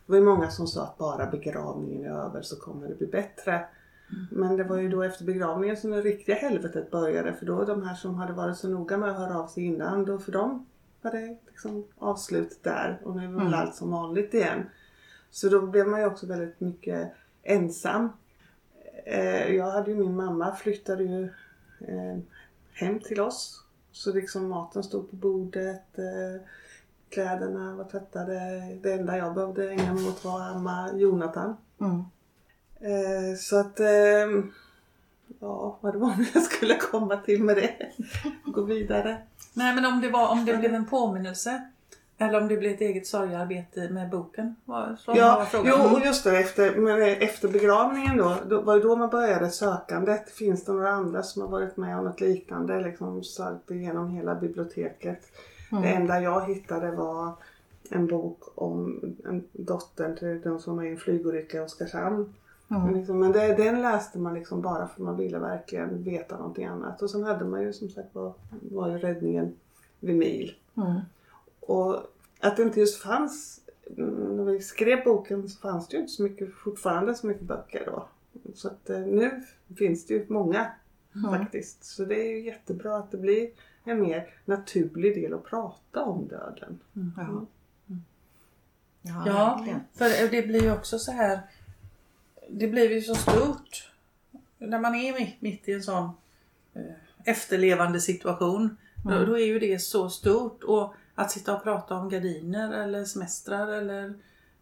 Det 0.06 0.12
var 0.12 0.18
ju 0.18 0.26
många 0.26 0.50
som 0.50 0.68
sa 0.68 0.84
att 0.84 0.98
bara 0.98 1.26
begravningen 1.26 2.06
är 2.06 2.10
över 2.10 2.42
så 2.42 2.56
kommer 2.56 2.88
det 2.88 2.96
bli 2.96 3.08
bättre. 3.08 3.66
Men 4.32 4.58
det 4.58 4.64
var 4.64 4.78
ju 4.78 4.90
då 4.90 5.04
efter 5.04 5.26
begravningen 5.26 5.78
som 5.78 5.92
det 5.92 6.02
riktiga 6.02 6.36
helvetet 6.36 6.92
började. 6.92 7.34
För 7.34 7.46
då 7.46 7.66
de 7.66 7.84
här 7.84 7.96
som 7.96 8.16
hade 8.16 8.34
varit 8.34 8.58
så 8.58 8.70
noga 8.70 8.98
med 8.98 9.10
att 9.10 9.18
höra 9.18 9.40
av 9.40 9.48
sig 9.48 9.66
innan. 9.66 10.06
Då 10.06 10.20
för 10.20 10.32
dem 10.32 10.66
var 11.02 11.12
det 11.12 11.38
liksom 11.48 11.84
avslut 11.98 12.60
där. 12.64 13.02
Och 13.04 13.16
nu 13.16 13.28
var 13.28 13.44
väl 13.44 13.54
allt 13.54 13.76
som 13.76 13.92
vanligt 13.92 14.34
igen. 14.34 14.64
Så 15.32 15.50
då 15.50 15.62
blev 15.62 15.88
man 15.88 16.00
ju 16.00 16.06
också 16.06 16.28
väldigt 16.28 16.60
mycket 16.60 17.12
ensam. 17.44 18.10
Eh, 19.06 19.56
Jag 19.56 19.72
hade 19.72 19.92
ju 19.92 19.98
min 19.98 20.16
mamma 20.16 20.56
flyttade 20.56 21.04
ju 21.04 21.24
eh, 21.80 22.20
hem 22.74 23.00
till 23.00 23.22
oss. 23.22 23.64
Så 23.92 24.14
liksom 24.14 24.48
maten 24.50 24.84
stod 24.84 25.10
på 25.10 25.16
bordet. 25.16 25.98
eh, 26.00 26.42
Kläderna 27.10 27.76
var 27.76 27.84
tvättade. 27.84 28.34
Det 28.84 28.94
enda 28.94 29.18
jag 29.18 29.34
behövde 29.34 29.70
ägna 29.72 29.94
mig 29.94 30.08
åt 30.08 30.26
var 30.26 30.42
att 30.42 30.56
amma 30.56 30.90
Jonathan. 30.94 31.58
Mm. 31.82 32.04
Eh, 32.84 33.36
Så 33.38 33.60
att... 33.60 33.80
ehm, 33.80 34.52
Ja, 35.40 35.78
vad 35.82 35.94
det 35.94 36.00
var 36.00 36.14
jag 36.34 36.44
skulle 36.44 36.76
komma 36.78 37.18
till 37.18 37.44
med 37.44 37.56
det. 37.56 37.74
Gå 38.46 38.62
vidare. 38.62 39.18
Nej 39.54 39.76
men 39.76 39.86
om 39.86 40.02
det, 40.02 40.10
var, 40.10 40.30
om 40.32 40.46
det 40.46 40.58
blev 40.58 40.74
en 40.74 40.86
påminnelse 40.86 41.62
eller 42.18 42.42
om 42.42 42.48
det 42.48 42.58
blev 42.58 42.72
ett 42.74 42.82
eget 42.82 43.08
sorgarbete 43.08 43.90
med 43.90 44.10
boken. 44.10 44.56
Var, 44.66 44.98
Ja, 45.08 45.48
jo, 45.66 45.74
och 45.76 46.06
just 46.06 46.24
det. 46.24 46.38
Efter, 46.40 46.76
men 46.76 47.02
efter 47.02 47.48
begravningen 47.48 48.18
då, 48.18 48.36
då 48.50 48.62
var 48.62 48.76
det 48.76 48.82
då 48.84 48.96
man 48.96 49.10
började 49.10 49.50
sökandet. 49.50 50.30
Finns 50.32 50.66
det 50.66 50.72
några 50.72 50.90
andra 50.90 51.24
som 51.24 51.42
har 51.42 51.50
varit 51.50 51.78
med 51.78 51.98
om 51.98 52.06
något 52.06 52.22
liknande? 52.22 52.82
Liksom 52.82 53.24
sökt 53.24 53.72
igenom 53.72 54.10
hela 54.10 54.36
biblioteket. 54.36 55.20
Det 55.84 55.88
enda 55.88 56.22
jag 56.22 56.46
hittade 56.48 56.92
var 56.92 57.32
en 57.90 58.08
bok 58.08 58.40
om 58.56 59.02
en 59.26 59.44
dottern 59.52 60.18
till 60.18 60.42
de 60.42 60.60
som 60.60 60.76
var 60.78 60.84
i 60.84 60.90
en 60.92 60.98
flygolycka 60.98 61.58
i 61.58 61.60
Oskarshamn. 61.60 62.34
Men, 62.68 62.94
liksom, 62.94 63.20
men 63.20 63.32
det, 63.32 63.56
den 63.56 63.82
läste 63.82 64.20
man 64.20 64.34
liksom 64.34 64.62
bara 64.62 64.88
för 64.88 65.04
man 65.04 65.18
ville 65.18 65.40
verkligen 65.40 66.04
veta 66.04 66.38
någonting 66.38 66.66
annat. 66.66 67.02
Och 67.02 67.10
sen 67.10 67.24
hade 67.24 67.46
man 67.46 67.62
ju 67.62 67.74
som 67.74 67.90
sagt 67.90 68.16
var, 68.16 68.34
var 68.50 68.90
ju 68.90 68.98
räddningen 68.98 69.56
vid 70.00 70.16
mil. 70.16 70.56
Mm. 70.78 71.00
Och 71.60 71.96
att 72.40 72.58
det 72.58 72.64
inte 72.64 72.80
just 72.80 73.02
fanns, 73.02 73.62
mm, 73.98 74.38
när 74.38 74.44
vi 74.44 74.60
skrev 74.62 75.04
boken 75.04 75.50
så 75.50 75.60
fanns 75.60 75.88
det 75.88 75.96
ju 75.96 76.02
inte 76.02 76.14
så 76.14 76.24
mycket, 76.24 76.54
fortfarande 76.54 77.16
så 77.16 77.28
mycket 77.28 77.44
böcker 77.44 77.84
då. 77.86 78.08
Så 78.56 78.68
att 78.68 78.90
eh, 78.90 79.00
nu 79.00 79.44
finns 79.78 80.06
det 80.06 80.14
ju 80.14 80.26
många 80.30 80.72
faktiskt. 81.32 81.84
Så 81.84 82.06
det 82.06 82.16
är 82.16 82.30
ju 82.30 82.46
jättebra 82.46 82.98
att 82.98 83.12
det 83.12 83.18
blir 83.18 83.50
en 83.84 84.02
mer 84.02 84.30
naturlig 84.46 85.16
del 85.16 85.34
att 85.34 85.44
prata 85.46 86.04
om 86.04 86.28
döden. 86.28 86.80
Ja. 87.18 87.46
Ja, 89.02 89.24
Ja, 89.26 89.56
verkligen. 89.58 89.80
för 89.94 90.32
det 90.32 90.48
blir 90.48 90.64
ju 90.64 90.74
också 90.74 91.00
så 91.00 91.12
här. 91.12 91.40
Det 92.50 92.68
blir 92.68 92.92
ju 92.92 93.02
så 93.02 93.16
stort. 93.16 93.92
När 94.58 94.80
man 94.80 94.96
är 94.96 95.20
mitt, 95.20 95.42
mitt 95.42 95.70
i 95.70 95.74
en 95.74 95.84
sån 95.84 96.10
eh, 96.74 96.82
efterlevande 97.26 98.00
situation. 98.00 98.78
Då, 99.06 99.26
då 99.26 99.40
är 99.40 99.46
ju 99.46 99.60
det 99.60 99.80
så 99.80 100.10
stort. 100.10 100.64
Och 100.64 100.94
att 101.16 101.32
sitta 101.32 101.56
och 101.56 101.64
prata 101.64 101.96
om 101.96 102.10
gardiner 102.10 102.84
eller 102.84 103.06
semestrar 103.06 103.68
eller 103.68 104.14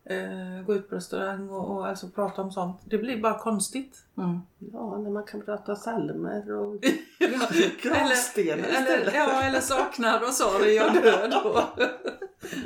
eh, 0.05 0.65
gå 0.65 0.75
ut 0.75 0.89
på 0.89 0.95
restaurang 0.95 1.49
och, 1.49 1.77
och 1.77 1.87
alltså 1.87 2.07
prata 2.07 2.41
om 2.41 2.51
sånt. 2.51 2.81
Det 2.85 2.97
blir 2.97 3.21
bara 3.21 3.39
konstigt. 3.39 4.03
Mm. 4.17 4.39
Ja, 4.73 4.97
när 4.97 5.09
man 5.09 5.23
kan 5.23 5.41
prata 5.41 5.75
psalmer 5.75 6.53
och 6.53 6.81
gravstenar 7.83 8.63
eller, 8.63 9.11
ja, 9.13 9.41
eller 9.43 9.59
saknad 9.59 10.23
och 10.23 10.33
sorg 10.33 10.81
och 10.81 10.93
död. 10.93 11.33
Och. 11.43 11.79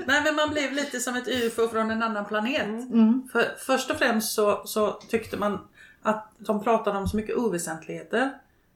Nej 0.05 0.23
men 0.23 0.35
man 0.35 0.49
blev 0.49 0.71
lite 0.73 0.99
som 0.99 1.15
ett 1.15 1.27
ufo 1.27 1.67
från 1.67 1.91
en 1.91 2.03
annan 2.03 2.25
planet. 2.25 2.91
Mm. 2.91 3.27
För, 3.31 3.55
först 3.57 3.91
och 3.91 3.97
främst 3.97 4.33
så, 4.33 4.61
så 4.65 4.91
tyckte 4.91 5.37
man 5.37 5.67
att 6.01 6.31
de 6.37 6.63
pratade 6.63 6.97
om 6.97 7.07
så 7.07 7.17
mycket 7.17 7.37
oväsentligheter. 7.37 8.31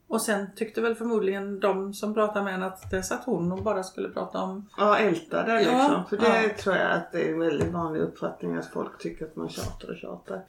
Och 0.10 0.22
sen 0.22 0.48
tyckte 0.56 0.82
väl 0.82 0.96
förmodligen 0.96 1.60
de 1.60 1.94
som 1.94 2.14
pratade 2.14 2.46
med 2.46 2.54
en 2.54 2.64
att 2.64 2.92
det 2.92 3.04
satt 3.04 3.26
hon 3.26 3.52
och 3.52 3.64
bara 3.64 3.84
skulle 3.84 4.10
prata 4.10 4.42
om 4.42 4.70
Ja, 4.78 4.98
ältade 4.98 5.58
liksom. 5.58 5.76
Ja, 5.76 6.06
För 6.10 6.18
det 6.18 6.44
ja. 6.44 6.50
tror 6.58 6.76
jag 6.76 6.92
att 6.92 7.12
det 7.12 7.22
är 7.22 7.34
en 7.34 7.40
väldigt 7.40 7.72
vanlig 7.72 8.00
uppfattning 8.02 8.56
att 8.56 8.66
folk 8.66 8.98
tycker 9.00 9.26
att 9.26 9.36
man 9.36 9.50
tjatar 9.50 9.90
och 9.90 9.98
tjatar. 9.98 10.42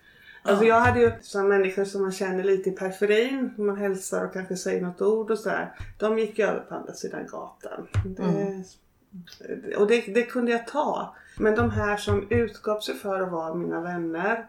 Alltså 0.42 0.64
jag 0.64 0.80
hade 0.80 1.00
ju 1.00 1.12
som 1.20 1.48
människor 1.48 1.84
som 1.84 2.02
man 2.02 2.12
känner 2.12 2.44
lite 2.44 2.70
i 2.70 2.72
periferin, 2.72 3.54
man 3.56 3.76
hälsar 3.76 4.24
och 4.26 4.32
kanske 4.32 4.56
säger 4.56 4.82
något 4.82 5.02
ord 5.02 5.30
och 5.30 5.38
sådär. 5.38 5.72
De 5.98 6.18
gick 6.18 6.38
ju 6.38 6.44
över 6.44 6.60
på 6.60 6.74
andra 6.74 6.92
sidan 6.92 7.26
gatan. 7.26 7.88
Det, 8.04 8.64
Och 9.76 9.86
det, 9.86 10.00
det 10.00 10.22
kunde 10.22 10.52
jag 10.52 10.66
ta. 10.66 11.14
Men 11.38 11.54
de 11.54 11.70
här 11.70 11.96
som 11.96 12.26
utgav 12.30 12.80
sig 12.80 12.94
för 12.94 13.20
att 13.20 13.32
vara 13.32 13.54
mina 13.54 13.80
vänner 13.80 14.46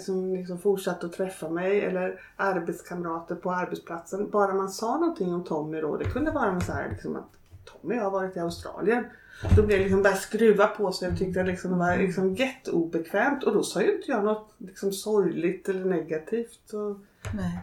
som 0.00 0.34
liksom 0.34 0.58
fortsatte 0.58 1.06
att 1.06 1.12
träffa 1.12 1.48
mig 1.50 1.80
eller 1.80 2.20
arbetskamrater 2.36 3.34
på 3.34 3.50
arbetsplatsen. 3.52 4.30
Bara 4.30 4.54
man 4.54 4.68
sa 4.68 4.98
någonting 4.98 5.34
om 5.34 5.44
Tommy 5.44 5.80
då, 5.80 5.96
det 5.96 6.04
kunde 6.04 6.30
vara 6.30 6.60
så 6.60 6.72
här 6.72 6.88
liksom 6.90 7.16
att 7.16 7.30
Tommy 7.64 7.96
har 7.96 8.10
varit 8.10 8.36
i 8.36 8.40
Australien. 8.40 9.04
Då 9.56 9.62
blev 9.62 9.78
det 9.78 9.84
liksom 9.84 10.02
bara 10.02 10.14
skruva 10.14 10.66
på 10.66 10.92
sig 10.92 11.08
och 11.08 11.18
tyckte 11.18 11.40
att 11.40 11.46
liksom 11.46 11.70
det 11.70 11.76
var 11.76 11.96
liksom 11.96 12.34
jätteobekvämt. 12.34 13.44
Och 13.44 13.54
då 13.54 13.62
sa 13.62 13.82
ju 13.82 13.96
inte 13.96 14.10
jag 14.10 14.24
något 14.24 14.54
liksom 14.58 14.92
sorgligt 14.92 15.68
eller 15.68 15.84
negativt. 15.84 16.72
Och, 16.72 16.96
Nej. 17.34 17.58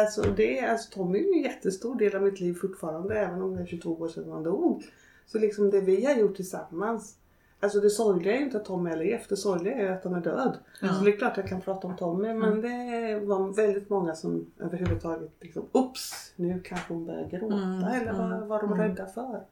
alltså, 0.00 0.22
det, 0.36 0.58
är- 0.58 0.70
alltså, 0.72 0.90
Tommy 0.94 1.18
är 1.18 1.22
ju 1.22 1.32
en 1.32 1.42
jättestor 1.42 1.98
del 1.98 2.16
av 2.16 2.22
mitt 2.22 2.40
liv 2.40 2.54
fortfarande 2.60 3.18
även 3.18 3.42
om 3.42 3.56
det 3.56 3.62
är 3.62 3.66
22 3.66 3.92
år 3.92 4.08
sedan 4.08 4.32
han 4.32 4.42
dog. 4.42 4.84
Så 5.26 5.38
liksom 5.38 5.70
det 5.70 5.80
vi 5.80 6.04
har 6.04 6.14
gjort 6.14 6.36
tillsammans. 6.36 7.14
Alltså 7.60 7.80
det 7.80 7.90
sorgliga 7.90 8.34
är 8.34 8.38
ju 8.38 8.44
inte 8.44 8.56
att 8.56 8.64
Tommy 8.64 8.90
har 8.90 8.96
levt, 8.96 9.28
det 9.28 9.36
sorgliga 9.36 9.74
är 9.74 9.90
att 9.90 10.04
han 10.04 10.14
är 10.14 10.20
död. 10.20 10.58
Så 10.80 11.04
det 11.04 11.12
är 11.12 11.16
klart 11.16 11.36
jag 11.36 11.48
kan 11.48 11.60
prata 11.60 11.86
om 11.86 11.96
Tommy 11.96 12.34
men 12.34 12.60
det 12.60 13.20
var 13.24 13.56
väldigt 13.56 13.90
många 13.90 14.14
som 14.14 14.46
överhuvudtaget 14.58 15.30
liksom, 15.40 15.66
Oops, 15.72 16.32
nu 16.36 16.60
kanske 16.64 16.92
hon 16.94 17.06
börjar 17.06 17.28
gråta 17.28 17.94
eller 17.94 18.12
vad 18.12 18.48
var 18.48 18.60
de 18.62 18.74
rädda 18.74 19.06
för? 19.06 19.44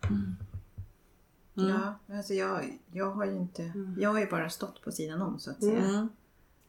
Ja, 1.54 1.94
alltså 2.16 2.34
jag, 2.34 2.78
jag 2.92 3.10
har 3.10 3.24
ju 3.24 3.32
inte, 3.32 3.72
jag 3.98 4.10
har 4.10 4.20
ju 4.20 4.26
bara 4.26 4.50
stått 4.50 4.82
på 4.82 4.92
sidan 4.92 5.22
om 5.22 5.38
så 5.38 5.50
att 5.50 5.62
säga. 5.62 5.84
Mm. 5.84 6.08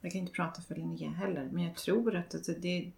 Jag 0.01 0.11
kan 0.11 0.21
inte 0.21 0.33
prata 0.33 0.61
för 0.61 0.75
Linnea 0.75 1.09
heller. 1.09 1.49
Men 1.51 1.63
jag 1.63 1.75
tror 1.75 2.15
att 2.15 2.35
alltså, 2.35 2.51
det, 2.51 2.91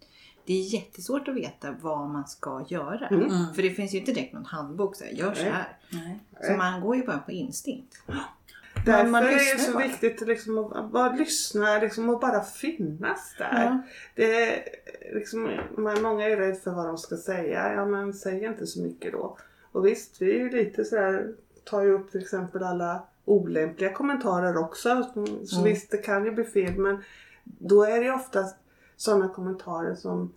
det 0.47 0.53
är 0.53 0.73
jättesvårt 0.73 1.27
att 1.27 1.35
veta 1.35 1.75
vad 1.81 2.09
man 2.09 2.27
ska 2.27 2.65
göra. 2.69 3.07
Mm. 3.07 3.53
För 3.55 3.61
det 3.61 3.69
finns 3.69 3.93
ju 3.93 3.97
inte 3.97 4.11
direkt 4.11 4.33
någon 4.33 4.45
handbok 4.45 4.95
så 4.95 5.03
här, 5.03 5.11
gör 5.11 5.33
så 5.33 5.43
här. 5.43 5.77
Nej. 5.89 6.19
Så 6.41 6.53
man 6.53 6.81
går 6.81 6.95
ju 6.95 7.05
bara 7.05 7.19
på 7.19 7.31
instinkt. 7.31 7.95
Därför 8.85 9.09
man 9.09 9.23
är 9.23 9.55
det 9.55 9.61
så 9.61 9.73
bara. 9.73 9.83
viktigt 9.87 10.21
liksom, 10.27 10.57
att 10.73 10.91
bara 10.91 11.13
lyssna 11.13 11.79
liksom, 11.79 12.09
och 12.09 12.19
bara 12.19 12.43
finnas 12.43 13.35
där. 13.37 13.63
Ja. 13.63 13.81
Det 14.15 14.43
är, 14.43 14.63
liksom, 15.13 15.49
man- 15.77 16.01
många 16.01 16.25
är 16.25 16.37
rädda 16.37 16.55
för 16.55 16.71
vad 16.71 16.85
de 16.85 16.97
ska 16.97 17.17
säga. 17.17 17.73
Ja 17.73 17.85
men 17.85 18.13
säg 18.13 18.43
inte 18.45 18.67
så 18.67 18.81
mycket 18.81 19.11
då. 19.11 19.37
Och 19.71 19.85
visst, 19.85 20.21
vi 20.21 20.31
är 20.31 20.39
ju 20.39 20.49
lite 20.49 20.85
sådär, 20.85 21.33
tar 21.63 21.81
ju 21.81 21.91
upp 21.93 22.11
till 22.11 22.21
exempel 22.21 22.63
alla 22.63 23.03
olämpliga 23.25 23.93
kommentarer 23.93 24.57
också. 24.57 25.11
Så 25.45 25.63
visst, 25.63 25.91
det 25.91 25.97
kan 25.97 26.25
ju 26.25 26.31
bli 26.31 26.43
fel 26.43 26.77
men 26.77 27.03
då 27.43 27.83
är 27.83 27.99
det 27.99 28.05
ju 28.05 28.13
oftast 28.13 28.55
sådana 28.97 29.27
kommentarer 29.27 29.95
som 29.95 30.33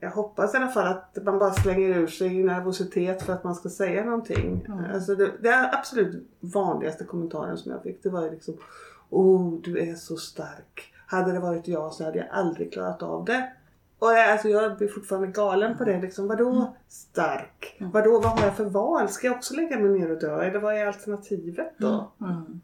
jag 0.00 0.10
hoppas 0.10 0.54
i 0.54 0.56
alla 0.56 0.68
fall 0.68 0.86
att 0.86 1.18
man 1.24 1.38
bara 1.38 1.52
slänger 1.52 1.88
ur 1.88 2.06
sig 2.06 2.40
i 2.40 2.44
nervositet 2.44 3.22
för 3.22 3.32
att 3.32 3.44
man 3.44 3.54
ska 3.54 3.68
säga 3.68 4.04
någonting. 4.04 4.66
Alltså 4.94 5.14
det, 5.14 5.32
det 5.40 5.70
absolut 5.72 6.28
vanligaste 6.40 7.04
kommentaren 7.04 7.56
som 7.56 7.72
jag 7.72 7.82
fick 7.82 8.02
det 8.02 8.08
var 8.08 8.22
ju 8.22 8.30
liksom 8.30 8.54
Oh, 9.10 9.60
du 9.60 9.78
är 9.78 9.94
så 9.94 10.16
stark. 10.16 10.92
Hade 11.06 11.32
det 11.32 11.40
varit 11.40 11.68
jag 11.68 11.92
så 11.92 12.04
hade 12.04 12.18
jag 12.18 12.28
aldrig 12.30 12.72
klarat 12.72 13.02
av 13.02 13.24
det. 13.24 13.52
Och 13.98 14.12
jag, 14.12 14.30
alltså 14.30 14.48
jag 14.48 14.76
blir 14.76 14.88
fortfarande 14.88 15.28
galen 15.28 15.78
på 15.78 15.84
det. 15.84 16.00
Liksom, 16.00 16.28
vadå 16.28 16.76
stark? 16.88 17.76
Vadå, 17.80 18.20
vad 18.20 18.38
har 18.38 18.44
jag 18.44 18.56
för 18.56 18.64
val? 18.64 19.08
Ska 19.08 19.26
jag 19.26 19.36
också 19.36 19.54
lägga 19.54 19.78
mig 19.78 19.98
ner 19.98 20.10
och 20.10 20.20
dö? 20.20 20.42
Eller 20.42 20.58
vad 20.58 20.74
är 20.74 20.86
alternativet 20.86 21.74
då? 21.78 22.12
Mm. 22.20 22.60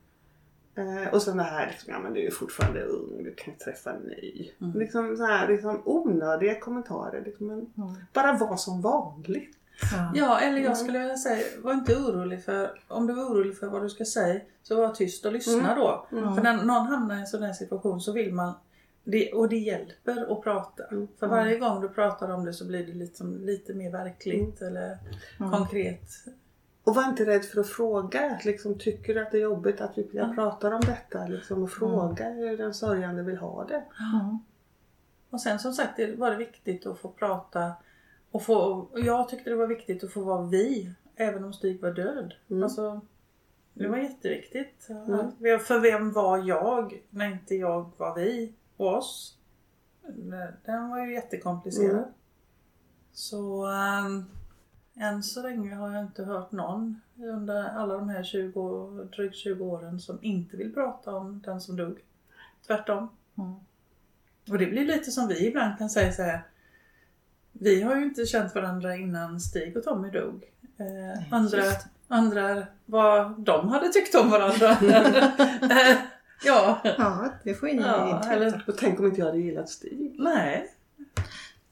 Eh, 0.74 1.14
och 1.14 1.22
sen 1.22 1.36
det 1.36 1.42
här, 1.42 1.66
liksom, 1.66 1.92
ja 1.92 1.98
men 1.98 2.12
du 2.14 2.26
är 2.26 2.30
fortfarande 2.30 2.82
ung, 2.82 3.24
du 3.24 3.34
kan 3.34 3.54
träffa 3.54 3.90
en 3.90 4.02
ny. 4.02 4.50
Liksom 4.74 5.16
så 5.16 5.24
här 5.24 5.48
liksom 5.48 5.82
onödiga 5.84 6.60
kommentarer. 6.60 7.22
Liksom, 7.24 7.46
men 7.46 7.66
Bara 8.12 8.32
vara 8.32 8.56
som 8.56 8.80
vanligt. 8.82 9.56
Ja. 9.92 10.12
Ja, 10.14 10.40
eller 10.40 10.58
jag 10.58 10.76
skulle 10.76 10.98
vilja 10.98 11.16
säga, 11.16 11.44
var 11.62 11.72
inte 11.72 11.96
orolig 11.96 12.44
för, 12.44 12.70
om 12.88 13.06
du 13.06 13.12
var 13.14 13.22
orolig 13.24 13.58
för 13.58 13.66
vad 13.66 13.82
du 13.82 13.88
ska 13.90 14.04
säga, 14.04 14.40
så 14.62 14.76
var 14.76 14.88
tyst 14.94 15.26
och 15.26 15.32
lyssna 15.32 15.74
då. 15.74 16.06
För 16.34 16.42
när 16.42 16.64
någon 16.64 16.86
hamnar 16.86 17.16
i 17.16 17.20
en 17.20 17.26
sån 17.26 17.42
här 17.42 17.52
situation 17.52 18.00
så 18.00 18.12
vill 18.12 18.32
man, 18.34 18.52
det, 19.04 19.32
och 19.32 19.48
det 19.48 19.56
hjälper 19.58 20.32
att 20.32 20.42
prata. 20.42 20.82
För 21.18 21.26
varje 21.26 21.58
gång 21.58 21.80
du 21.80 21.88
pratar 21.88 22.30
om 22.30 22.44
det 22.44 22.52
så 22.52 22.66
blir 22.66 22.86
det 22.86 22.92
liksom 22.92 23.36
lite 23.44 23.74
mer 23.74 23.90
verkligt 23.92 24.62
eller 24.62 24.98
konkret. 25.50 26.10
Och 26.84 26.94
var 26.94 27.08
inte 27.08 27.24
rädd 27.26 27.44
för 27.44 27.60
att 27.60 27.68
fråga. 27.68 28.40
Liksom, 28.44 28.78
tycker 28.78 29.14
du 29.14 29.22
att 29.22 29.30
det 29.30 29.36
är 29.38 29.42
jobbigt 29.42 29.80
att 29.80 29.98
vi 29.98 30.08
jag 30.12 30.34
pratar 30.34 30.72
om 30.72 30.80
detta? 30.80 31.26
Liksom, 31.26 31.62
och 31.62 31.70
fråga 31.70 32.28
hur 32.28 32.58
den 32.58 32.74
sörjande 32.74 33.22
vill 33.22 33.36
ha 33.36 33.64
det. 33.64 33.84
Mm. 34.14 34.38
Och 35.30 35.40
sen 35.40 35.58
som 35.58 35.72
sagt 35.72 35.96
det 35.96 36.16
var 36.16 36.30
det 36.30 36.36
viktigt 36.36 36.86
att 36.86 36.98
få 36.98 37.08
prata 37.08 37.72
och 38.30 38.42
få, 38.42 38.56
och 38.92 39.00
jag 39.00 39.28
tyckte 39.28 39.50
det 39.50 39.56
var 39.56 39.66
viktigt 39.66 40.04
att 40.04 40.12
få 40.12 40.20
vara 40.20 40.42
vi 40.42 40.92
även 41.16 41.44
om 41.44 41.52
Stig 41.52 41.80
var 41.80 41.90
död. 41.90 42.34
Alltså, 42.62 43.00
det 43.74 43.88
var 43.88 43.96
jätteviktigt. 43.96 44.88
Att- 44.90 45.62
För 45.66 45.78
vem 45.80 46.12
var 46.12 46.38
jag 46.38 47.02
när 47.10 47.26
inte 47.32 47.54
jag 47.54 47.90
var 47.96 48.14
vi 48.14 48.54
och 48.76 48.96
oss? 48.96 49.38
Den 50.64 50.90
var 50.90 51.06
ju 51.06 51.12
jättekomplicerad. 51.14 51.96
Mm. 51.96 52.04
Så 53.12 53.66
um, 53.66 54.30
än 54.96 55.22
så 55.22 55.42
länge 55.42 55.74
har 55.74 55.90
jag 55.94 56.04
inte 56.04 56.24
hört 56.24 56.52
någon 56.52 57.00
under 57.16 57.64
alla 57.64 57.94
de 57.94 58.08
här 58.08 58.22
20, 58.22 59.08
drygt 59.16 59.36
20 59.36 59.64
åren 59.64 60.00
som 60.00 60.18
inte 60.22 60.56
vill 60.56 60.74
prata 60.74 61.14
om 61.14 61.42
den 61.44 61.60
som 61.60 61.76
dog. 61.76 61.98
Tvärtom. 62.66 63.08
Mm. 63.38 63.54
Och 64.50 64.58
det 64.58 64.66
blir 64.66 64.84
lite 64.84 65.10
som 65.10 65.28
vi 65.28 65.46
ibland 65.46 65.78
kan 65.78 65.90
säga 65.90 66.12
så 66.12 66.22
här. 66.22 66.42
Vi 67.52 67.82
har 67.82 67.96
ju 67.96 68.04
inte 68.04 68.26
känt 68.26 68.54
varandra 68.54 68.96
innan 68.96 69.40
Stig 69.40 69.76
och 69.76 69.84
Tommy 69.84 70.10
dog. 70.10 70.44
Eh, 70.76 71.32
andra, 71.34 71.56
just 71.58 71.86
andra 72.08 72.66
vad 72.86 73.40
de 73.40 73.68
hade 73.68 73.88
tyckt 73.88 74.14
om 74.14 74.30
varandra. 74.30 74.76
Eh, 75.72 75.96
ja, 76.44 76.80
ja, 76.84 77.28
det 77.44 77.54
får 77.54 77.66
ni 77.66 77.82
ja 77.82 78.22
eller 78.30 78.64
Och 78.68 78.76
tänk 78.78 79.00
om 79.00 79.06
inte 79.06 79.20
jag 79.20 79.26
hade 79.26 79.38
gillat 79.38 79.68
Stig. 79.68 80.14
nej. 80.18 80.70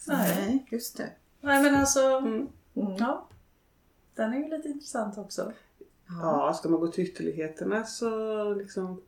Nej. 0.07 0.35
Nej, 0.39 0.67
just 0.71 0.97
det. 0.97 1.11
Nej 1.41 1.63
men 1.63 1.75
alltså, 1.75 2.01
Mm. 2.19 2.49
Mm. 2.77 2.93
ja. 2.99 3.27
Den 4.15 4.33
är 4.33 4.39
ju 4.39 4.49
lite 4.51 4.69
intressant 4.69 5.19
också. 5.19 5.53
Ja, 6.23 6.55
ska 6.55 6.69
man 6.69 6.81
gå 6.81 6.89
till 6.89 7.05
ytterligheterna 7.05 7.85
så 7.85 8.55
liksom 8.55 9.03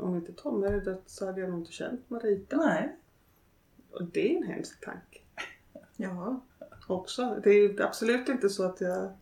om 0.00 0.16
inte 0.16 0.32
Tom 0.32 0.62
hade 0.62 0.80
dött 0.80 1.02
så 1.06 1.26
hade 1.26 1.40
jag 1.40 1.50
nog 1.50 1.58
inte 1.60 1.72
känt 1.72 2.10
Marita. 2.10 2.56
Nej. 2.56 2.96
Och 3.92 4.04
det 4.04 4.32
är 4.32 4.36
en 4.36 4.42
hemsk 4.42 4.84
tanke 4.84 5.18
Ja. 5.96 6.40
också. 6.86 7.40
Det 7.42 7.50
är 7.50 7.54
ju 7.54 7.82
absolut 7.82 8.28
inte 8.28 8.48
så 8.48 8.62
att 8.62 8.80
jag 8.80 9.12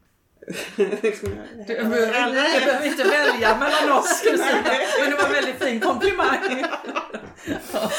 Liksom, 1.03 1.29
Du 1.66 1.75
behöver, 1.75 2.59
du 2.59 2.64
behöver 2.66 2.87
inte 2.87 3.05
välja 3.05 3.59
mellan 3.59 3.98
oss 3.98 4.20
Kristina. 4.25 4.62
Men 5.01 5.11
det 5.11 5.16
var 5.16 5.27
en 5.27 5.33
väldigt 5.33 5.57
fin 5.62 5.81
komplimang. 5.81 6.64
Ja, 7.72 7.90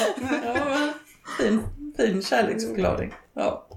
ja, 0.45 0.93
fin, 1.39 1.62
fin 1.97 2.21
kärleksförklaring. 2.21 3.13
Ja. 3.34 3.67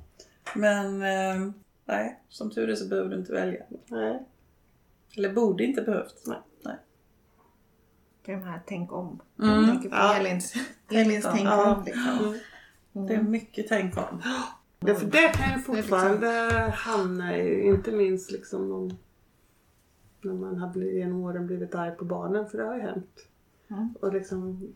Men 0.55 1.03
eh, 1.03 1.53
nej, 1.87 2.21
som 2.29 2.51
tur 2.51 2.71
är 2.71 2.75
så 2.75 2.89
behöver 2.89 3.11
du 3.11 3.17
inte 3.17 3.33
välja. 3.33 3.63
Nej. 3.87 4.23
Eller 5.17 5.33
borde 5.33 5.65
inte 5.65 5.83
behövt. 5.83 6.23
Nej. 6.27 6.39
nej. 6.65 6.77
Det 8.25 8.33
är 8.33 8.37
de 8.37 8.43
här 8.43 8.63
tänk 8.67 8.93
om. 8.93 9.21
Mm. 9.43 9.55
Jag 9.55 9.71
tänker 9.71 9.89
på 9.89 9.97
Ja. 9.97 10.15
Elins, 10.17 10.55
Elins 10.91 11.25
om. 11.25 11.33
tänk 11.35 11.49
Ja. 11.49 11.75
om. 11.77 11.85
Liksom. 11.85 12.39
Det 13.07 13.15
är 13.15 13.23
mycket 13.23 13.69
tänk 13.69 13.97
om. 13.97 14.23
Ja, 14.81 14.95
för 14.95 15.07
det 15.07 15.29
kan 15.35 15.59
ju 15.59 15.65
fortfarande 15.65 16.29
hamna 16.77 17.37
i, 17.37 17.67
inte 17.67 17.93
minst 17.93 18.31
liksom 18.31 18.73
om, 18.73 18.97
när 20.21 20.35
man 20.35 20.57
har 20.59 20.69
blivit, 20.69 20.95
genom 20.95 21.23
åren 21.23 21.47
blivit 21.47 21.75
arg 21.75 21.91
på 21.97 22.05
barnen, 22.05 22.47
för 22.49 22.59
det 22.59 22.65
har 22.65 22.75
ju 22.75 22.81
hänt. 22.83 23.29
Mm. 23.71 23.95
Och 24.01 24.13
liksom, 24.13 24.69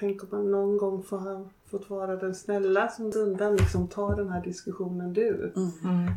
tänk 0.00 0.22
om 0.22 0.28
man 0.32 0.50
någon 0.50 0.76
gång 0.76 1.02
får 1.02 1.18
ha 1.18 1.44
fått 1.64 1.90
vara 1.90 2.16
den 2.16 2.34
snälla 2.34 2.88
som 2.88 3.12
undan 3.16 3.56
liksom 3.56 3.88
tar 3.88 4.16
den 4.16 4.28
här 4.28 4.42
diskussionen 4.42 5.12
du. 5.12 5.52
Mm. 5.56 6.12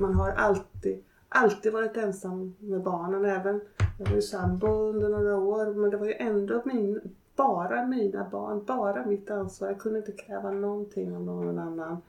Man 0.00 0.14
har 0.14 0.30
alltid, 0.30 1.04
alltid 1.28 1.72
varit 1.72 1.96
ensam 1.96 2.54
med 2.58 2.82
barnen. 2.82 3.24
Även, 3.24 3.60
jag 3.98 4.06
var 4.06 4.14
ju 4.14 4.22
sambo 4.22 4.68
under 4.68 5.08
några 5.08 5.36
år 5.36 5.74
men 5.74 5.90
det 5.90 5.96
var 5.96 6.06
ju 6.06 6.14
ändå 6.14 6.62
min, 6.64 7.00
bara 7.36 7.86
mina 7.86 8.28
barn, 8.30 8.64
bara 8.64 9.06
mitt 9.06 9.30
ansvar. 9.30 9.68
Jag 9.68 9.80
kunde 9.80 9.98
inte 9.98 10.12
kräva 10.12 10.50
någonting 10.50 11.16
av 11.16 11.22
någon 11.22 11.58
annan 11.58 12.02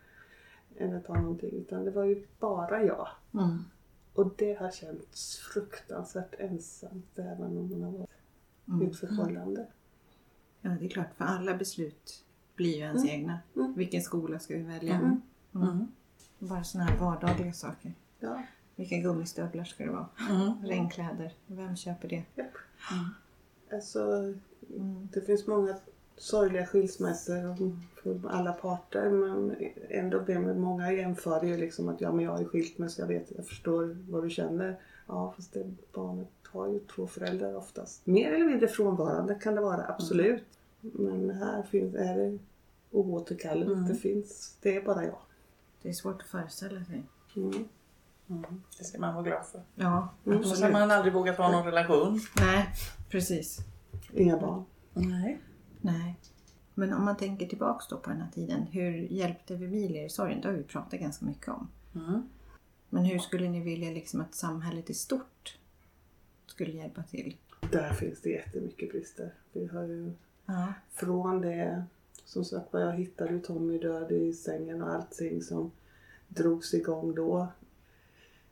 att 0.79 1.07
ha 1.07 1.21
någonting. 1.21 1.53
Utan 1.53 1.85
det 1.85 1.91
var 1.91 2.03
ju 2.03 2.25
bara 2.39 2.83
jag. 2.83 3.07
Mm. 3.33 3.57
Och 4.13 4.31
det 4.35 4.53
har 4.53 4.71
känts 4.71 5.37
fruktansvärt 5.37 6.35
ensamt 6.37 7.19
även 7.19 7.57
om 7.57 7.69
man 7.69 7.83
har 7.83 7.91
varit 7.91 8.09
i 8.81 8.85
ett 8.85 8.99
förhållande. 8.99 9.67
Ja, 10.61 10.69
det 10.79 10.85
är 10.85 10.89
klart. 10.89 11.07
För 11.17 11.25
alla 11.25 11.57
beslut 11.57 12.23
blir 12.55 12.75
ju 12.75 12.81
ens 12.81 13.05
egna. 13.05 13.39
Mm. 13.55 13.73
Vilken 13.73 14.01
skola 14.01 14.39
ska 14.39 14.53
vi 14.53 14.63
välja? 14.63 14.95
Mm. 14.95 15.21
Mm. 15.55 15.87
Bara 16.39 16.63
sådana 16.63 16.89
här 16.89 16.99
vardagliga 16.99 17.53
saker. 17.53 17.93
Ja. 18.19 18.43
Vilka 18.75 18.97
gummistövlar 18.97 19.63
ska 19.63 19.85
det 19.85 19.91
vara? 19.91 20.07
Mm. 20.29 20.51
Regnkläder. 20.65 21.33
Vem 21.47 21.75
köper 21.75 22.07
det? 22.07 22.23
Japp. 22.35 22.53
Mm. 22.91 23.05
Alltså, 23.73 24.33
Mm. 24.75 25.07
det 25.13 25.21
finns 25.21 25.47
många 25.47 25.75
sorgliga 26.17 26.65
skilsmässor 26.65 27.55
för 28.03 28.29
alla 28.29 28.53
parter 28.53 29.09
men 29.09 29.55
ändå 29.89 30.19
blir 30.21 30.39
det 30.39 30.53
många 30.53 30.91
jämför 30.91 31.43
ju 31.45 31.57
liksom 31.57 31.89
att 31.89 32.01
ja 32.01 32.11
men 32.11 32.25
jag 32.25 32.41
är 32.41 32.45
skilt 32.45 32.77
mig 32.77 32.89
så 32.89 33.01
jag 33.01 33.07
vet, 33.07 33.31
jag 33.35 33.47
förstår 33.47 33.97
vad 34.09 34.23
du 34.23 34.29
känner. 34.29 34.79
Ja 35.07 35.33
fast 35.35 35.53
det, 35.53 35.71
barnet 35.93 36.27
har 36.51 36.67
ju 36.67 36.79
två 36.79 37.07
föräldrar 37.07 37.55
oftast. 37.55 38.05
Mer 38.05 38.33
eller 38.33 38.45
mindre 38.45 38.67
frånvarande 38.67 39.35
kan 39.35 39.55
det 39.55 39.61
vara, 39.61 39.87
absolut. 39.87 40.43
Men 40.81 41.29
här 41.29 41.63
finns, 41.63 41.95
är 41.95 42.17
det 42.17 42.39
oåterkalleligt. 42.91 43.71
Mm. 43.71 43.87
Det 43.87 43.95
finns, 43.95 44.57
det 44.61 44.75
är 44.75 44.81
bara 44.81 45.05
jag. 45.05 45.19
Det 45.81 45.89
är 45.89 45.93
svårt 45.93 46.21
att 46.21 46.27
föreställa 46.27 46.85
sig. 46.85 47.03
Mm. 47.35 47.67
Mm. 48.29 48.63
Det 48.77 48.83
ska 48.83 48.99
man 48.99 49.13
vara 49.13 49.23
glad 49.23 49.45
för. 49.45 49.61
Ja, 49.75 50.09
Mm. 50.25 50.37
Annars 50.37 50.61
har 50.61 50.71
man 50.71 50.91
aldrig 50.91 51.13
vågat 51.13 51.37
ha 51.37 51.51
någon 51.51 51.65
relation. 51.65 52.19
Nej, 52.39 52.67
precis. 53.09 53.59
Inga 54.13 54.37
barn. 54.37 54.63
Nej. 54.93 55.41
Nej. 55.81 56.19
Men 56.73 56.93
om 56.93 57.05
man 57.05 57.17
tänker 57.17 57.45
tillbaks 57.47 57.87
då 57.87 57.97
på 57.97 58.09
den 58.09 58.21
här 58.21 58.31
tiden. 58.31 58.61
Hur 58.71 58.91
hjälpte 58.93 59.55
vi 59.55 59.65
Emilia 59.65 60.05
i 60.05 60.09
sorgen? 60.09 60.41
Det 60.41 60.47
har 60.47 60.55
vi 60.55 60.63
pratat 60.63 60.99
ganska 60.99 61.25
mycket 61.25 61.47
om. 61.47 61.67
Mm. 61.95 62.29
Men 62.89 63.05
hur 63.05 63.19
skulle 63.19 63.49
ni 63.49 63.59
vilja 63.63 63.91
liksom 63.91 64.21
att 64.21 64.35
samhället 64.35 64.89
i 64.89 64.93
stort 64.93 65.57
skulle 66.59 66.77
hjälpa 66.77 67.03
till? 67.03 67.35
Där 67.71 67.93
finns 67.93 68.21
det 68.21 68.29
jättemycket 68.29 68.91
brister. 68.91 69.33
Vi 69.53 69.67
har 69.67 69.83
ju 69.83 70.11
Ja. 70.45 70.73
från 70.91 71.41
det, 71.41 71.83
som 72.25 72.45
sagt 72.45 72.67
jag 72.71 72.93
hittade 72.93 73.39
Tommy 73.39 73.77
död 73.77 74.11
i 74.11 74.33
sängen 74.33 74.81
och 74.81 74.93
allting 74.93 75.41
som 75.41 75.71
drogs 76.27 76.73
igång 76.73 77.15
då. 77.15 77.47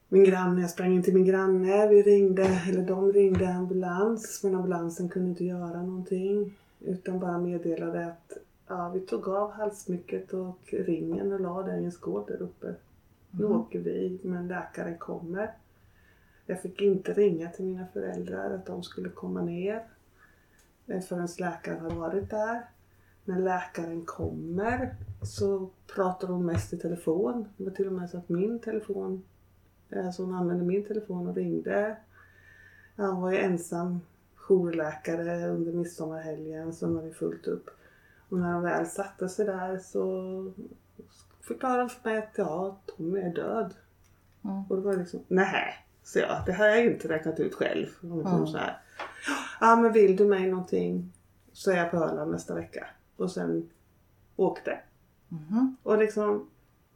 Min 0.09 0.23
granne, 0.23 0.61
jag 0.61 0.69
sprang 0.69 0.93
in 0.93 1.03
till 1.03 1.13
min 1.13 1.25
granne, 1.25 1.87
vi 1.87 2.01
ringde, 2.03 2.43
eller 2.43 2.81
de 2.85 3.13
ringde 3.13 3.49
ambulans 3.49 4.43
men 4.43 4.55
ambulansen 4.55 5.09
kunde 5.09 5.29
inte 5.29 5.45
göra 5.45 5.81
någonting. 5.83 6.57
Utan 6.79 7.19
bara 7.19 7.37
meddelade 7.37 8.05
att 8.05 8.37
ja, 8.67 8.89
vi 8.89 8.99
tog 8.99 9.27
av 9.27 9.51
halssmycket 9.51 10.33
och 10.33 10.59
ringen 10.69 11.33
och 11.33 11.39
la 11.39 11.63
den 11.63 11.81
i 11.81 11.85
en 11.85 11.91
skål 11.91 12.23
där 12.27 12.41
uppe. 12.41 12.75
Nu 13.31 13.45
åker 13.45 13.79
vi, 13.79 14.19
men 14.23 14.47
läkaren 14.47 14.97
kommer. 14.97 15.51
Jag 16.49 16.61
fick 16.61 16.81
inte 16.81 17.13
ringa 17.13 17.49
till 17.49 17.65
mina 17.65 17.87
föräldrar 17.93 18.51
att 18.51 18.65
de 18.65 18.83
skulle 18.83 19.09
komma 19.09 19.41
ner 19.41 19.83
eh, 20.87 21.01
förrän 21.01 21.27
läkaren 21.39 21.79
har 21.81 21.99
varit 21.99 22.29
där. 22.29 22.65
När 23.25 23.39
läkaren 23.39 24.05
kommer 24.05 24.95
så 25.21 25.69
pratar 25.95 26.27
hon 26.27 26.45
mest 26.45 26.73
i 26.73 26.77
telefon. 26.77 27.47
Det 27.57 27.63
var 27.63 27.71
till 27.71 27.87
och 27.87 27.93
med 27.93 28.09
så 28.09 28.17
att 28.17 28.29
min 28.29 28.59
telefon, 28.59 29.23
alltså 29.95 30.23
hon 30.23 30.33
använde 30.33 30.65
min 30.65 30.85
telefon 30.85 31.27
och 31.27 31.35
ringde. 31.35 31.97
Hon 32.95 33.21
var 33.21 33.31
ju 33.31 33.37
ensam 33.37 33.99
jourläkare 34.35 35.47
under 35.47 35.71
midsommarhelgen 35.71 36.73
så 36.73 36.85
hon 36.85 36.95
hade 36.95 37.11
fullt 37.11 37.47
upp. 37.47 37.69
Och 38.29 38.37
när 38.37 38.53
de 38.53 38.63
väl 38.63 38.85
satte 38.85 39.29
sig 39.29 39.45
där 39.45 39.77
så 39.77 40.53
förklarade 41.41 41.79
de 41.79 41.89
för 41.89 42.09
mig 42.09 42.17
att 42.17 42.37
ja, 42.37 42.79
Tommy 42.85 43.19
är 43.19 43.33
död. 43.33 43.73
Mm. 44.43 44.63
Och 44.69 44.75
då 44.75 44.81
var 44.81 44.91
det 44.91 44.99
liksom, 44.99 45.23
nej, 45.27 45.86
så 46.07 46.19
jag, 46.19 46.41
det 46.45 46.53
har 46.53 46.65
jag 46.65 46.85
inte 46.85 47.07
räknat 47.07 47.39
ut 47.39 47.53
själv. 47.53 47.87
Mm. 48.03 48.47
så 48.47 48.57
här, 48.57 48.77
ja 49.59 49.75
men 49.75 49.93
vill 49.93 50.15
du 50.15 50.25
mig 50.25 50.47
någonting 50.47 51.13
så 51.53 51.71
är 51.71 51.77
jag 51.77 51.91
på 51.91 51.97
Öland 51.97 52.31
nästa 52.31 52.55
vecka. 52.55 52.87
Och 53.17 53.31
sen 53.31 53.69
åkte. 54.35 54.79
Mhm. 55.27 55.77
Och 55.83 55.97
liksom 55.97 56.49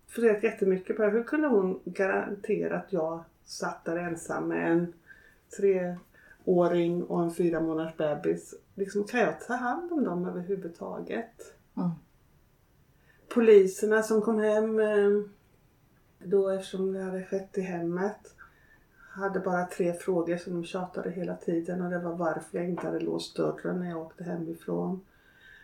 funderat 0.08 0.44
jättemycket 0.44 0.98
på 0.98 1.04
hur 1.04 1.24
kunde 1.24 1.48
hon 1.48 1.80
garantera 1.86 2.78
att 2.78 2.94
jag 2.94 3.24
satt 3.44 3.86
där 3.86 3.98
ensam 3.98 4.48
med 4.48 4.72
en 4.72 4.94
treåring 5.58 7.04
och 7.04 7.24
en 7.24 7.34
fyra 7.34 7.62
månaders 7.62 7.98
bebis. 7.98 8.54
Liksom, 8.76 9.04
kan 9.04 9.20
jag 9.20 9.40
ta 9.40 9.54
hand 9.54 9.92
om 9.92 10.04
dem 10.04 10.26
överhuvudtaget? 10.26 11.56
Mm. 11.78 11.90
Poliserna 13.34 14.04
som 14.04 14.22
kom 14.22 14.40
hem 14.40 14.80
eh, 14.80 15.22
då 16.20 16.50
eftersom 16.50 16.94
det 16.94 17.04
hade 17.04 17.24
skett 17.24 17.58
i 17.58 17.62
hemmet 17.62 18.36
hade 19.14 19.40
bara 19.40 19.66
tre 19.66 19.94
frågor 19.94 20.38
som 20.38 20.54
de 20.54 20.64
tjatade 20.64 21.10
hela 21.12 21.36
tiden 21.36 21.82
och 21.82 21.90
det 21.90 22.00
var 22.00 22.16
varför 22.16 22.58
jag 22.58 22.70
inte 22.70 22.88
hade 22.88 23.00
låst 23.00 23.36
dörren 23.36 23.80
när 23.80 23.90
jag 23.90 24.00
åkte 24.02 24.24
hemifrån. 24.24 25.02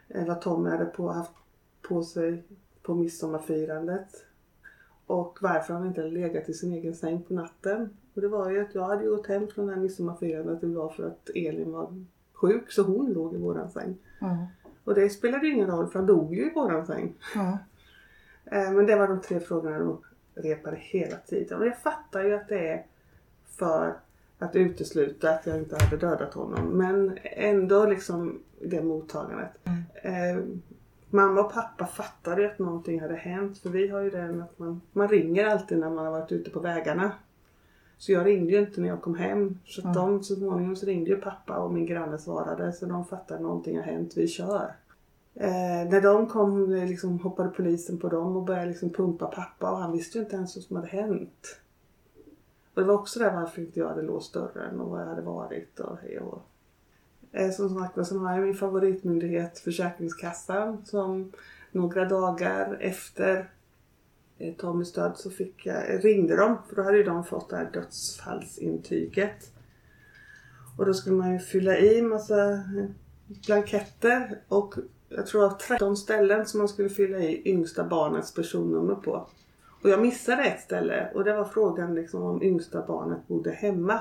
Eh, 0.07 0.25
Vad 0.27 0.41
Tommy 0.41 0.69
hade 0.69 0.86
på, 0.86 1.10
haft 1.10 1.31
på 1.81 2.03
sig 2.03 2.43
på 2.83 2.95
midsommarfirandet. 2.95 4.07
Och 5.05 5.38
varför 5.41 5.73
han 5.73 5.86
inte 5.88 6.01
hade 6.01 6.13
legat 6.13 6.49
i 6.49 6.53
sin 6.53 6.73
egen 6.73 6.95
säng 6.95 7.21
på 7.23 7.33
natten. 7.33 7.97
Och 8.13 8.21
det 8.21 8.27
var 8.27 8.49
ju 8.49 8.62
att 8.62 8.75
jag 8.75 8.83
hade 8.83 9.05
gått 9.07 9.27
hem 9.27 9.47
från 9.47 9.67
det 9.67 9.73
här 9.73 9.79
midsommarfirandet. 9.81 10.62
Det 10.62 10.67
var 10.67 10.89
för 10.89 11.07
att 11.07 11.29
Elin 11.36 11.71
var 11.71 12.05
sjuk 12.33 12.71
så 12.71 12.83
hon 12.83 13.13
låg 13.13 13.34
i 13.34 13.38
våran 13.38 13.69
säng. 13.72 13.97
Mm. 14.22 14.45
Och 14.84 14.95
det 14.95 15.09
spelade 15.09 15.47
ju 15.47 15.53
ingen 15.53 15.67
roll 15.72 15.88
för 15.88 15.99
han 15.99 16.05
dog 16.05 16.34
ju 16.34 16.45
i 16.51 16.53
våran 16.53 16.86
säng. 16.88 17.13
Mm. 17.36 17.53
Eh, 18.45 18.72
Men 18.72 18.86
det 18.86 18.95
var 18.95 19.07
de 19.07 19.22
tre 19.22 19.39
frågorna 19.39 19.80
de 19.80 19.88
upprepade 20.36 20.78
hela 20.80 21.17
tiden. 21.17 21.59
Och 21.59 21.67
jag 21.67 21.78
fattar 21.78 22.24
ju 22.24 22.34
att 22.36 22.47
det 22.47 22.67
är 22.69 22.86
för 23.50 23.93
att 24.39 24.56
utesluta 24.56 25.30
att 25.30 25.45
jag 25.45 25.58
inte 25.58 25.84
hade 25.84 25.98
dödat 25.98 26.34
honom. 26.34 26.66
Men 26.66 27.18
ändå 27.24 27.86
liksom 27.86 28.39
det 28.62 28.84
mottagandet. 28.84 29.52
Eh, 29.93 30.43
mamma 31.10 31.41
och 31.41 31.54
pappa 31.54 31.86
fattade 31.86 32.41
ju 32.41 32.48
att 32.48 32.60
någonting 32.60 33.02
hade 33.02 33.16
hänt. 33.16 33.58
För 33.58 33.70
vi 33.70 33.88
har 33.88 34.02
ju 34.02 34.10
den 34.10 34.41
att 34.41 34.60
man, 34.60 34.82
man 34.91 35.08
ringer 35.08 35.45
alltid 35.45 35.78
när 35.78 35.89
man 35.89 36.06
har 36.06 36.12
varit 36.12 36.32
ute 36.32 36.50
på 36.50 36.60
vägarna. 36.60 37.12
Så 37.98 38.12
jag 38.12 38.26
ringde 38.26 38.52
ju 38.52 38.60
inte 38.60 38.82
när 38.82 38.88
jag 38.88 39.02
kom 39.02 39.16
hem. 39.16 39.60
Så 39.66 39.88
att 39.88 39.93
de, 39.93 40.24
så 40.24 40.36
småningom 40.36 40.76
så 40.76 40.86
ringde 40.86 41.10
ju 41.10 41.18
pappa 41.18 41.58
och 41.58 41.74
min 41.74 41.86
granne 41.86 42.18
svarade. 42.18 42.74
Så 42.74 42.86
de 42.86 43.06
fattade 43.06 43.36
att 43.36 43.41
någonting 43.41 43.78
har 43.78 43.84
hänt, 43.84 44.14
vi 44.16 44.28
kör. 44.28 44.76
Eh, 45.36 45.89
när 45.89 46.02
de 46.02 46.28
kom 46.28 46.72
liksom, 46.72 47.20
hoppade 47.20 47.50
polisen 47.50 47.98
på 47.98 48.10
dem 48.10 48.38
och 48.38 48.43
började 48.43 48.68
liksom 48.68 48.89
pumpa 48.89 49.28
pappa 49.28 49.72
och 49.72 49.78
han 49.78 49.91
visste 49.91 50.18
ju 50.18 50.24
inte 50.24 50.36
ens 50.36 50.56
vad 50.56 50.64
som 50.64 50.76
hade 50.76 50.88
hänt. 50.88 51.60
Och 52.78 52.84
det 52.84 52.88
var 52.88 52.95
också 52.95 53.19
det 53.19 53.30
varför 53.30 53.61
inte 53.61 53.80
jag 53.80 53.88
hade 53.88 54.01
låst 54.01 54.34
dörren 54.34 54.82
och 54.82 54.89
vad 54.89 55.01
jag 55.01 55.07
hade 55.07 55.21
varit 55.21 55.80
och 55.80 55.97
hej 55.97 56.19
och 56.19 56.41
eh, 57.32 57.51
Som 57.51 57.80
sagt 57.80 57.97
var, 57.97 58.03
så 58.03 58.17
har 58.17 58.34
jag 58.34 58.45
min 58.45 58.55
favoritmyndighet 58.55 59.59
Försäkringskassan 59.59 60.86
som 60.86 61.32
några 61.71 62.05
dagar 62.05 62.78
efter 62.82 63.49
eh, 64.38 64.53
Tommys 64.53 64.93
död 64.93 65.11
så 65.15 65.30
fick 65.30 65.65
jag, 65.65 65.93
eh, 65.93 65.99
ringde 65.99 66.36
de 66.36 66.57
för 66.69 66.75
då 66.75 66.84
hade 66.84 66.97
ju 66.97 67.03
de 67.03 67.23
fått 67.23 67.49
det 67.49 67.55
här 67.55 67.69
dödsfallsintyget. 67.73 69.51
Och 70.78 70.86
då 70.86 70.93
skulle 70.93 71.15
man 71.15 71.34
ju 71.34 71.39
fylla 71.39 71.78
i 71.78 72.01
massa 72.01 72.63
blanketter 73.45 74.41
och 74.47 74.75
jag 75.09 75.28
tror 75.28 75.41
det 75.41 75.47
var 75.47 75.55
13 75.55 75.97
ställen 75.97 76.45
som 76.45 76.57
man 76.57 76.69
skulle 76.69 76.89
fylla 76.89 77.19
i 77.19 77.49
yngsta 77.49 77.84
barnets 77.84 78.34
personnummer 78.34 78.95
på. 78.95 79.28
Och 79.88 79.93
jag 79.93 80.01
missade 80.01 80.43
ett 80.43 80.61
ställe 80.61 81.09
och 81.13 81.23
det 81.23 81.33
var 81.33 81.45
frågan 81.45 81.95
liksom 81.95 82.23
om 82.23 82.43
yngsta 82.43 82.81
barnet 82.88 83.27
bodde 83.27 83.51
hemma. 83.51 83.99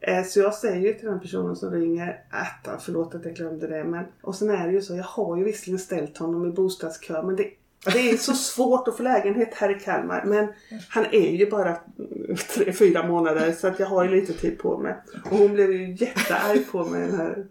Eh, 0.00 0.24
så 0.24 0.40
jag 0.40 0.54
säger 0.54 0.86
ju 0.86 0.94
till 0.94 1.08
den 1.08 1.20
personen 1.20 1.56
som 1.56 1.70
ringer 1.70 2.20
att, 2.30 2.82
förlåt 2.82 3.14
att 3.14 3.24
jag 3.24 3.34
glömde 3.34 3.66
det, 3.66 3.84
men 3.84 4.04
och 4.22 4.34
sen 4.34 4.50
är 4.50 4.66
det 4.66 4.72
ju 4.72 4.82
så, 4.82 4.96
jag 4.96 5.04
har 5.04 5.36
ju 5.36 5.44
visserligen 5.44 5.78
ställt 5.78 6.18
honom 6.18 6.46
i 6.46 6.50
bostadskö 6.52 7.22
men 7.22 7.36
det, 7.36 7.50
det 7.92 8.10
är 8.10 8.16
så 8.16 8.32
svårt 8.54 8.88
att 8.88 8.96
få 8.96 9.02
lägenhet 9.02 9.54
här 9.54 9.76
i 9.76 9.80
Kalmar 9.80 10.24
men 10.24 10.48
han 10.88 11.04
är 11.12 11.30
ju 11.30 11.50
bara 11.50 11.76
tre, 12.54 12.72
fyra 12.72 13.06
månader 13.06 13.52
så 13.52 13.66
att 13.66 13.78
jag 13.78 13.86
har 13.86 14.04
ju 14.04 14.10
lite 14.10 14.32
tid 14.32 14.58
på 14.58 14.78
mig. 14.78 14.94
Och 15.30 15.38
hon 15.38 15.52
blev 15.52 15.72
ju 15.72 15.92
jättearg 15.92 16.70
på 16.72 16.84
mig 16.84 17.06
den 17.06 17.16
här 17.16 17.46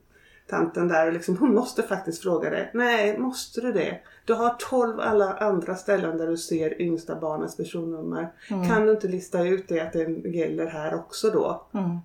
tanten 0.47 0.87
där 0.87 1.07
och 1.07 1.13
liksom, 1.13 1.37
hon 1.37 1.53
måste 1.53 1.83
faktiskt 1.83 2.21
fråga 2.23 2.49
det. 2.49 2.69
Nej, 2.73 3.17
måste 3.17 3.61
du 3.61 3.71
det? 3.71 3.99
Du 4.25 4.33
har 4.33 4.55
12 4.59 4.99
alla 4.99 5.33
andra 5.33 5.75
ställen 5.75 6.17
där 6.17 6.27
du 6.27 6.37
ser 6.37 6.81
yngsta 6.81 7.15
barnets 7.15 7.57
personnummer. 7.57 8.27
Kan 8.69 8.85
du 8.85 8.91
inte 8.91 9.07
lista 9.07 9.47
ut 9.47 9.67
det 9.67 9.79
att 9.79 9.93
det 9.93 10.29
gäller 10.29 10.65
här 10.65 10.95
också 10.95 11.29
då? 11.29 11.67
Mm. 11.73 11.97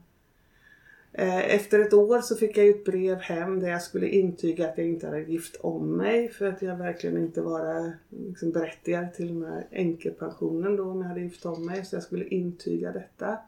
Eh, 1.13 1.55
Efter 1.55 1.79
ett 1.79 1.93
år 1.95 2.21
så 2.21 2.37
fick 2.37 2.57
jag 2.57 2.69
ett 2.69 2.85
brev 2.85 3.19
hem 3.19 3.61
där 3.61 3.69
jag 3.69 3.83
skulle 3.83 4.09
intyga 4.09 4.69
att 4.69 4.79
jag 4.79 4.87
inte 4.87 5.07
hade 5.07 5.21
gift 5.21 5.57
om 5.61 5.97
mig 5.97 6.29
för 6.29 6.47
att 6.47 6.63
jag 6.63 6.77
verkligen 6.77 7.19
inte 7.19 7.41
var 7.43 7.93
liksom, 8.11 8.51
berättigad 8.53 9.15
till 9.15 9.41
den 9.41 9.53
här 9.53 9.67
änkepensionen 9.71 10.77
då 10.77 10.91
om 10.91 11.01
jag 11.01 11.09
hade 11.09 11.21
gift 11.21 11.47
om 11.47 11.67
mig. 11.67 11.85
Så 11.85 11.97
jag 11.97 12.03
skulle 12.03 12.25
intyga 12.25 12.93
detta. 12.93 13.39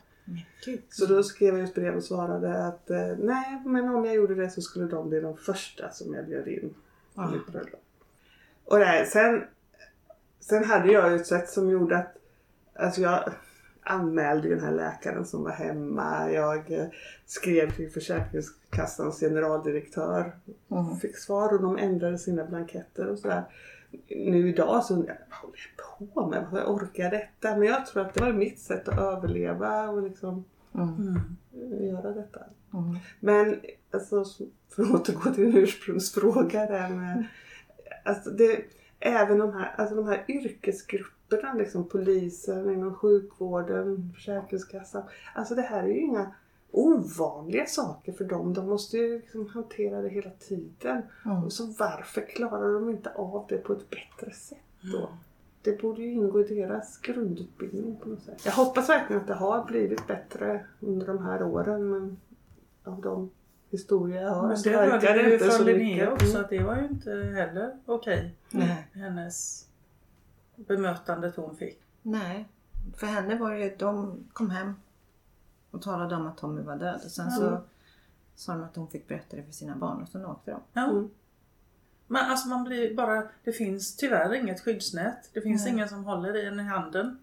Gud. 0.65 0.83
Så 0.89 1.07
då 1.07 1.23
skrev 1.23 1.59
jag 1.59 1.65
ett 1.65 1.75
brev 1.75 1.97
och 1.97 2.05
svarade 2.05 2.67
att 2.67 2.91
eh, 2.91 3.17
nej 3.19 3.63
men 3.67 3.89
om 3.89 4.05
jag 4.05 4.15
gjorde 4.15 4.35
det 4.35 4.51
så 4.51 4.61
skulle 4.61 4.87
de 4.87 5.09
bli 5.09 5.21
de 5.21 5.37
första 5.37 5.91
som 5.91 6.15
jag 6.15 6.27
bjöd 6.27 6.49
in 6.49 6.75
Ah. 7.15 7.29
i 7.29 7.33
mitt 7.33 7.47
bröllop. 7.47 7.83
Och 8.65 8.79
här, 8.79 9.05
sen, 9.05 9.45
sen 10.41 10.65
hade 10.65 10.93
jag 10.93 11.11
ju 11.11 11.17
ett 11.17 11.27
sätt 11.27 11.49
som 11.49 11.71
gjorde 11.71 11.99
att 11.99 12.17
alltså 12.75 13.01
jag 13.01 13.33
anmälde 13.83 14.49
den 14.49 14.61
här 14.61 14.73
läkaren 14.73 15.27
som 15.27 15.45
var 15.45 15.51
hemma. 15.51 16.31
Jag 16.33 16.73
eh, 16.73 16.87
skrev 17.27 17.77
till 17.77 17.91
Försäkringskassans 17.91 19.21
generaldirektör. 19.21 20.33
Mm. 20.71 20.97
Fick 20.97 21.19
svar 21.19 21.55
och 21.55 21.63
de 21.63 21.79
ändrade 21.79 22.19
sina 22.19 22.45
blanketter 22.45 23.07
och 23.07 23.19
sådär. 23.19 23.45
Nu 24.09 24.49
idag 24.49 24.85
så 24.85 24.95
undrar 24.95 25.09
jag, 25.09 25.17
vad 25.31 25.39
håller 25.39 25.59
jag 25.99 26.15
på 26.15 26.27
med? 26.27 26.47
Varför 26.51 26.67
orkar 26.67 27.11
detta? 27.11 27.57
Men 27.57 27.69
jag 27.69 27.87
tror 27.87 28.07
att 28.07 28.15
det 28.15 28.21
var 28.25 28.33
mitt 28.33 28.59
sätt 28.59 28.89
att 28.89 28.99
överleva 28.99 29.89
och 29.89 30.03
liksom 30.03 30.45
Mm. 30.75 31.15
eh, 31.55 31.87
göra 31.89 32.13
detta. 32.13 32.41
Mm. 32.75 32.97
Men 33.21 33.61
alltså, 33.91 34.25
för 34.69 34.83
att 34.83 34.91
återgå 34.91 35.21
till 35.35 35.45
din 35.45 35.57
ursprungsfråga 35.57 36.67
där 36.67 36.89
med, 36.89 37.25
alltså 38.05 38.31
det, 38.31 38.65
även 39.01 39.39
de 39.39 39.53
här, 39.53 39.75
alltså 39.77 39.95
de 39.95 40.07
här 40.07 40.25
yrkesgrupperna, 40.29 41.55
liksom 41.55 41.89
polisen, 41.89 42.71
inom 42.71 42.95
sjukvården, 42.95 44.13
Försäkringskassan. 44.15 45.03
Alltså 45.35 45.55
det 45.55 45.63
här 45.63 45.83
är 45.83 45.89
ju 45.89 46.01
inga 46.01 46.35
ovanliga 46.73 47.67
saker 47.67 48.13
för 48.13 48.25
dem. 48.25 48.55
De 48.55 48.67
måste 48.67 48.97
ju 48.97 49.19
liksom 49.21 49.49
hantera 49.49 50.03
det 50.03 50.09
hela 50.09 50.31
tiden. 50.31 51.03
Mm. 51.25 51.45
Och 51.45 51.53
så 51.53 51.67
varför 51.67 52.21
klarar 52.21 52.75
de 52.75 52.91
inte 52.91 53.11
av 53.15 53.47
det 53.49 53.59
på 53.59 53.73
ett 53.73 53.91
bättre 53.91 54.33
sätt 54.35 54.59
då? 54.81 55.09
Det 55.63 55.83
borde 55.83 56.03
ju 56.03 56.13
ingå 56.13 56.41
i 56.41 56.55
deras 56.55 56.99
grundutbildning 56.99 57.97
på 57.97 58.09
något 58.09 58.23
sätt. 58.23 58.43
Jag 58.45 58.53
hoppas 58.53 58.89
verkligen 58.89 59.23
att 59.23 59.29
det 59.29 59.35
har 59.35 59.65
blivit 59.65 60.07
bättre 60.07 60.67
under 60.81 61.07
de 61.07 61.25
här 61.25 61.43
åren 61.43 61.91
men 61.91 62.17
av 62.85 63.01
de 63.01 63.31
historier 63.71 64.23
jag 64.23 64.31
har 64.31 64.49
Men 64.49 64.59
så 64.59 64.71
verkar 64.71 65.17
vi 65.17 65.23
det 65.23 65.33
inte 65.33 65.51
så 65.51 65.65
Linnea 65.65 65.95
mycket. 65.95 66.13
också 66.13 66.27
Mm. 66.31 66.41
att 66.45 66.51
det 66.51 66.63
var 66.63 66.77
ju 66.77 66.87
inte 66.89 67.11
heller 67.11 67.77
okej. 67.87 68.35
Nej. 68.51 68.89
Hennes 68.93 69.67
bemötandet 70.57 71.37
hon 71.37 71.57
fick. 71.57 71.81
Nej. 72.03 72.49
För 72.97 73.07
henne 73.07 73.39
var 73.39 73.51
det 73.53 73.59
ju, 73.59 73.77
de 73.79 74.15
kom 74.33 74.51
hem 74.51 74.73
och 75.71 75.83
talade 75.83 76.17
om 76.17 76.27
att 76.27 76.37
Tommy 76.39 76.63
var 76.63 76.77
död. 76.77 77.01
Och 77.05 77.11
sen 77.11 77.31
så 77.31 77.47
Mm. 77.47 77.61
sa 78.35 78.53
de 78.53 78.63
att 78.63 78.77
hon 78.77 78.89
fick 78.89 79.09
berätta 79.09 79.37
det 79.37 79.43
för 79.43 79.53
sina 79.53 79.77
barn 79.77 80.03
och 80.03 80.09
sen 80.09 80.25
åkte 80.27 80.51
de. 80.51 80.61
Ja. 80.73 80.91
Mm. 80.91 81.11
Men 82.07 82.31
alltså 82.31 82.49
man 82.49 82.65
blir 82.65 82.95
bara, 82.95 83.23
det 83.45 83.53
finns 83.53 83.97
tyvärr 83.97 84.35
inget 84.35 84.61
skyddsnät. 84.61 85.31
Det 85.33 85.41
finns 85.41 85.65
Nej. 85.65 85.73
ingen 85.75 85.89
som 85.89 86.05
håller 86.05 86.37
i 86.37 86.47
en 86.47 86.61
i 86.61 86.63
handen. 86.63 87.19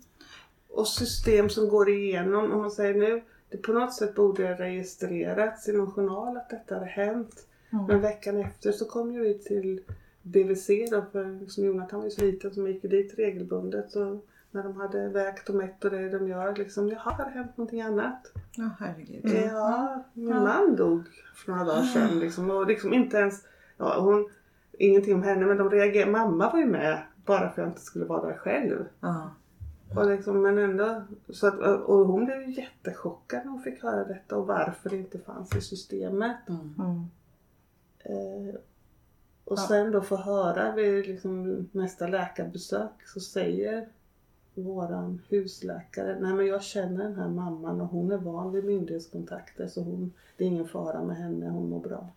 Och 0.69 0.87
system 0.87 1.49
som 1.49 1.69
går 1.69 1.89
igenom, 1.89 2.51
om 2.51 2.61
man 2.61 2.71
säger 2.71 2.93
nu, 2.93 3.23
det 3.49 3.57
på 3.57 3.71
något 3.71 3.93
sätt 3.93 4.15
borde 4.15 4.53
registrerats 4.55 5.67
i 5.69 5.71
någon 5.73 5.91
journal 5.91 6.37
att 6.37 6.49
detta 6.49 6.73
hade 6.75 6.85
hänt. 6.85 7.47
Mm. 7.69 7.85
Men 7.85 8.01
veckan 8.01 8.37
efter 8.37 8.71
så 8.71 8.85
kom 8.85 9.13
ju 9.13 9.19
vi 9.21 9.33
till 9.39 9.81
BVC 10.21 10.67
då, 10.91 11.05
för 11.11 11.39
liksom 11.39 11.65
Jonathan 11.65 11.99
var 11.99 12.05
ju 12.05 12.11
så 12.11 12.21
liten 12.21 12.53
så 12.53 12.59
man 12.59 12.71
gick 12.71 12.81
dit 12.81 13.13
regelbundet. 13.17 13.91
Så 13.91 14.19
när 14.57 14.63
de 14.63 14.75
hade 14.77 15.09
vägt 15.09 15.49
och 15.49 15.55
mätt 15.55 15.85
och 15.85 15.91
det 15.91 16.09
de 16.09 16.27
gör, 16.27 16.55
liksom, 16.55 16.87
jaha, 16.89 17.11
har 17.11 17.25
det 17.25 17.31
hänt 17.31 17.57
någonting 17.57 17.81
annat? 17.81 18.31
Ja, 18.55 18.69
herregud. 18.79 19.25
Ja, 19.51 20.03
min 20.13 20.27
Ja. 20.29 20.41
man 20.43 20.75
dog 20.75 21.03
för 21.35 21.51
några 21.51 21.63
dagar 21.65 21.83
sedan 21.83 22.19
liksom, 22.19 22.51
och 22.51 22.67
liksom 22.67 22.93
inte 22.93 23.17
ens, 23.17 23.43
ja, 23.77 23.99
hon, 23.99 24.29
ingenting 24.71 25.15
om 25.15 25.23
henne 25.23 25.45
men 25.45 25.57
de 25.57 25.69
reagerade, 25.69 26.11
mamma 26.11 26.51
var 26.51 26.59
ju 26.59 26.65
med 26.65 27.01
bara 27.25 27.39
för 27.39 27.45
att 27.47 27.57
jag 27.57 27.67
inte 27.67 27.81
skulle 27.81 28.05
vara 28.05 28.27
där 28.27 28.37
själv. 28.37 28.85
Ja. 28.99 29.31
Och 29.95 30.05
liksom, 30.05 30.41
men 30.41 30.57
ändå, 30.57 31.01
så 31.29 31.47
att, 31.47 31.59
och 31.59 32.05
hon 32.07 32.25
blev 32.25 32.49
jättechockad 32.49 33.41
när 33.45 33.51
hon 33.51 33.61
fick 33.61 33.83
höra 33.83 34.03
detta 34.03 34.37
och 34.37 34.47
varför 34.47 34.89
det 34.89 34.97
inte 34.97 35.19
fanns 35.19 35.55
i 35.55 35.61
systemet. 35.61 36.37
Mm. 36.49 37.05
Eh, 37.99 38.55
och 39.45 39.57
Ja. 39.59 39.65
sen 39.67 39.91
då 39.91 40.01
få 40.01 40.15
höra 40.15 40.71
vid 40.71 41.07
liksom 41.07 41.67
nästa 41.71 42.07
läkarbesök 42.07 42.91
så 43.05 43.19
säger 43.19 43.87
våran 44.61 45.21
husläkare, 45.29 46.17
nej 46.19 46.33
men 46.33 46.47
jag 46.47 46.63
känner 46.63 47.03
den 47.03 47.15
här 47.15 47.27
mamman 47.29 47.81
och 47.81 47.87
hon 47.87 48.11
är 48.11 48.17
van 48.17 48.51
vid 48.51 48.63
myndighetskontakter 48.65 49.67
så 49.67 49.81
hon, 49.83 50.13
det 50.37 50.43
är 50.43 50.47
ingen 50.47 50.67
fara 50.67 51.03
med 51.03 51.17
henne, 51.17 51.49
hon 51.49 51.69
mår 51.69 51.79
bra. 51.79 52.09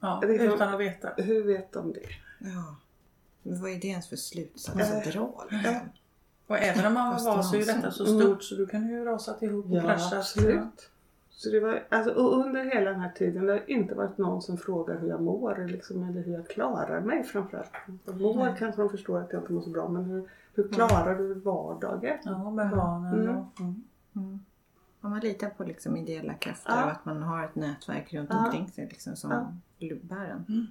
Ja, 0.00 0.20
liksom- 0.26 0.48
utan 0.48 0.74
att 0.74 0.80
veta. 0.80 1.12
Hur 1.16 1.44
vet 1.44 1.72
de 1.72 1.92
det? 1.92 2.00
ja. 2.38 2.76
Men 3.42 3.60
vad 3.60 3.70
är 3.70 3.80
det 3.80 3.88
ens 3.88 4.08
för 4.08 4.16
slutsats 4.16 4.92
att 4.92 5.04
dra? 5.04 5.44
Liksom? 5.50 5.74
Och 6.46 6.58
även 6.58 6.86
om 6.86 6.94
man 6.94 7.24
var 7.24 7.42
så 7.42 7.54
är 7.54 7.58
ju 7.60 7.64
detta 7.64 7.90
så 7.90 8.06
Mm. 8.06 8.20
stort 8.20 8.42
så 8.44 8.54
du 8.54 8.66
kan 8.66 8.88
ju 8.88 9.04
rasat 9.04 9.42
ihop 9.42 9.64
och 9.66 9.80
kraschat. 9.80 10.12
absolut. 10.12 10.90
Så 11.42 11.50
det 11.50 11.60
var, 11.60 11.82
alltså, 11.88 12.12
och 12.14 12.32
under 12.44 12.64
hela 12.64 12.90
den 12.90 13.00
här 13.00 13.10
tiden 13.10 13.46
det 13.46 13.52
har 13.52 13.70
inte 13.70 13.94
varit 13.94 14.18
någon 14.18 14.42
som 14.42 14.56
frågar 14.56 14.98
hur 14.98 15.08
jag 15.08 15.22
mår 15.22 15.66
liksom, 15.68 16.02
eller 16.08 16.22
hur 16.22 16.32
jag 16.32 16.48
klarar 16.48 17.00
mig 17.00 17.22
framförallt. 17.24 17.70
Jag 18.04 18.20
mår 18.20 18.34
Nej. 18.44 18.54
kanske 18.58 18.82
de 18.82 18.90
förstår 18.90 19.18
att 19.20 19.32
jag 19.32 19.42
inte 19.42 19.52
mår 19.52 19.60
så 19.60 19.70
bra 19.70 19.88
men 19.88 20.04
hur, 20.04 20.28
hur 20.54 20.68
klarar 20.68 21.18
du 21.18 21.34
vardagen? 21.34 22.18
Ja, 22.24 22.50
med 22.50 22.70
barnen 22.70 23.20
Mm. 23.20 23.36
och... 23.36 23.60
Mm. 23.60 23.82
Mm. 24.16 24.38
Om 25.00 25.10
man 25.10 25.20
litar 25.20 25.50
på 25.50 25.64
liksom 25.64 25.96
ideella 25.96 26.34
krafter 26.34 26.72
Ja. 26.72 26.84
och 26.84 26.90
att 26.90 27.04
man 27.04 27.22
har 27.22 27.44
ett 27.44 27.54
nätverk 27.54 28.14
runt 28.14 28.30
Ja. 28.32 28.44
omkring 28.46 28.68
sig 28.70 28.86
liksom, 28.88 29.16
som 29.16 29.30
Ja. 29.78 29.96
bär 30.02 30.24
en. 30.26 30.66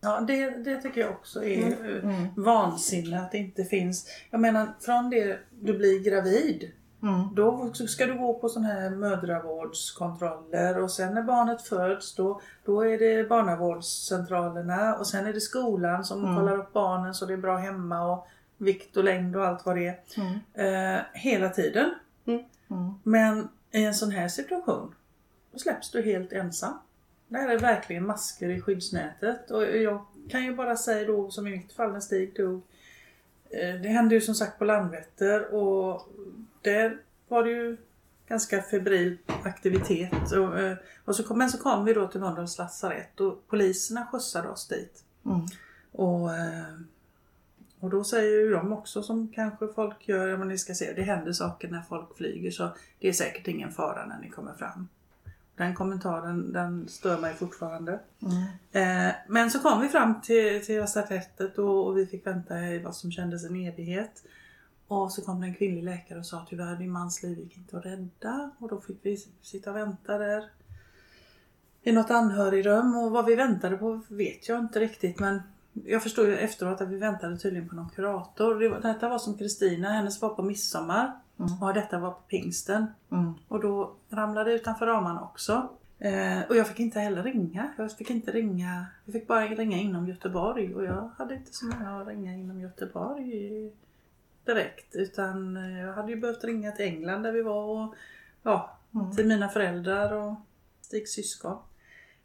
Ja, 0.00 0.20
det, 0.20 0.50
det 0.50 0.76
tycker 0.80 1.00
jag 1.00 1.10
också 1.10 1.44
är 1.44 1.66
eh, 1.68 2.04
Mm. 2.04 2.26
vansinne 2.36 3.20
att 3.20 3.32
det 3.32 3.38
inte 3.38 3.64
finns. 3.64 4.06
Jag 4.30 4.40
menar, 4.40 4.66
från 4.80 5.10
det 5.10 5.38
du 5.60 5.78
blir 5.78 6.04
gravid 6.04 6.70
Mm. 7.02 7.34
Då 7.34 7.70
ska 7.74 8.06
du 8.06 8.18
gå 8.18 8.34
på 8.34 8.48
sån 8.48 8.64
här 8.64 8.90
mödravårdskontroller 9.70 10.78
och 10.82 10.90
sen 10.90 11.14
när 11.14 11.22
barnet 11.22 11.62
föds 11.62 12.14
då, 12.14 12.40
då 12.64 12.80
är 12.86 12.98
det 12.98 13.28
barnavårdscentralerna 13.28 14.94
och 14.96 15.06
sen 15.06 15.26
är 15.26 15.32
det 15.32 15.40
skolan 15.40 16.04
som 16.04 16.24
Mm. 16.24 16.36
kollar 16.36 16.58
upp 16.58 16.72
barnen 16.72 17.14
så 17.14 17.26
det 17.26 17.32
är 17.32 17.36
bra 17.38 17.56
hemma 17.56 18.12
och 18.12 18.26
vikt 18.58 18.96
och 18.96 19.04
längd 19.04 19.36
och 19.36 19.46
allt 19.46 19.66
vad 19.66 19.76
det 19.76 19.86
är. 19.86 20.00
Mm. 20.16 20.94
Eh, 20.96 21.00
hela 21.12 21.48
tiden. 21.48 21.94
Mm. 22.26 22.42
Men 23.02 23.48
i 23.70 23.84
en 23.84 23.94
sån 23.94 24.10
här 24.10 24.28
situation 24.28 24.94
då 25.52 25.58
släpps 25.58 25.90
du 25.90 26.02
helt 26.02 26.32
ensam. 26.32 26.74
Där 27.28 27.48
är 27.48 27.58
verkligen 27.58 28.06
masker 28.06 28.48
i 28.48 28.60
skyddsnätet 28.60 29.50
och 29.50 29.62
jag 29.76 30.04
kan 30.28 30.44
ju 30.44 30.54
bara 30.56 30.76
säga 30.76 31.06
då 31.06 31.30
som 31.30 31.46
i 31.46 31.50
mitt 31.50 31.72
fall 31.72 31.92
när 31.92 32.00
Stig 32.00 32.36
dog. 32.36 32.62
eh, 33.50 33.74
Det 33.82 33.88
hände 33.88 34.14
ju 34.14 34.20
som 34.20 34.34
sagt 34.34 34.58
på 34.58 34.64
Landvetter 34.64 35.54
och 35.54 36.08
där 36.70 36.98
var 37.28 37.44
det 37.44 37.50
ju 37.50 37.76
ganska 38.28 38.62
febril 38.62 39.18
aktivitet. 39.44 40.32
Och, 40.32 40.58
eh, 40.58 40.76
och 41.04 41.16
så 41.16 41.22
kom, 41.22 41.38
men 41.38 41.50
så 41.50 41.58
kom 41.58 41.84
vi 41.84 41.92
då 41.92 42.08
till 42.08 42.20
Mölndals 42.20 42.58
lasarett 42.58 43.20
och 43.20 43.48
poliserna 43.48 44.06
skjutsade 44.12 44.48
oss 44.48 44.68
dit. 44.68 45.04
Mm. 45.24 45.40
Och, 45.92 46.34
eh, 46.34 46.74
och 47.80 47.90
då 47.90 48.04
säger 48.04 48.40
ju 48.40 48.50
de 48.50 48.72
också 48.72 49.02
som 49.02 49.28
kanske 49.34 49.68
folk 49.68 50.08
gör, 50.08 50.28
ja 50.28 50.36
men 50.36 50.48
ni 50.48 50.58
ska 50.58 50.74
se, 50.74 50.92
det 50.92 51.02
händer 51.02 51.32
saker 51.32 51.68
när 51.68 51.82
folk 51.82 52.16
flyger 52.16 52.50
så 52.50 52.68
det 52.98 53.08
är 53.08 53.12
säkert 53.12 53.48
ingen 53.48 53.72
fara 53.72 54.06
när 54.06 54.18
ni 54.20 54.30
kommer 54.30 54.54
fram. 54.54 54.88
Den 55.56 55.74
kommentaren 55.74 56.52
den 56.52 56.88
stör 56.88 57.18
mig 57.18 57.34
fortfarande. 57.34 58.00
Mm. 58.22 59.08
Eh, 59.08 59.14
men 59.28 59.50
så 59.50 59.58
kom 59.58 59.80
vi 59.80 59.88
fram 59.88 60.20
till, 60.20 60.66
till 60.66 60.80
lasarettet 60.80 61.58
och, 61.58 61.86
och 61.86 61.98
vi 61.98 62.06
fick 62.06 62.26
vänta 62.26 62.60
i 62.60 62.78
vad 62.78 62.96
som 62.96 63.12
kändes 63.12 63.44
en 63.44 63.66
evighet. 63.66 64.22
Och 64.88 65.12
så 65.12 65.22
kom 65.22 65.40
det 65.40 65.46
en 65.46 65.54
kvinnlig 65.54 65.84
läkare 65.84 66.18
och 66.18 66.26
sa 66.26 66.46
tyvärr 66.48 66.76
din 66.76 66.90
mans 66.90 67.22
liv 67.22 67.38
gick 67.38 67.56
inte 67.56 67.78
att 67.78 67.86
rädda. 67.86 68.50
Och 68.58 68.68
då 68.68 68.80
fick 68.80 68.98
vi 69.02 69.16
sitta 69.42 69.70
och 69.70 69.76
vänta 69.76 70.18
där 70.18 70.50
i 71.82 71.92
något 71.92 72.10
anhörigrum 72.10 72.96
och 72.96 73.10
vad 73.10 73.24
vi 73.24 73.34
väntade 73.34 73.76
på 73.76 74.00
vet 74.08 74.48
jag 74.48 74.58
inte 74.58 74.80
riktigt 74.80 75.18
men 75.18 75.42
jag 75.84 76.02
förstår 76.02 76.26
ju 76.26 76.36
efteråt 76.36 76.80
att 76.80 76.88
vi 76.88 76.98
väntade 76.98 77.38
tydligen 77.38 77.68
på 77.68 77.74
någon 77.74 77.88
kurator. 77.88 78.54
Det 78.54 78.68
var, 78.68 78.80
detta 78.80 79.08
var 79.08 79.18
som 79.18 79.38
Kristina, 79.38 79.88
hennes 79.88 80.22
var 80.22 80.28
på 80.28 80.42
midsommar 80.42 81.12
och 81.60 81.74
detta 81.74 81.98
var 81.98 82.10
på 82.10 82.20
pingsten. 82.28 82.86
Mm. 83.12 83.32
Och 83.48 83.60
då 83.60 83.94
ramlade 84.10 84.50
det 84.50 84.56
utanför 84.56 84.86
ramarna 84.86 85.22
också. 85.22 85.68
Eh, 85.98 86.42
och 86.48 86.56
jag 86.56 86.68
fick 86.68 86.80
inte 86.80 87.00
heller 87.00 87.22
ringa. 87.22 87.72
Jag 87.78 87.92
fick 87.92 88.10
inte 88.10 88.32
ringa. 88.32 88.86
Jag 89.04 89.12
fick 89.12 89.26
bara 89.26 89.46
ringa 89.46 89.76
inom 89.76 90.08
Göteborg 90.08 90.74
och 90.74 90.84
jag 90.84 91.10
hade 91.18 91.34
inte 91.34 91.52
så 91.52 91.66
många 91.66 92.00
att 92.00 92.08
ringa 92.08 92.34
inom 92.34 92.60
Göteborg 92.60 93.72
direkt. 94.46 94.94
Utan 94.94 95.56
eh, 95.56 95.80
jag 95.80 95.92
hade 95.92 96.12
ju 96.12 96.20
behövt 96.20 96.44
ringa 96.44 96.72
till 96.72 96.84
England 96.84 97.22
där 97.22 97.32
vi 97.32 97.42
var 97.42 97.64
och 97.64 97.94
ja, 98.42 98.78
till 99.16 99.26
mina 99.26 99.48
föräldrar 99.48 100.12
och 100.12 100.34
Stigs 100.80 101.12
syskon. 101.12 101.58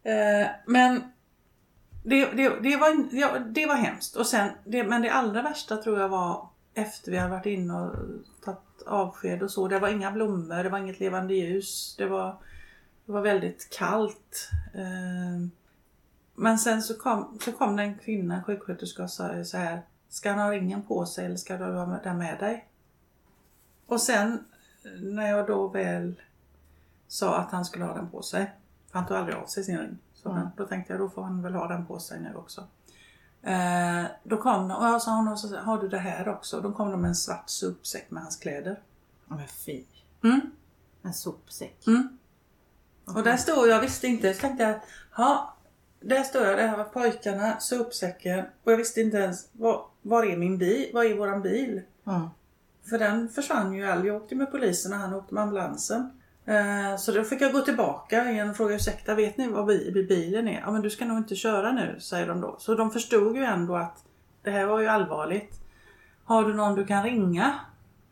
Eh, 0.03 0.47
men 0.65 1.03
det, 2.03 2.25
det, 2.25 2.59
det, 2.61 2.77
var, 2.77 3.07
ja, 3.11 3.39
det 3.39 3.65
var 3.65 3.75
hemskt. 3.75 4.15
Och 4.15 4.27
sen, 4.27 4.49
det, 4.65 4.83
men 4.83 5.01
det 5.01 5.09
allra 5.09 5.41
värsta 5.41 5.77
tror 5.77 5.99
jag 5.99 6.09
var 6.09 6.47
efter 6.73 7.11
vi 7.11 7.17
hade 7.17 7.31
varit 7.31 7.45
inne 7.45 7.73
och 7.73 7.95
tagit 8.43 8.81
avsked 8.85 9.43
och 9.43 9.51
så. 9.51 9.67
Det 9.67 9.79
var 9.79 9.89
inga 9.89 10.11
blommor, 10.11 10.63
det 10.63 10.69
var 10.69 10.79
inget 10.79 10.99
levande 10.99 11.33
ljus. 11.33 11.95
Det 11.97 12.05
var, 12.05 12.37
det 13.05 13.11
var 13.11 13.21
väldigt 13.21 13.69
kallt. 13.69 14.49
Eh, 14.73 15.47
Men 16.35 16.59
sen 16.59 16.81
så 16.81 16.97
kom, 16.97 17.37
så 17.41 17.51
kom 17.51 17.75
det 17.75 17.83
en 17.83 17.97
kvinna, 17.97 18.35
en 18.35 18.43
sjuksköterska 18.43 19.03
och 19.03 19.09
sa 19.09 19.43
så 19.43 19.57
här. 19.57 19.81
Ska 20.11 20.29
han 20.29 20.39
ha 20.39 20.51
ringen 20.51 20.81
på 20.83 21.05
sig 21.05 21.25
eller 21.25 21.35
ska 21.35 21.57
du 21.57 21.63
ha 21.65 21.85
den 22.03 22.17
med 22.17 22.39
dig? 22.39 22.67
Och 23.87 24.01
sen 24.01 24.45
när 25.01 25.29
jag 25.29 25.47
då 25.47 25.67
väl 25.67 26.21
sa 27.07 27.37
att 27.37 27.51
han 27.51 27.65
skulle 27.65 27.85
ha 27.85 27.93
den 27.93 28.09
på 28.09 28.21
sig. 28.21 28.51
För 28.91 28.99
han 28.99 29.07
tog 29.07 29.17
aldrig 29.17 29.35
av 29.37 29.45
sig 29.45 29.63
sin 29.63 29.77
ring. 29.77 29.97
Så 30.13 30.29
Mm. 30.31 30.47
då 30.57 30.65
tänkte 30.67 30.93
jag 30.93 30.99
då 30.99 31.09
får 31.09 31.23
han 31.23 31.41
väl 31.41 31.53
ha 31.55 31.67
den 31.67 31.85
på 31.85 31.99
sig 31.99 32.19
nu 32.19 32.35
också. 32.35 32.67
Eh, 33.41 34.03
då 34.23 34.37
kom 34.37 34.67
de 34.67 34.77
och 34.77 34.85
jag 34.85 35.01
sa 35.01 35.15
hon 35.15 35.27
och 35.27 35.39
så, 35.39 35.57
har 35.57 35.77
du 35.81 35.87
det 35.87 35.97
här 35.99 36.29
också? 36.29 36.61
Då 36.61 36.71
kom 36.71 36.91
de 36.91 37.01
med 37.01 37.09
en 37.09 37.15
svart 37.15 37.49
sopsäck 37.49 38.11
med 38.11 38.23
hans 38.23 38.35
kläder. 38.37 38.79
Ja, 39.29 39.35
Men 39.35 39.47
fy. 39.47 39.83
Mm. 40.23 40.41
En 41.03 41.13
sopsäck. 41.13 41.87
Mm. 41.87 42.17
Och 43.05 43.23
där 43.23 43.37
stod 43.37 43.67
jag, 43.67 43.81
visste 43.81 44.07
inte, 44.07 44.33
så 44.33 44.39
tänkte 44.41 44.63
jag, 44.63 44.79
ja, 45.17 45.53
där 46.01 46.23
står 46.23 46.45
jag, 46.45 46.57
det 46.57 46.61
här 46.67 46.77
var 46.77 46.83
pojkarna, 46.83 47.59
sopsäcken 47.59 48.45
och 48.63 48.71
jag 48.71 48.77
visste 48.77 49.01
inte 49.01 49.17
ens, 49.17 49.49
var, 49.51 49.85
var 50.01 50.23
är 50.23 50.37
min 50.37 50.57
bil, 50.57 50.89
var 50.93 51.03
är 51.03 51.15
våran 51.17 51.41
bil? 51.41 51.81
Mm. 52.07 52.27
För 52.89 52.99
den 52.99 53.29
försvann 53.29 53.73
ju 53.73 53.85
aldrig, 53.91 54.13
jag 54.13 54.21
åkte 54.21 54.35
med 54.35 54.51
polisen 54.51 54.93
och 54.93 54.99
han 54.99 55.13
åkte 55.13 55.33
med 55.33 55.43
ambulansen. 55.43 56.11
Eh, 56.45 56.95
Så 56.97 57.11
då 57.11 57.23
fick 57.23 57.41
jag 57.41 57.51
gå 57.53 57.61
tillbaka 57.61 58.31
igen 58.31 58.49
och 58.49 58.57
fråga 58.57 58.75
ursäkta, 58.75 59.15
vet 59.15 59.37
ni 59.37 59.47
bi- 59.67 60.05
bilen 60.09 60.47
är? 60.47 60.61
Ja 60.65 60.71
men 60.71 60.81
du 60.81 60.89
ska 60.89 61.05
nog 61.05 61.17
inte 61.17 61.35
köra 61.35 61.71
nu, 61.71 61.99
säger 61.99 62.27
de 62.27 62.41
då. 62.41 62.55
Så 62.59 62.75
de 62.75 62.91
förstod 62.91 63.35
ju 63.37 63.43
ändå 63.43 63.75
att 63.75 64.03
det 64.43 64.51
här 64.51 64.65
var 64.65 64.79
ju 64.79 64.87
allvarligt. 64.87 65.59
Har 66.25 66.43
du 66.43 66.53
någon 66.53 66.75
du 66.75 66.85
kan 66.85 67.03
ringa? 67.03 67.59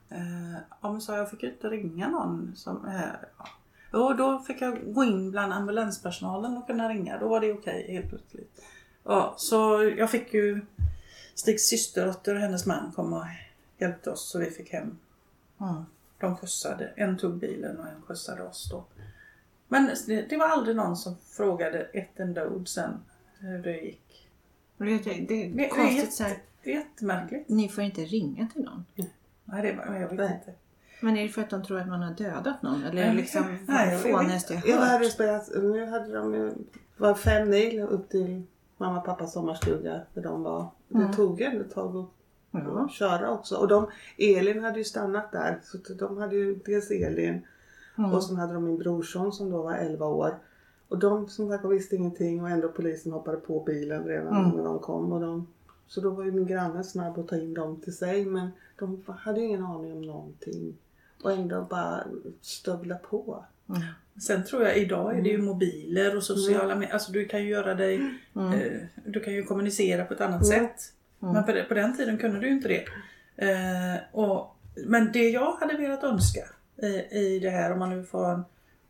Eh, 0.09 0.61
Ja 0.81 0.91
men 0.91 1.01
sa 1.01 1.11
jag, 1.13 1.21
jag 1.21 1.29
fick 1.29 1.43
ju 1.43 1.49
inte 1.49 1.67
ringa 1.67 2.07
någon 2.07 2.51
som 2.55 2.85
är 2.85 3.19
ja. 3.37 3.45
Och 3.91 4.15
då 4.15 4.39
fick 4.39 4.61
jag 4.61 4.93
gå 4.93 5.03
in 5.03 5.31
bland 5.31 5.53
ambulanspersonalen 5.53 6.57
och 6.57 6.67
kunna 6.67 6.89
ringa. 6.89 7.17
Då 7.17 7.27
var 7.27 7.41
det 7.41 7.53
okej 7.53 7.85
helt 7.89 8.09
plötsligt. 8.09 8.61
Ja, 9.03 9.33
så 9.37 9.91
jag 9.97 10.11
fick 10.11 10.33
ju 10.33 10.61
Stigs 11.39 11.63
systerdotter 11.63 12.35
och 12.35 12.41
hennes 12.41 12.65
man 12.65 12.91
kom 12.95 13.13
och 13.13 13.25
hjälpte 13.77 14.11
oss 14.11 14.29
så 14.29 14.39
vi 14.39 14.51
fick 14.51 14.73
hem. 14.73 14.97
Mm. 15.61 15.83
De 16.19 16.37
skjutsade. 16.37 16.93
En 16.95 17.17
tog 17.17 17.37
bilen 17.37 17.79
och 17.79 17.87
en 17.87 18.01
skjutsade 18.01 18.43
oss 18.43 18.69
då. 18.71 18.83
Men 19.67 19.91
det, 20.07 20.21
det 20.21 20.37
var 20.37 20.47
aldrig 20.47 20.75
någon 20.75 20.97
som 20.97 21.15
frågade 21.29 21.79
ett 21.79 22.19
enda 22.19 22.47
ord 22.47 22.67
sen 22.67 22.91
hur 23.37 23.59
det 23.59 23.77
gick. 23.77 24.29
Det, 24.77 24.85
det, 24.85 25.13
det 25.13 25.49
Det 25.55 25.65
är 25.65 25.69
konstigt 25.69 26.13
så 26.13 26.23
här. 26.23 26.37
Det 26.63 26.71
är 26.71 26.75
jättemärkligt. 26.75 27.49
Ni 27.49 27.69
får 27.69 27.83
inte 27.83 28.01
ringa 28.01 28.47
till 28.53 28.63
någon. 28.63 28.85
Nej, 29.43 29.61
det 29.61 29.73
var, 29.73 29.95
jag 29.95 30.09
vet 30.09 30.31
inte. 30.31 30.53
Men 31.01 31.17
är 31.17 31.23
det 31.23 31.29
för 31.29 31.41
att 31.41 31.49
de 31.49 31.63
tror 31.63 31.79
att 31.79 31.87
man 31.87 32.01
har 32.01 32.13
dödat 32.13 32.61
någon? 32.63 32.83
Eller 32.83 33.03
är 33.03 33.07
det 33.09 33.13
liksom 33.15 33.43
nej, 33.67 33.93
jag 33.93 33.99
vet 34.03 34.11
fånigaste 34.15 34.53
jag 34.53 34.67
Jag 34.67 34.77
hört? 34.77 34.87
hade 34.87 35.05
spelat, 35.09 35.49
nu 35.55 35.85
hade 35.85 36.13
de 36.13 36.33
ju, 36.33 36.49
det 36.49 36.53
var 37.03 37.13
fem 37.13 37.49
mil 37.49 37.79
upp 37.79 38.09
till 38.09 38.43
mamma 38.77 38.99
och 38.99 39.05
pappas 39.05 39.33
sommarstuga 39.33 40.01
där 40.13 40.21
de 40.23 40.43
var. 40.43 40.67
Det 40.87 40.97
Mm. 40.97 41.13
tog 41.13 41.39
ju 41.39 41.45
ändå 41.45 41.61
ett 41.61 41.71
tag 41.73 41.95
att 41.97 42.05
Ja. 42.51 42.89
köra 42.91 43.31
också. 43.31 43.55
Och 43.55 43.67
de, 43.67 43.87
Elin 44.17 44.63
hade 44.63 44.77
ju 44.77 44.83
stannat 44.83 45.31
där. 45.31 45.59
Så 45.63 45.77
de 45.93 46.17
hade 46.17 46.35
ju 46.35 46.55
dels 46.65 46.91
Elin 46.91 47.41
Mm. 47.97 48.13
och 48.13 48.23
sen 48.23 48.35
hade 48.35 48.53
de 48.53 48.63
min 48.65 48.77
brorson 48.77 49.33
som 49.33 49.49
då 49.49 49.61
var 49.61 49.73
11 49.73 50.05
år. 50.05 50.33
Och 50.87 50.99
de 50.99 51.27
som 51.27 51.49
sagt 51.49 51.65
visste 51.65 51.95
ingenting 51.95 52.41
och 52.43 52.49
ändå 52.49 52.67
polisen 52.69 53.11
hoppade 53.11 53.37
på 53.37 53.63
bilen 53.63 54.03
redan 54.03 54.37
Mm. 54.45 54.57
när 54.57 54.63
de 54.63 54.79
kom. 54.79 55.11
Och 55.13 55.21
de, 55.21 55.47
så 55.87 56.01
då 56.01 56.09
var 56.09 56.23
ju 56.23 56.31
min 56.31 56.47
granne 56.47 56.83
snabb 56.83 57.17
att 57.19 57.27
ta 57.27 57.35
in 57.37 57.53
dem 57.53 57.81
till 57.81 57.97
sig 57.97 58.25
men 58.25 58.49
de 58.79 59.03
hade 59.19 59.39
ju 59.39 59.45
ingen 59.45 59.63
aning 59.65 59.93
om 59.93 60.01
någonting. 60.01 60.77
Och 61.23 61.31
ändå 61.31 61.61
bara 61.61 62.03
stövla 62.41 62.95
på. 62.95 63.45
Mm. 63.69 63.81
Sen 64.21 64.45
tror 64.45 64.63
jag 64.63 64.77
idag 64.77 65.17
är 65.17 65.21
det 65.21 65.29
ju 65.29 65.41
mobiler 65.41 66.15
och 66.17 66.23
sociala 66.23 66.75
medier. 66.75 66.93
Alltså 66.93 67.11
du 67.11 67.25
kan 67.25 67.41
ju 67.43 67.49
göra 67.49 67.73
dig, 67.75 67.95
Mm. 68.35 68.53
eh, 68.53 68.81
du 69.05 69.19
kan 69.19 69.33
ju 69.33 69.43
kommunicera 69.43 70.05
på 70.05 70.13
ett 70.13 70.21
annat 70.21 70.43
Mm. 70.45 70.59
sätt. 70.59 70.93
Men 71.19 71.43
på, 71.45 71.63
på 71.67 71.73
den 71.73 71.97
tiden 71.97 72.17
kunde 72.17 72.39
du 72.39 72.47
ju 72.47 72.53
inte 72.53 72.67
det. 72.67 72.85
Eh, 73.51 73.97
och, 74.11 74.55
men 74.85 75.11
det 75.11 75.29
jag 75.29 75.51
hade 75.51 75.77
velat 75.77 76.03
önska 76.03 76.39
i, 76.77 77.17
i 77.19 77.39
det 77.39 77.49
här, 77.49 77.71
om 77.71 77.79
man 77.79 77.89
nu 77.89 78.03
får 78.03 78.29
en, 78.29 78.43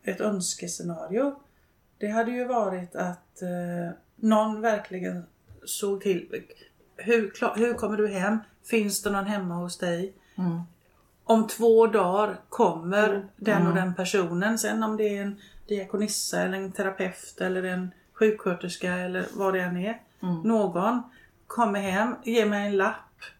ett 0.03 0.21
önskescenario. 0.21 1.35
Det 1.97 2.07
hade 2.07 2.31
ju 2.31 2.45
varit 2.45 2.95
att 2.95 3.41
eh, 3.41 3.91
någon 4.15 4.61
verkligen 4.61 5.23
såg 5.65 6.01
till. 6.01 6.41
Hur, 6.97 7.33
hur 7.59 7.73
kommer 7.73 7.97
du 7.97 8.07
hem? 8.07 8.37
Finns 8.65 9.01
det 9.03 9.09
någon 9.09 9.25
hemma 9.25 9.55
hos 9.55 9.77
dig? 9.77 10.13
Mm. 10.37 10.61
Om 11.29 11.47
två 11.47 11.87
dagar 11.87 12.39
kommer 12.49 13.09
Mm. 13.09 13.27
den 13.37 13.61
och 13.67 13.71
Mm. 13.71 13.75
den 13.75 13.93
personen. 13.95 14.59
Sen 14.59 14.83
om 14.83 14.97
det 14.97 15.17
är 15.17 15.21
en 15.21 15.39
diakonissa 15.67 16.41
eller 16.41 16.57
en 16.57 16.71
terapeut 16.71 17.41
eller 17.41 17.63
en 17.63 17.91
sjuksköterska 18.13 18.93
eller 18.93 19.25
vad 19.33 19.53
det 19.53 19.59
än 19.61 19.77
är. 19.77 20.01
Mm. 20.23 20.41
Någon 20.41 21.01
kommer 21.47 21.79
hem, 21.79 22.15
ger 22.23 22.45
mig 22.45 22.67
en 22.67 22.77
lapp. 22.77 22.95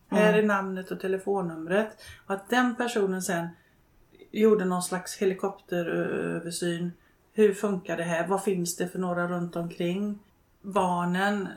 Här 0.09 0.33
är 0.33 0.43
namnet 0.43 0.91
och 0.91 0.99
telefonnumret. 0.99 2.01
Och 2.27 2.33
att 2.33 2.49
den 2.49 2.75
personen 2.75 3.21
sen 3.21 3.47
gjorde 4.31 4.65
någon 4.65 4.83
slags 4.83 5.17
helikopteröversyn. 5.17 6.91
Hur 7.33 7.53
funkar 7.53 7.97
det 7.97 8.03
här? 8.03 8.27
Vad 8.27 8.43
finns 8.43 8.75
det 8.77 8.87
för 8.87 8.99
några 8.99 9.27
runt 9.27 9.55
omkring? 9.55 10.19
Barnen, 10.61 11.47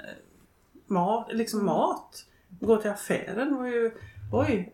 mat, 0.87 1.29
liksom 1.33 1.65
mat. 1.67 2.25
Gå 2.61 2.77
till 2.77 2.91
affären 2.91 3.57
var 3.57 3.67
ju, 3.67 3.91
oj, 4.33 4.73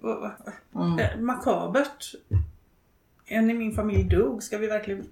Mm. 0.75 0.99
Eh, 0.99 1.19
makabert. 1.21 2.15
En 3.27 3.51
i 3.51 3.55
min 3.55 3.73
familj 3.75 4.05
dog. 4.09 4.43
Ska 4.43 4.59
vi 4.59 4.67
verkligen 4.67 5.07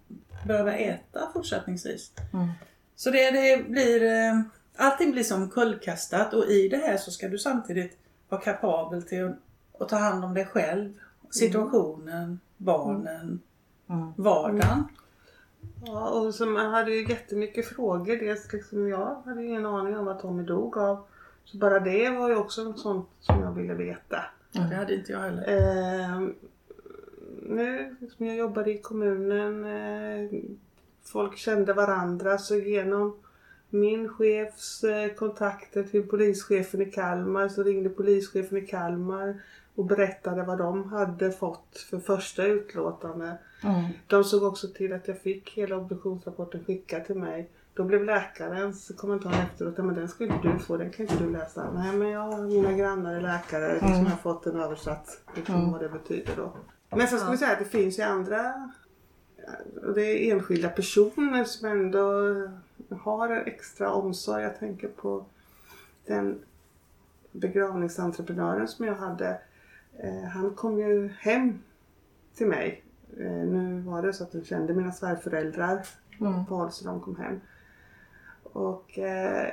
behöva 0.47 0.73
äta 0.75 1.31
fortsättningsvis? 1.33 2.13
Mm. 2.33 2.49
Så 2.97 3.11
det, 3.11 3.31
det 3.31 3.69
blir... 3.69 4.03
eh, 4.05 4.41
Allting 4.79 5.13
blir 5.13 5.23
som 5.23 5.51
kullkastat 5.51 6.35
och 6.35 6.45
i 6.45 6.69
det 6.69 6.77
här 6.77 6.97
så 6.97 7.11
ska 7.11 7.29
du 7.29 7.39
samtidigt 7.39 7.99
vara 8.29 8.41
kapabel 8.41 9.03
till 9.03 9.33
att, 9.81 9.89
ta 9.89 9.97
hand 9.97 10.25
om 10.25 10.35
dig 10.35 10.47
själv, 10.47 10.93
situationen, 11.31 12.41
barnen, 12.57 13.41
Mm. 13.89 14.13
vardagen. 14.17 14.85
Ja, 15.87 16.09
och 16.09 16.35
så 16.35 16.47
man 16.47 16.71
hade 16.71 16.91
ju 16.91 17.09
jättemycket 17.09 17.67
frågor. 17.69 18.17
Dels 18.17 18.53
liksom 18.53 18.89
jag 18.89 19.23
hade 19.25 19.43
ju 19.43 19.49
ingen 19.49 19.67
aning 19.67 19.97
om 19.97 20.05
vad 20.05 20.19
Tommy 20.21 20.43
dog 20.43 20.79
av. 20.79 21.05
Så 21.45 21.57
bara 21.59 21.81
det 21.81 22.11
var 22.11 22.29
ju 22.29 22.37
också 22.37 22.65
något 22.65 22.79
sånt 22.81 23.09
som 23.21 23.41
jag 23.41 23.53
ville 23.53 23.75
veta. 23.75 24.25
Det 24.53 24.75
hade 24.75 24.95
inte 24.95 25.13
jag 25.13 25.21
heller. 25.21 25.45
Eh, 25.49 26.21
nu, 27.43 27.97
liksom 28.01 28.27
jag 28.27 28.37
jobbade 28.37 28.71
i 28.71 28.79
kommunen. 28.79 29.65
Eh, 29.65 30.41
folk 31.05 31.37
kände 31.37 31.73
varandra 31.73 32.39
så 32.39 32.57
genom 32.57 33.17
min 33.71 34.09
chefs 34.09 34.85
eh, 34.85 35.15
kontakter 35.15 35.83
till 35.83 36.09
polischefen 36.09 36.83
i 36.83 36.85
Kalmar 36.85 37.49
så 37.49 37.63
ringde 37.63 37.89
polischefen 37.89 38.59
i 38.59 38.67
Kalmar 38.67 39.41
och 39.75 39.85
berättade 39.85 40.43
vad 40.43 40.59
de 40.59 40.85
hade 40.85 41.33
fått 41.33 41.87
för 41.91 41.99
första 41.99 42.45
utlåtande. 42.45 43.39
Mm. 43.65 43.85
De 44.07 44.25
såg 44.25 44.43
också 44.43 44.69
till 44.69 44.93
att 44.93 45.09
jag 45.09 45.21
fick 45.21 45.51
hela 45.51 45.77
obduktionsrapporten 45.77 46.65
skickad 46.65 47.05
till 47.05 47.17
mig. 47.17 47.51
Då 47.77 47.85
blev 47.85 48.05
läkarens 48.05 48.93
kommentar 48.97 49.33
efteråt, 49.33 49.75
"Ja, 49.77 49.83
men 49.85 49.95
den 49.95 50.09
ska 50.09 50.25
inte 50.25 50.49
du 50.49 50.59
få, 50.59 50.77
den 50.77 50.91
kan 50.91 51.07
inte 51.07 51.25
du 51.25 51.31
läsa. 51.33 51.73
Nej 51.73 51.93
men 51.97 52.09
jag, 52.09 52.41
mina 52.49 52.73
grannar 52.73 53.15
är 53.15 53.21
läkare, 53.21 53.73
liksom 53.73 53.91
jag 53.91 54.05
har 54.11 54.17
fått 54.17 54.45
den 54.45 54.61
översatt, 54.61 55.21
liksom, 55.35 55.73
vad 55.73 55.81
det 55.81 55.89
betyder 55.89 56.37
då. 56.37 56.53
Men 56.91 57.09
så 57.09 57.17
ska 57.19 57.31
vi 57.31 57.37
säga 57.37 57.53
att 57.53 57.59
det 57.59 57.65
finns 57.65 57.99
ju 57.99 58.03
andra, 58.03 58.71
och 59.83 59.95
det 59.95 60.03
är 60.03 60.35
enskilda 60.35 60.69
personer 60.69 61.45
som 61.45 61.69
ändå 61.69 62.01
har 63.01 63.29
en 63.29 63.47
extra 63.47 63.93
omsorg. 63.93 64.43
Jag 64.43 64.59
tänker 64.59 64.89
på 64.89 65.25
den 66.07 66.39
begravningsentreprenören 67.33 68.69
som 68.69 68.87
jag 68.87 68.95
hade. 68.95 69.39
Eh, 69.99 70.29
han 70.29 70.51
kom 70.55 70.79
ju 70.79 71.09
hem 71.19 71.59
till 72.35 72.47
mig. 72.47 72.83
Eh, 73.19 73.31
nu 73.31 73.81
var 73.81 74.03
det 74.03 74.13
så 74.13 74.25
att 74.25 74.33
han 74.33 74.45
kände 74.45 74.75
mina 74.75 74.93
svärföräldrar 74.93 75.87
Mm. 76.21 76.47
på 76.47 76.71
så 76.71 76.85
de 76.85 77.01
kom 77.01 77.17
hem. 77.17 77.41
Och 78.57 78.99
eh, 78.99 79.47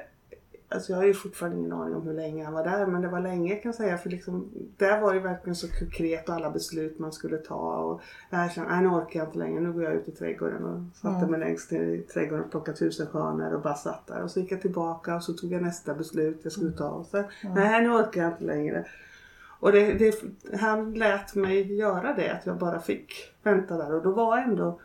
Alltså 0.70 0.92
jag 0.92 0.98
har 0.98 1.06
ju 1.06 1.14
fortfarande 1.14 1.58
ingen 1.58 1.74
aning 1.74 1.96
om 1.96 2.08
hur 2.08 2.14
länge 2.14 2.44
han 2.46 2.54
var 2.54 2.64
där 2.64 2.86
men 2.86 3.02
det 3.02 3.08
var 3.08 3.20
länge 3.20 3.56
kan 3.56 3.70
jag 3.70 3.76
säga 3.76 3.98
för 3.98 4.10
liksom, 4.10 4.50
där 4.78 5.02
var 5.02 5.14
det 5.14 5.20
verkligen 5.20 5.56
så 5.56 5.68
konkret 5.80 6.30
och 6.30 6.36
alla 6.36 6.50
beslut 6.50 7.00
man 7.00 7.12
skulle 7.12 7.38
ta 7.38 7.78
och 7.78 8.02
jag 8.30 8.52
kände, 8.52 8.70
nej 8.72 8.82
nu 8.82 8.90
orkar 8.90 9.20
jag 9.20 9.28
inte 9.28 9.38
längre, 9.38 9.62
nu 9.62 9.74
går 9.74 9.84
jag 9.84 9.94
ut 9.94 10.08
i 10.08 10.12
trädgården 10.12 10.64
och 10.64 10.98
satte 10.98 11.18
Mm. 11.18 11.32
mig 11.32 11.40
längst 11.40 11.72
i 11.74 12.06
trädgården 12.14 12.46
och 12.46 12.52
plockade 12.52 12.78
tusenstjärnor 12.78 13.54
och 13.54 13.62
bara 13.62 13.74
satt 13.74 14.08
där. 14.08 14.24
Och 14.24 14.32
så 14.32 14.40
gick 14.40 14.52
jag 14.52 14.62
tillbaka 14.62 15.16
och 15.16 15.24
så 15.24 15.34
tog 15.34 15.52
jag 15.52 15.62
nästa 15.62 15.94
beslut 15.94 16.40
jag 16.44 16.52
skulle 16.54 16.72
ta. 16.72 16.90
Och 16.90 17.06
sen, 17.06 17.24
nej 17.56 17.82
nu 17.84 17.90
orkar 17.90 18.22
jag 18.24 18.32
inte 18.32 18.44
längre. 18.44 18.86
Och 19.60 19.72
det, 19.72 19.94
det, 19.94 20.16
han 20.60 20.94
lät 20.94 21.36
mig 21.36 21.74
göra 21.76 22.14
det, 22.14 22.30
att 22.30 22.46
jag 22.46 22.58
bara 22.58 22.80
fick 22.80 23.14
vänta 23.44 23.78
där. 23.78 23.94
Och 23.96 24.04
då 24.04 24.12
var 24.12 24.38
ändå 24.38 24.80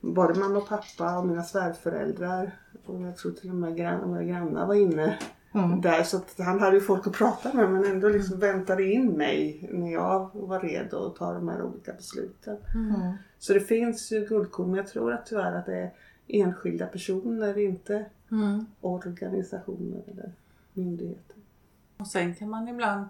både 0.00 0.40
mamma 0.40 0.58
och 0.58 0.68
pappa 0.68 1.18
och 1.18 1.26
mina 1.26 1.42
svärföräldrar 1.42 2.50
och 2.86 3.00
jag 3.00 3.16
tror 3.16 3.32
till 3.32 3.50
och 3.50 3.56
med 3.56 3.76
grann, 3.76 4.10
mina 4.10 4.22
grannar 4.24 4.66
var 4.66 4.74
inne 4.74 5.18
Mm. 5.52 5.80
där. 5.80 6.02
Så 6.02 6.16
att 6.16 6.34
han 6.38 6.60
hade 6.60 6.76
ju 6.76 6.80
folk 6.80 7.06
att 7.06 7.12
prata 7.12 7.52
med 7.54 7.70
men 7.70 7.84
ändå 7.84 8.08
liksom 8.08 8.38
väntade 8.38 8.84
in 8.84 9.06
mig 9.12 9.68
när 9.72 9.92
jag 9.92 10.30
var 10.34 10.60
redo 10.60 11.06
att 11.06 11.16
ta 11.16 11.32
de 11.32 11.48
här 11.48 11.62
olika 11.62 11.92
besluten. 11.92 12.56
Mm. 12.74 13.12
Så 13.38 13.52
det 13.52 13.60
finns 13.60 14.12
ju 14.12 14.26
guldkorn 14.26 14.66
men 14.66 14.76
jag 14.76 14.86
tror 14.86 15.12
att 15.12 15.26
tyvärr 15.26 15.52
att 15.52 15.66
det 15.66 15.76
är 15.78 15.90
enskilda 16.28 16.86
personer, 16.86 17.58
inte 17.58 18.04
Mm. 18.32 18.66
organisationer 18.80 20.02
eller 20.06 20.32
myndigheter. 20.72 21.36
Och 21.96 22.06
sen 22.06 22.34
kan 22.34 22.50
man 22.50 22.68
ibland 22.68 23.04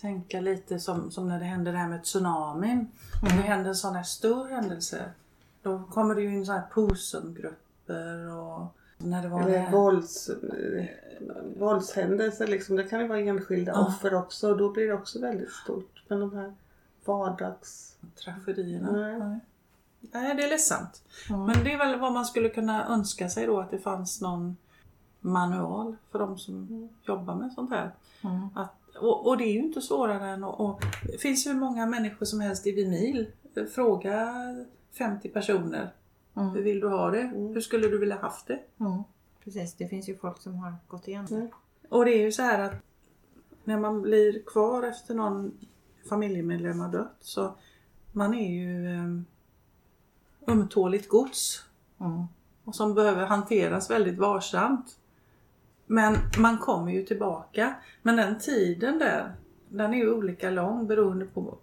tänka 0.00 0.40
lite 0.40 0.78
som, 0.78 1.10
som 1.10 1.28
när 1.28 1.38
det 1.38 1.44
hände 1.44 1.72
det 1.72 1.78
här 1.78 1.88
med 1.88 2.02
tsunamin. 2.04 2.78
Om 3.22 3.28
det 3.28 3.42
händer 3.42 3.68
en 3.68 3.74
sån 3.76 3.94
här 3.94 4.02
stor 4.02 4.48
händelse. 4.48 5.10
Då 5.66 5.82
kommer 5.90 6.14
det 6.14 6.22
ju 6.22 6.34
in 6.34 6.46
såna 6.46 6.58
här 6.58 6.66
Posengrupper 6.70 8.36
och 8.36 8.66
när 8.98 9.22
det 9.22 9.28
var 9.28 9.42
det 9.42 9.46
Eller 9.46 9.58
här. 9.58 9.72
vålds, 9.72 10.30
våldshändelser 11.56 12.46
liksom. 12.46 12.76
Det 12.76 12.84
kan 12.84 13.00
ju 13.00 13.06
vara 13.08 13.20
enskilda 13.20 13.72
Ja. 13.72 13.86
offer 13.86 14.14
också 14.14 14.50
och 14.50 14.58
då 14.58 14.72
blir 14.72 14.86
det 14.86 14.92
också 14.92 15.20
väldigt 15.20 15.52
stort. 15.52 16.02
Men 16.08 16.20
de 16.20 16.32
här 16.36 16.54
vardags... 17.04 17.96
tragedierna. 18.24 18.92
Nej. 18.92 19.18
Nej. 19.18 19.38
Nej, 20.00 20.34
det 20.36 20.42
är 20.42 20.48
ledsamt. 20.48 21.02
Mm. 21.30 21.44
Men 21.44 21.64
det 21.64 21.72
är 21.72 21.78
väl 21.78 22.00
vad 22.00 22.12
man 22.12 22.24
skulle 22.24 22.48
kunna 22.48 22.88
önska 22.88 23.28
sig 23.28 23.46
då, 23.46 23.60
att 23.60 23.70
det 23.70 23.78
fanns 23.78 24.20
någon 24.20 24.56
manual 25.20 25.96
för 26.10 26.18
de 26.18 26.38
som 26.38 26.88
jobbar 27.02 27.34
med 27.34 27.52
sånt 27.52 27.70
här. 27.70 27.90
Mm. 28.24 28.48
Att, 28.54 28.96
och, 29.00 29.26
och 29.26 29.36
det 29.38 29.44
är 29.44 29.52
ju 29.52 29.58
inte 29.58 29.80
svårare 29.80 30.28
än 30.28 30.44
att... 30.44 30.60
Och, 30.60 30.82
det 31.12 31.18
finns 31.18 31.46
ju 31.46 31.52
hur 31.52 31.60
många 31.60 31.86
människor 31.86 32.26
som 32.26 32.40
helst 32.40 32.66
i 32.66 32.72
Vimil. 32.72 33.26
Fråga 33.74 34.34
50 34.98 35.28
personer. 35.28 35.92
Hur 36.34 36.42
Mm. 36.42 36.64
vill 36.64 36.80
du 36.80 36.88
ha 36.88 37.10
det? 37.10 37.20
Mm. 37.20 37.46
Hur 37.54 37.60
skulle 37.60 37.88
du 37.88 37.98
vilja 37.98 38.16
haft 38.16 38.46
det? 38.46 38.60
Mm. 38.80 39.02
Precis, 39.44 39.74
det 39.74 39.88
finns 39.88 40.08
ju 40.08 40.16
folk 40.16 40.38
som 40.40 40.54
har 40.54 40.74
gått 40.88 41.08
igenom 41.08 41.26
det. 41.26 41.34
Mm. 41.36 41.48
Och 41.88 42.04
det 42.04 42.10
är 42.10 42.22
ju 42.22 42.32
så 42.32 42.42
här 42.42 42.58
att 42.62 42.74
när 43.64 43.78
man 43.78 44.02
blir 44.02 44.42
kvar 44.46 44.82
efter 44.82 45.14
någon 45.14 45.58
familjemedlem 46.08 46.80
har 46.80 46.88
dött 46.88 47.16
så 47.20 47.54
man 48.12 48.34
är 48.34 48.50
ju 48.54 48.96
um, 48.98 49.24
ömtåligt 50.48 51.08
gods 51.08 51.62
Mm. 52.00 52.24
och 52.64 52.74
som 52.74 52.94
behöver 52.94 53.26
hanteras 53.26 53.90
väldigt 53.90 54.18
varsamt. 54.18 54.98
Men 55.86 56.16
man 56.38 56.58
kommer 56.58 56.92
ju 56.92 57.02
tillbaka. 57.02 57.74
Men 58.02 58.16
den 58.16 58.38
tiden 58.38 58.98
där, 58.98 59.34
den 59.68 59.94
är 59.94 59.98
ju 59.98 60.12
olika 60.12 60.50
lång 60.50 60.86
beroende 60.86 61.24
på 61.26 61.58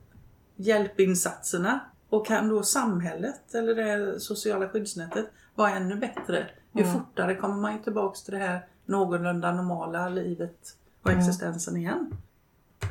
hjälpinsatserna. 0.55 1.79
Och 2.13 2.25
kan 2.25 2.49
då 2.49 2.63
samhället 2.63 3.53
eller 3.55 3.75
det 3.75 4.19
sociala 4.19 4.69
skyddsnätet 4.69 5.25
vara 5.55 5.69
ännu 5.71 5.95
bättre, 5.95 6.47
ju 6.71 6.83
Mm. 6.83 6.93
fortare 6.93 7.35
kommer 7.35 7.55
man 7.55 7.73
ju 7.73 7.83
tillbaks 7.83 8.23
till 8.23 8.33
det 8.33 8.39
här 8.39 8.65
någorlunda 8.85 9.51
normala 9.51 10.09
livet 10.09 10.77
och 11.01 11.09
Mm. 11.09 11.19
existensen 11.19 11.77
igen. 11.77 12.15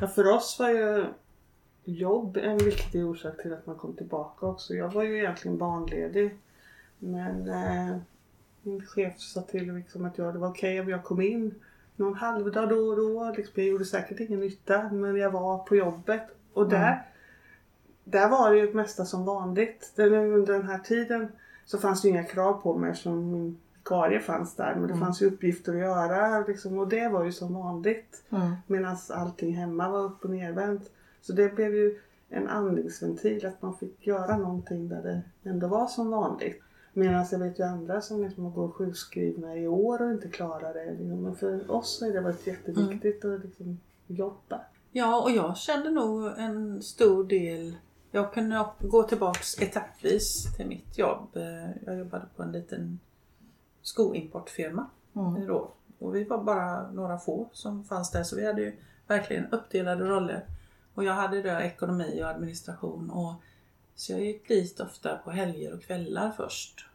Ja, 0.01 0.07
för 0.07 0.27
oss 0.27 0.59
var 0.59 0.69
ju 0.69 1.05
jobb 1.83 2.37
en 2.37 2.57
viktig 2.57 3.05
orsak 3.05 3.41
till 3.41 3.53
att 3.53 3.65
man 3.65 3.75
kom 3.75 3.93
tillbaka 3.95 4.45
också. 4.45 4.73
Jag 4.73 4.89
var 4.93 5.03
ju 5.03 5.17
egentligen 5.17 5.57
barnledig. 5.57 6.37
Men 6.99 7.49
eh, 7.49 7.97
min 8.61 8.85
chef 8.85 9.19
sa 9.19 9.41
till 9.41 9.73
liksom 9.73 10.05
att 10.05 10.17
jag, 10.17 10.33
det 10.33 10.39
var 10.39 10.49
okej 10.49 10.79
om 10.81 10.89
jag 10.89 11.03
kom 11.03 11.21
in 11.21 11.55
någon 11.95 12.13
halvdag 12.15 12.69
då 12.69 12.75
och 12.75 12.95
då. 12.97 13.33
Liksom, 13.37 13.53
jag 13.55 13.65
gjorde 13.67 13.85
säkert 13.85 14.19
ingen 14.19 14.39
nytta 14.39 14.89
men 14.91 15.15
jag 15.15 15.31
var 15.31 15.57
på 15.57 15.75
jobbet. 15.75 16.23
Och 16.53 16.69
där, 16.69 17.05
där 18.03 18.29
var 18.29 18.51
det 18.51 18.57
ju 18.57 18.73
mesta 18.73 19.05
som 19.05 19.25
vanligt. 19.25 19.93
Under 19.97 20.53
den 20.53 20.67
här 20.67 20.79
tiden 20.79 21.27
så 21.65 21.77
fanns 21.77 22.01
det 22.01 22.07
ju 22.07 22.13
inga 22.13 22.23
krav 22.23 22.53
på 22.53 22.77
mig 22.77 22.91
eftersom 22.91 23.31
min 23.31 23.57
vikarie 23.73 24.19
fanns 24.19 24.55
där. 24.55 24.75
Men 24.75 24.87
det 24.87 24.97
fanns 24.97 25.21
ju 25.21 25.25
uppgifter 25.25 25.73
att 25.73 25.79
göra 25.79 26.39
liksom, 26.47 26.79
och 26.79 26.87
det 26.87 27.07
var 27.07 27.23
ju 27.23 27.31
som 27.31 27.53
vanligt. 27.53 28.23
Mm. 28.29 28.55
Medan 28.67 28.97
allting 29.09 29.53
hemma 29.55 29.89
var 29.89 29.99
upp 29.99 30.23
och 30.23 30.29
nervänt. 30.29 30.91
Så 31.21 31.33
det 31.33 31.55
blev 31.55 31.75
ju 31.75 31.99
en 32.29 32.47
andningsventil 32.47 33.45
att 33.45 33.61
man 33.61 33.75
fick 33.77 34.07
göra 34.07 34.37
någonting 34.37 34.89
där 34.89 35.01
det 35.03 35.49
ändå 35.49 35.67
var 35.67 35.87
som 35.87 36.09
vanligt. 36.09 36.61
Medan 36.93 37.25
jag 37.31 37.39
vet 37.39 37.59
ju 37.59 37.63
andra 37.63 38.01
som 38.01 38.23
liksom 38.23 38.53
går 38.53 38.71
sjukskrivna 38.71 39.57
i 39.57 39.67
år 39.67 40.01
och 40.01 40.11
inte 40.11 40.27
klarar 40.27 40.73
det. 40.73 40.85
liksom. 40.85 41.23
Men 41.23 41.35
för 41.35 41.71
oss 41.71 42.01
har 42.01 42.09
det 42.09 42.21
varit 42.21 42.47
jätteviktigt 42.47 43.25
att 43.25 43.43
liksom 43.43 43.79
jobba. 44.07 44.61
Ja, 44.91 45.21
och 45.21 45.31
jag 45.31 45.57
kände 45.57 45.91
nog 45.91 46.25
en 46.37 46.81
stor 46.81 47.23
del 47.23 47.75
jag 48.15 48.33
kunde 48.33 48.65
gå 48.79 49.03
tillbaks 49.03 49.61
etappvis 49.61 50.55
till 50.55 50.67
mitt 50.67 50.97
jobb. 50.97 51.37
Eh, 51.37 51.69
Jag 51.85 51.97
jobbade 51.97 52.25
på 52.35 52.43
en 52.43 52.51
liten 52.51 52.99
skoimportfirma 53.81 54.89
Mm. 55.15 55.45
då. 55.47 55.71
Och 55.99 56.15
vi 56.15 56.23
var 56.23 56.43
bara 56.43 56.91
några 56.91 57.17
få 57.17 57.49
som 57.53 57.83
fanns 57.83 58.11
där 58.11 58.23
så 58.23 58.35
vi 58.35 58.45
hade 58.47 58.61
ju 58.61 58.77
verkligen 59.07 59.45
uppdelade 59.51 60.03
roller. 60.05 60.45
Och 60.93 61.03
jag 61.03 61.13
hade 61.13 61.41
då 61.41 61.49
ekonomi 61.49 62.23
och 62.23 62.27
administration. 62.27 63.09
Och, 63.09 63.33
så 63.95 64.11
jag 64.11 64.21
gick 64.21 64.47
dit 64.47 64.79
ofta 64.79 65.17
på 65.17 65.31
helger 65.31 65.73
och 65.73 65.81
kvällar 65.83 66.31
först. 66.37 66.85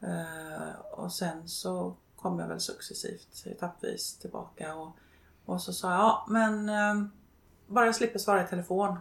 Eh, 0.00 0.80
och 0.92 1.12
sen 1.12 1.48
så 1.48 1.94
kom 2.16 2.38
jag 2.38 2.48
väl 2.48 2.60
successivt 2.60 3.46
etappvis 3.46 4.16
tillbaka. 4.18 4.74
Och, 4.74 4.96
och 5.44 5.62
så 5.62 5.72
sa 5.72 5.90
jag, 5.90 5.98
ja 6.00 6.26
men 6.28 6.68
eh, 6.68 7.06
bara 7.66 7.86
jag 7.86 7.94
slipper 7.94 8.18
svara 8.18 8.44
i 8.44 8.46
telefon. 8.46 8.96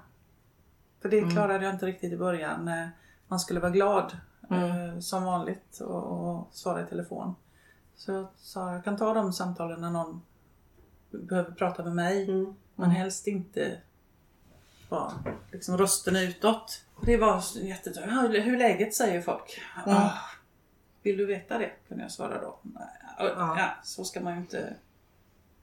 För 1.03 1.09
det 1.09 1.31
klarade 1.31 1.65
jag 1.65 1.73
inte 1.73 1.85
riktigt 1.85 2.13
i 2.13 2.17
början. 2.17 2.71
Man 3.27 3.39
skulle 3.39 3.59
vara 3.59 3.71
glad 3.71 4.17
eh, 4.51 4.99
som 4.99 5.23
vanligt 5.23 5.79
och, 5.79 6.03
och 6.03 6.47
svara 6.51 6.81
i 6.81 6.85
telefon. 6.85 7.35
Så 7.95 8.11
jag 8.11 8.27
sa 8.37 8.73
jag 8.73 8.83
kan 8.83 8.97
ta 8.97 9.13
de 9.13 9.33
samtalen 9.33 9.81
när 9.81 9.89
någon 9.89 10.21
behöver 11.11 11.51
prata 11.51 11.83
med 11.83 11.95
mig. 11.95 12.29
Mm. 12.29 12.55
Men 12.75 12.89
helst 12.89 13.27
inte 13.27 13.77
vara 14.89 15.11
liksom 15.51 15.77
rösten 15.77 16.15
utåt. 16.15 16.85
Det 17.05 17.17
var 17.17 17.43
jättetufft. 17.57 18.07
Ja, 18.07 18.21
Hur 18.21 18.57
läget 18.57 18.95
säger 18.95 19.21
folk. 19.21 19.61
Ah, 19.85 20.11
vill 21.01 21.17
du 21.17 21.25
veta 21.25 21.57
det? 21.57 21.71
Kunde 21.87 22.03
jag 22.03 22.11
svara 22.11 22.41
då. 22.41 22.59
Ja. 23.17 23.69
Så 23.83 24.03
ska 24.03 24.21
man 24.21 24.33
ju 24.33 24.39
inte. 24.39 24.75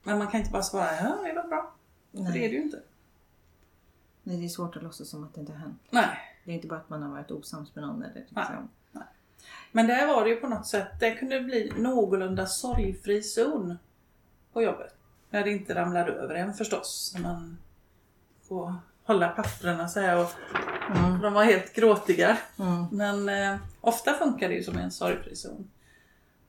Men 0.03 0.19
man 0.19 0.27
kan 0.27 0.41
inte 0.41 0.53
bara 0.53 0.63
svara 0.63 0.97
ja 0.97 1.19
det 1.25 1.33
var 1.33 1.49
bra. 1.49 1.73
För 2.13 2.19
Nej. 2.19 2.33
det 2.33 2.45
är 2.45 2.49
det 2.49 2.55
ju 2.55 2.63
inte. 2.63 2.83
Nej, 4.31 4.39
det 4.39 4.45
är 4.45 4.49
svårt 4.49 4.77
att 4.77 4.83
låtsas 4.83 5.09
som 5.09 5.25
att 5.25 5.35
det 5.35 5.41
inte 5.41 5.53
har 5.53 5.59
hänt. 5.59 5.83
Nej. 5.91 6.19
Det 6.45 6.51
är 6.51 6.55
inte 6.55 6.67
bara 6.69 6.79
att 6.81 6.89
man 6.91 7.03
har 7.03 7.11
varit 7.11 7.31
osams 7.31 7.75
med 7.75 7.85
någon 7.85 8.03
eller 8.03 8.15
liksom. 8.15 8.69
Men 9.73 9.87
där 9.87 10.07
var 10.07 10.25
det 10.25 10.31
ju 10.31 10.37
på 10.37 10.49
något 10.49 10.67
sätt, 10.67 10.89
det 11.01 11.15
kunde 11.15 11.41
bli 11.41 11.73
någorlunda 11.79 12.47
sorgfri 12.47 13.23
zon 13.23 13.79
på 14.53 14.63
jobbet. 14.63 14.95
När 15.31 15.45
det 15.45 15.51
inte 15.51 15.75
ramlade 15.75 16.13
över 16.13 16.35
en 16.35 16.55
förstås. 16.55 17.13
När 17.15 17.23
man 17.23 17.59
får 18.49 18.75
hålla 19.05 19.29
papperna 19.29 19.89
så 19.89 20.01
här 20.01 20.21
och 20.25 20.31
Mm. 20.97 21.21
de 21.21 21.33
var 21.33 21.45
helt 21.45 21.75
gråtiga. 21.75 22.39
Mm. 22.59 22.87
Men 22.93 23.29
eh, 23.29 23.61
ofta 23.81 24.15
funkar 24.15 24.49
det 24.49 24.55
ju 24.55 24.63
som 24.63 24.79
en 24.79 24.91
sorgfri 24.91 25.37
zon. 25.37 25.71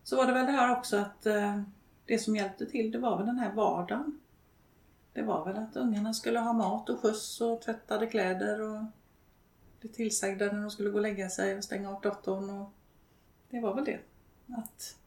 Så 0.03 0.15
var 0.15 0.25
det 0.25 0.33
väl 0.33 0.45
det 0.45 0.51
här 0.51 0.71
också 0.77 0.97
att 0.97 1.25
eh, 1.25 1.61
det 2.05 2.19
som 2.19 2.35
hjälpte 2.35 2.65
till 2.65 2.91
det 2.91 2.97
var 2.97 3.17
väl 3.17 3.25
den 3.25 3.39
här 3.39 3.51
vardagen. 3.53 4.19
Det 5.13 5.21
var 5.21 5.45
väl 5.45 5.57
att 5.57 5.75
ungarna 5.75 6.13
skulle 6.13 6.39
ha 6.39 6.53
mat 6.53 6.89
och 6.89 6.99
skjuts 6.99 7.41
och 7.41 7.61
tvättade 7.61 8.07
kläder 8.07 8.61
och 8.61 8.83
bli 9.79 9.89
tillsagda 9.89 10.45
när 10.45 10.61
de 10.61 10.71
skulle 10.71 10.89
gå 10.89 10.95
och 10.95 11.01
lägga 11.01 11.29
sig 11.29 11.57
och 11.57 11.63
stänga 11.63 11.89
av 11.95 12.01
datorn. 12.01 12.49
Och 12.49 12.69
det 13.49 13.59
var 13.59 13.75
väl 13.75 13.85
det. 13.85 13.99
Att 14.57 14.97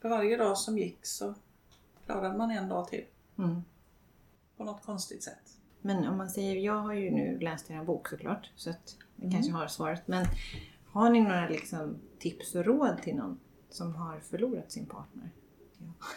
för 0.00 0.08
varje 0.08 0.36
dag 0.36 0.58
som 0.58 0.78
gick 0.78 1.06
så 1.06 1.34
klarade 2.06 2.38
man 2.38 2.50
en 2.50 2.68
dag 2.68 2.88
till 2.88 3.04
Mm. 3.38 3.62
på 4.56 4.64
något 4.64 4.82
konstigt 4.82 5.22
sätt. 5.22 5.56
Men 5.80 6.08
om 6.08 6.16
man 6.16 6.30
säger, 6.30 6.56
jag 6.56 6.74
har 6.78 6.92
ju 6.92 7.10
nu 7.10 7.38
läst 7.38 7.70
er 7.70 7.84
bok 7.84 8.08
såklart, 8.08 8.50
så 8.56 8.70
att 8.70 8.96
jag 9.16 9.24
Mm. 9.24 9.32
kanske 9.32 9.52
har 9.52 9.66
svaret. 9.66 10.08
Men 10.08 10.26
har 10.86 11.10
ni 11.10 11.20
några 11.20 11.48
liksom, 11.48 11.96
tips 12.18 12.54
och 12.54 12.64
råd 12.64 13.02
till 13.02 13.16
någon 13.16 13.40
som 13.70 13.94
har 13.94 14.20
förlorat 14.20 14.72
sin 14.72 14.86
partner? 14.86 15.30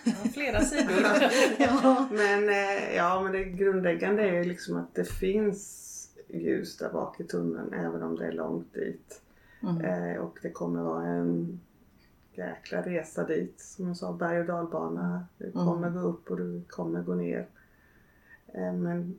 Det 0.04 0.16
var 0.24 0.30
flera 0.30 0.62
sidor. 0.66 1.06
Ja. 1.60 2.08
Men, 2.12 2.50
eh, 2.50 2.96
ja, 2.96 3.22
men 3.24 3.32
det 3.32 3.44
grundläggande 3.44 4.24
är 4.24 4.34
ju 4.34 4.44
liksom 4.44 4.78
att 4.78 4.96
det 4.96 5.06
finns 5.06 5.88
ljus 6.28 6.78
där 6.78 6.90
bak 6.90 7.20
i 7.20 7.24
tunneln 7.24 7.74
även 7.74 8.04
om 8.04 8.16
det 8.16 8.26
är 8.28 8.32
långt 8.32 8.74
dit. 8.74 9.22
Mm. 9.64 9.82
Eh, 9.82 10.18
och 10.22 10.40
det 10.42 10.50
kommer 10.52 10.82
vara 10.82 11.06
en 11.06 11.60
jäkla 12.34 12.82
resa 12.82 13.24
dit. 13.24 13.60
Som 13.60 13.88
jag 13.88 13.98
sa, 13.98 14.14
berg 14.14 14.40
och 14.40 14.46
dalbana. 14.46 15.26
Du 15.38 15.52
kommer 15.52 15.90
gå 15.90 16.00
upp 16.00 16.32
och 16.32 16.38
du 16.38 16.62
kommer 16.68 17.02
gå 17.02 17.16
ner. 17.16 17.48
Eh, 18.54 18.74
Men 18.74 19.16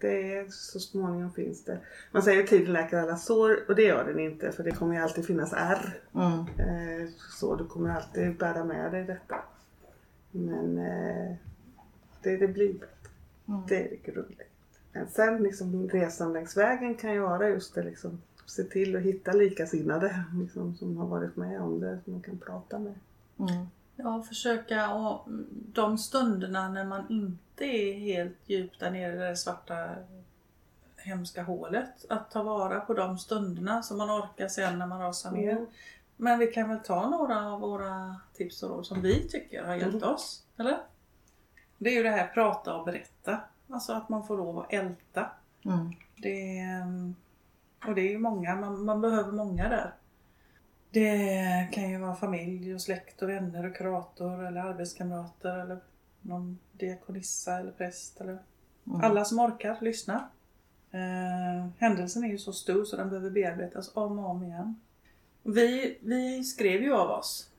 det 0.00 0.34
är 0.36 0.46
så 0.48 0.80
småningom 0.80 1.32
finns 1.32 1.64
det. 1.64 1.78
Man 2.12 2.22
säger 2.22 2.42
tiden 2.46 2.72
läker 2.72 2.98
alla 2.98 3.16
sår 3.16 3.58
och 3.68 3.74
det 3.74 3.82
gör 3.82 4.04
den 4.04 4.18
inte 4.18 4.52
för 4.52 4.62
det 4.64 4.70
kommer 4.70 4.94
ju 4.94 5.00
alltid 5.00 5.26
finnas 5.26 5.52
ärr. 5.52 6.00
Mm. 6.14 6.38
Eh, 6.38 7.08
Så 7.30 7.56
du 7.56 7.66
kommer 7.66 7.90
alltid 7.90 8.38
bära 8.38 8.64
med 8.64 8.92
dig 8.92 9.04
detta. 9.04 9.36
Men 10.30 10.78
eh, 10.78 11.36
det, 12.22 12.36
det 12.36 12.48
blir 12.48 12.72
bättre. 12.72 12.86
Mm. 13.48 13.60
Det 13.68 13.76
är 13.76 13.90
det 13.90 14.12
grundläggande. 14.12 14.44
Men 14.92 15.08
sen 15.08 15.42
liksom 15.42 15.88
resan 15.88 16.32
längs 16.32 16.56
vägen 16.56 16.94
kan 16.94 17.12
ju 17.12 17.20
vara 17.20 17.48
just 17.48 17.74
det 17.74 17.82
liksom 17.82 18.20
se 18.46 18.62
till 18.64 18.96
att 18.96 19.02
hitta 19.02 19.32
likasinnade 19.32 20.24
liksom, 20.42 20.76
som 20.76 20.96
har 20.96 21.06
varit 21.06 21.36
med 21.36 21.60
om 21.60 21.80
det 21.80 21.98
som 22.04 22.12
man 22.12 22.22
kan 22.22 22.38
prata 22.38 22.78
med. 22.78 22.94
Mm. 23.38 23.66
Ja, 24.04 24.22
försöka 24.22 24.94
och 24.94 25.28
de 25.52 25.98
stunderna 25.98 26.68
när 26.68 26.84
man 26.84 27.06
inte 27.10 27.64
är 27.64 27.94
helt 27.94 28.38
djupt 28.46 28.80
där 28.80 28.90
nere 28.90 29.14
i 29.14 29.28
det 29.28 29.36
svarta 29.36 29.88
hemska 30.96 31.42
hålet. 31.42 32.06
Att 32.08 32.30
ta 32.30 32.42
vara 32.42 32.80
på 32.80 32.94
de 32.94 33.18
stunderna 33.18 33.82
som 33.82 33.98
man 33.98 34.10
orkar 34.10 34.48
sen 34.48 34.78
när 34.78 34.86
man 34.86 35.00
rasar 35.00 35.30
ner. 35.30 35.52
Mm. 35.52 35.66
Men 36.16 36.38
vi 36.38 36.46
kan 36.46 36.68
väl 36.68 36.78
ta 36.78 37.10
några 37.10 37.46
av 37.52 37.60
våra 37.60 38.16
tips 38.34 38.62
och 38.62 38.70
råd 38.70 38.86
som 38.86 39.02
vi 39.02 39.28
tycker 39.28 39.64
har 39.64 39.74
hjälpt 39.74 40.04
oss, 40.04 40.44
eller? 40.56 40.78
Det 41.78 41.90
är 41.90 41.94
ju 41.94 42.02
det 42.02 42.10
här 42.10 42.26
prata 42.26 42.76
och 42.76 42.84
berätta. 42.84 43.40
Alltså 43.68 43.92
att 43.92 44.08
man 44.08 44.26
får 44.26 44.36
lov 44.36 44.58
att 44.58 44.72
älta. 44.72 45.30
Mm. 45.64 45.92
Det 46.16 46.58
är, 46.58 47.12
och 47.86 47.94
det 47.94 48.00
är 48.00 48.10
ju 48.10 48.18
många, 48.18 48.56
man, 48.56 48.84
man 48.84 49.00
behöver 49.00 49.32
många 49.32 49.68
där. 49.68 49.94
Det 50.90 51.68
kan 51.72 51.90
ju 51.90 51.98
vara 51.98 52.14
familj 52.14 52.74
och 52.74 52.82
släkt 52.82 53.22
och 53.22 53.28
vänner 53.28 53.66
och 53.66 53.76
kurator 53.76 54.46
eller 54.46 54.60
arbetskamrater 54.60 55.58
eller 55.58 55.78
någon 56.20 56.58
diakonissa 56.72 57.58
eller 57.58 57.72
präst 57.72 58.20
eller 58.20 58.38
Mm. 58.86 59.00
alla 59.00 59.24
som 59.24 59.38
orkar 59.38 59.78
lyssna. 59.80 60.28
Eh, 60.90 61.68
händelsen 61.78 62.24
är 62.24 62.28
ju 62.28 62.38
så 62.38 62.52
stor 62.52 62.84
så 62.84 62.96
den 62.96 63.08
behöver 63.08 63.30
bearbetas 63.30 63.90
om 63.94 64.18
och 64.18 64.30
om 64.30 64.42
igen. 64.42 64.80
Vi, 65.42 65.98
vi 66.00 66.44
skrev 66.44 66.82
ju 66.82 66.94
av 66.94 67.10
oss. 67.10 67.50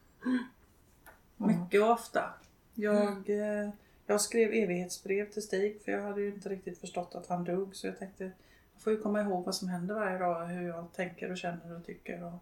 Mycket 1.38 1.82
och 1.82 1.90
ofta. 1.92 2.34
Jag, 2.76 3.30
eh, 3.30 3.70
jag 4.06 4.22
skrev 4.22 4.54
evighetsbrev 4.54 5.32
till 5.32 5.42
Stig 5.42 5.82
för 5.86 5.92
jag 5.92 6.02
hade 6.04 6.22
ju 6.22 6.28
inte 6.34 6.50
riktigt 6.50 6.78
förstått 6.78 7.16
att 7.16 7.28
han 7.28 7.44
dog 7.44 7.76
så 7.76 7.88
jag 7.88 8.00
tänkte 8.00 8.24
jag 8.74 8.82
får 8.84 8.94
ju 8.94 9.00
komma 9.00 9.22
ihåg 9.22 9.46
vad 9.46 9.56
som 9.56 9.68
händer 9.68 9.96
varje 9.96 10.18
dag, 10.18 10.46
hur 10.46 10.68
jag 10.68 10.94
tänker 10.94 11.32
och 11.32 11.38
känner 11.38 11.76
och 11.76 11.86
tycker. 11.86 12.24
Och, 12.24 12.34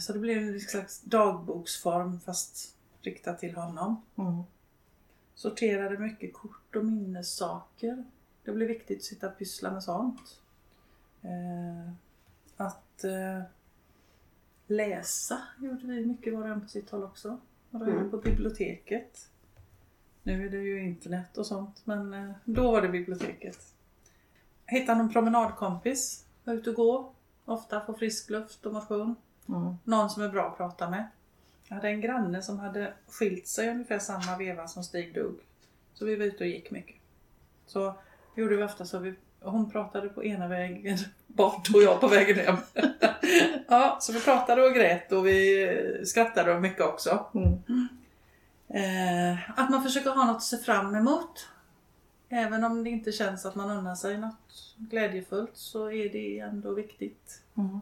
så 0.00 0.12
det 0.12 0.18
blev 0.18 0.38
en 0.38 0.60
slags 0.60 1.00
dagboksform 1.00 2.20
fast 2.20 2.76
riktat 3.00 3.38
till 3.38 3.54
honom. 3.54 4.02
Mm. 4.18 4.42
Sorterade 5.34 5.98
mycket 5.98 6.34
kort 6.34 6.76
och 6.76 6.84
minnessaker. 6.84 8.04
Det 8.44 8.52
blev 8.52 8.68
viktigt 8.68 8.98
att 8.98 9.04
sitta 9.04 9.28
och 9.28 9.38
pyssla 9.38 9.70
med 9.70 9.82
sånt. 9.82 10.40
Eh, 11.22 11.92
att 12.56 13.04
eh, 13.04 13.42
läsa 14.66 15.38
gjorde 15.58 15.86
vi 15.86 16.06
mycket 16.06 16.34
var 16.34 16.42
och 16.42 16.48
en 16.48 16.60
på 16.60 16.68
sitt 16.68 16.90
håll 16.90 17.04
också. 17.04 17.38
En 17.70 17.82
Mm. 17.82 18.10
på 18.10 18.16
biblioteket. 18.16 19.30
Nu 20.22 20.46
är 20.46 20.50
det 20.50 20.58
ju 20.58 20.84
internet 20.84 21.38
och 21.38 21.46
sånt 21.46 21.82
men 21.84 22.14
eh, 22.14 22.30
då 22.44 22.72
var 22.72 22.82
det 22.82 22.88
biblioteket. 22.88 23.74
Hitta 24.66 24.94
någon 24.94 25.12
promenadkompis, 25.12 26.26
vara 26.44 26.56
ute 26.56 26.70
och 26.70 26.76
gå. 26.76 27.12
Ofta 27.44 27.80
få 27.80 27.94
frisk 27.94 28.30
luft 28.30 28.66
och 28.66 28.72
motion. 28.72 29.16
Mm. 29.48 29.74
Någon 29.84 30.10
som 30.10 30.22
är 30.22 30.28
bra 30.28 30.46
att 30.46 30.56
prata 30.56 30.90
med. 30.90 31.06
Jag 31.68 31.74
hade 31.74 31.88
en 31.88 32.00
granne 32.00 32.42
som 32.42 32.58
hade 32.58 32.92
skilt 33.08 33.46
sig 33.46 33.70
ungefär 33.70 33.98
samma 33.98 34.36
veva 34.36 34.68
som 34.68 34.84
Stig 34.84 35.14
dog. 35.14 35.40
Så 35.94 36.04
vi 36.04 36.16
var 36.16 36.24
ute 36.24 36.44
och 36.44 36.50
gick 36.50 36.70
mycket. 36.70 36.96
Så 37.66 37.94
gjorde 38.34 38.56
vi 38.56 38.62
ofta 38.62 38.84
så 38.84 38.98
vi, 38.98 39.14
hon 39.40 39.70
pratade 39.70 40.08
på 40.08 40.24
ena 40.24 40.48
vägen 40.48 40.98
bort 41.26 41.68
och 41.74 41.82
jag 41.82 42.00
på 42.00 42.08
vägen 42.08 42.38
hem. 42.38 42.56
ja, 43.68 43.98
så 44.00 44.12
vi 44.12 44.20
pratade 44.20 44.62
och 44.62 44.74
grät 44.74 45.12
och 45.12 45.26
vi 45.26 45.64
eh, 45.64 46.04
skrattade 46.04 46.60
mycket 46.60 46.80
också. 46.80 47.26
Mm. 47.34 47.88
Eh, 48.68 49.50
att 49.60 49.70
man 49.70 49.82
försöker 49.82 50.10
ha 50.10 50.24
något 50.24 50.36
att 50.36 50.42
se 50.42 50.56
fram 50.56 50.94
emot. 50.94 51.48
Även 52.28 52.64
om 52.64 52.84
det 52.84 52.90
inte 52.90 53.12
känns 53.12 53.46
att 53.46 53.54
man 53.54 53.70
unnar 53.70 53.94
sig 53.94 54.18
något 54.18 54.74
glädjefullt 54.76 55.56
så 55.56 55.90
är 55.90 56.08
det 56.08 56.38
ändå 56.38 56.74
viktigt. 56.74 57.42
Mm. 57.56 57.80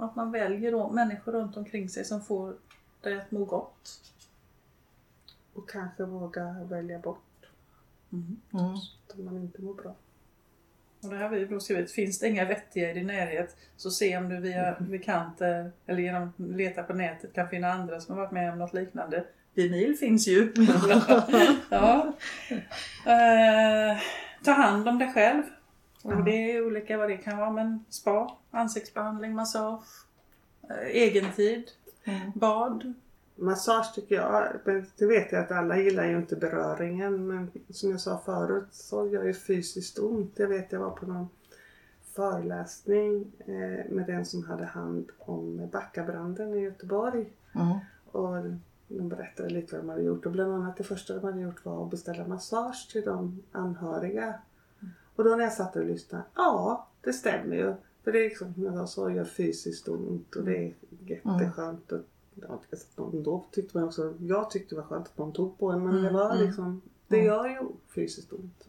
Och 0.00 0.06
att 0.06 0.16
man 0.16 0.32
väljer 0.32 0.72
då 0.72 0.90
människor 0.90 1.32
runt 1.32 1.56
omkring 1.56 1.88
sig 1.88 2.04
som 2.04 2.22
får 2.22 2.54
dig 3.02 3.16
att 3.20 3.30
må 3.30 3.44
gott. 3.44 4.00
Och 5.54 5.70
kanske 5.70 6.04
våga 6.04 6.56
välja 6.70 6.98
bort 6.98 7.18
Mm. 8.12 8.36
om 9.18 9.24
man 9.24 9.36
inte 9.36 9.62
mår 9.62 9.74
bra. 9.74 9.94
Och 11.02 11.10
det 11.10 11.16
här 11.16 11.22
har 11.22 11.30
vi 11.30 11.44
då 11.44 11.60
skrivit, 11.60 11.92
finns 11.92 12.18
det 12.18 12.28
inga 12.28 12.44
vettiga 12.44 12.90
i 12.90 12.94
din 12.94 13.06
närhet 13.06 13.56
så 13.76 13.90
se 13.90 14.16
om 14.16 14.28
du 14.28 14.40
via 14.40 14.76
bekanter 14.80 15.72
eller 15.86 16.02
genom 16.02 16.22
att 16.22 16.56
leta 16.56 16.82
på 16.82 16.92
nätet 16.92 17.32
kan 17.32 17.48
finna 17.48 17.72
andra 17.72 18.00
som 18.00 18.14
har 18.14 18.22
varit 18.22 18.32
med 18.32 18.52
om 18.52 18.58
något 18.58 18.74
liknande. 18.74 19.24
Vimil 19.54 19.96
finns 19.96 20.28
ju. 20.28 20.52
ja. 21.70 22.12
Eh, 23.06 23.98
ta 24.44 24.52
hand 24.52 24.88
om 24.88 24.98
dig 24.98 25.12
själv. 25.12 25.42
Och 26.02 26.24
det 26.24 26.52
är 26.52 26.66
olika 26.66 26.98
vad 26.98 27.10
det 27.10 27.16
kan 27.16 27.38
vara 27.38 27.50
men 27.50 27.84
spa, 27.88 28.38
ansiktsbehandling, 28.50 29.34
massage, 29.34 29.86
eh, 30.70 30.96
egentid, 30.96 31.70
Mm. 32.04 32.32
bad. 32.34 32.92
Massage 33.34 33.94
tycker 33.94 34.14
jag, 34.14 34.48
men 34.64 34.86
det 34.96 35.06
vet 35.06 35.32
jag 35.32 35.44
att 35.44 35.50
alla 35.50 35.78
gillar 35.78 36.04
ju 36.04 36.16
inte 36.16 36.36
beröringen 36.36 37.26
men 37.26 37.50
som 37.70 37.90
jag 37.90 38.00
sa 38.00 38.18
förut 38.18 38.68
så 38.70 39.06
gör 39.08 39.24
ju 39.24 39.34
fysiskt 39.34 39.98
ont. 39.98 40.32
Jag 40.36 40.48
vet 40.48 40.72
jag 40.72 40.80
var 40.80 40.90
på 40.90 41.06
någon 41.06 41.28
föreläsning 42.14 43.32
eh, 43.38 43.90
med 43.90 44.04
den 44.06 44.24
som 44.26 44.44
hade 44.44 44.64
hand 44.64 45.10
om 45.18 45.68
Backabranden 45.72 46.54
i 46.54 46.60
Göteborg. 46.60 47.32
Mm. 47.54 47.78
Och 48.12 48.36
de 48.88 49.08
berättade 49.08 49.48
lite 49.50 49.76
vad 49.76 49.84
de 49.84 49.88
hade 49.88 50.02
gjort 50.02 50.26
och 50.26 50.32
bland 50.32 50.52
annat 50.54 50.76
det 50.76 50.84
första 50.84 51.14
de 51.14 51.24
hade 51.24 51.40
gjort 51.40 51.64
var 51.64 51.84
att 51.84 51.90
beställa 51.90 52.26
massage 52.26 52.88
till 52.92 53.04
de 53.04 53.42
anhöriga. 53.52 54.34
Och 55.16 55.24
då 55.24 55.30
när 55.36 55.44
jag 55.44 55.52
satt 55.52 55.76
och 55.76 55.84
lyssnade, 55.84 56.24
ja 56.34 56.86
det 57.00 57.12
stämmer 57.12 57.56
ju. 57.56 57.74
För 58.04 58.12
det 58.12 58.18
är 58.18 58.28
liksom, 58.28 58.54
som 58.54 58.64
jag 58.64 58.74
sa, 58.74 58.86
så 58.86 59.10
gör 59.10 59.24
fysiskt 59.24 59.88
ont 59.88 60.36
och 60.36 60.44
det 60.44 60.56
är 60.56 60.74
jätteskönt. 61.06 61.92
Och, 61.92 62.00
ja, 62.34 62.60
då 63.12 63.44
tyckte 63.50 63.78
man 63.78 63.86
också, 63.86 64.14
jag 64.20 64.50
tyckte 64.50 64.74
det 64.74 64.80
var 64.80 64.88
skönt 64.88 65.06
att 65.06 65.18
någon 65.18 65.32
tog 65.32 65.58
på 65.58 65.70
en 65.70 65.84
men 65.84 65.94
det 65.94 66.00
Mm, 66.00 66.14
var 66.14 66.30
mm. 66.34 66.46
liksom, 66.46 66.80
det 67.08 67.22
gör 67.24 67.48
ju 67.48 67.58
fysiskt 67.88 68.32
ont. 68.32 68.68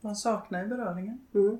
Man 0.00 0.16
saknar 0.16 0.62
ju 0.62 0.68
beröringen. 0.68 1.20
Mm. 1.34 1.58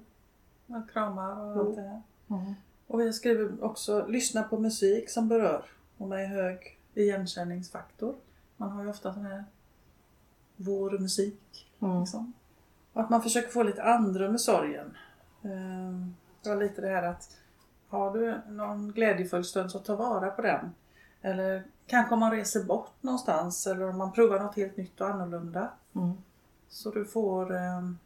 Man 0.66 0.86
kramar 0.92 1.56
och 1.56 1.60
allt 1.66 1.76
det 1.76 1.82
här. 1.82 2.02
Mm. 2.28 2.54
Och 2.86 3.00
vi 3.00 3.12
skriver 3.12 3.64
också 3.64 4.06
lyssna 4.06 4.42
på 4.42 4.58
musik 4.58 5.10
som 5.10 5.28
berör 5.28 5.64
och 5.98 6.08
med 6.08 6.28
hög 6.28 6.78
igenkänningsfaktor. 6.94 8.14
Man 8.56 8.70
har 8.70 8.82
ju 8.82 8.90
ofta 8.90 9.14
sån 9.14 9.24
här 9.24 9.44
vår 10.56 10.98
musik. 10.98 11.68
Mm. 11.80 12.00
Liksom. 12.00 12.32
Och 12.92 13.00
att 13.00 13.10
man 13.10 13.22
försöker 13.22 13.48
få 13.48 13.62
lite 13.62 13.82
andrum 13.82 14.34
i 14.34 14.38
sorgen. 14.38 14.96
Ehm, 15.42 16.14
Det 16.46 16.54
var 16.54 16.62
lite 16.62 16.80
det 16.80 16.88
här 16.88 17.02
att 17.02 17.36
har 17.88 18.18
du 18.18 18.38
någon 18.48 18.92
glädjefull 18.92 19.44
stund 19.44 19.70
så 19.70 19.78
ta 19.78 19.96
vara 19.96 20.30
på 20.30 20.42
den. 20.42 20.74
Eller 21.22 21.62
kanske 21.86 22.14
om 22.14 22.20
man 22.20 22.30
reser 22.30 22.64
bort 22.64 22.92
någonstans 23.00 23.66
eller 23.66 23.88
om 23.88 23.98
man 23.98 24.12
provar 24.12 24.40
något 24.40 24.56
helt 24.56 24.76
nytt 24.76 25.00
och 25.00 25.08
annorlunda. 25.08 25.70
Mm. 25.94 26.12
Så 26.68 26.90
du 26.90 27.04
får 27.04 27.54
ehm, 27.54 27.98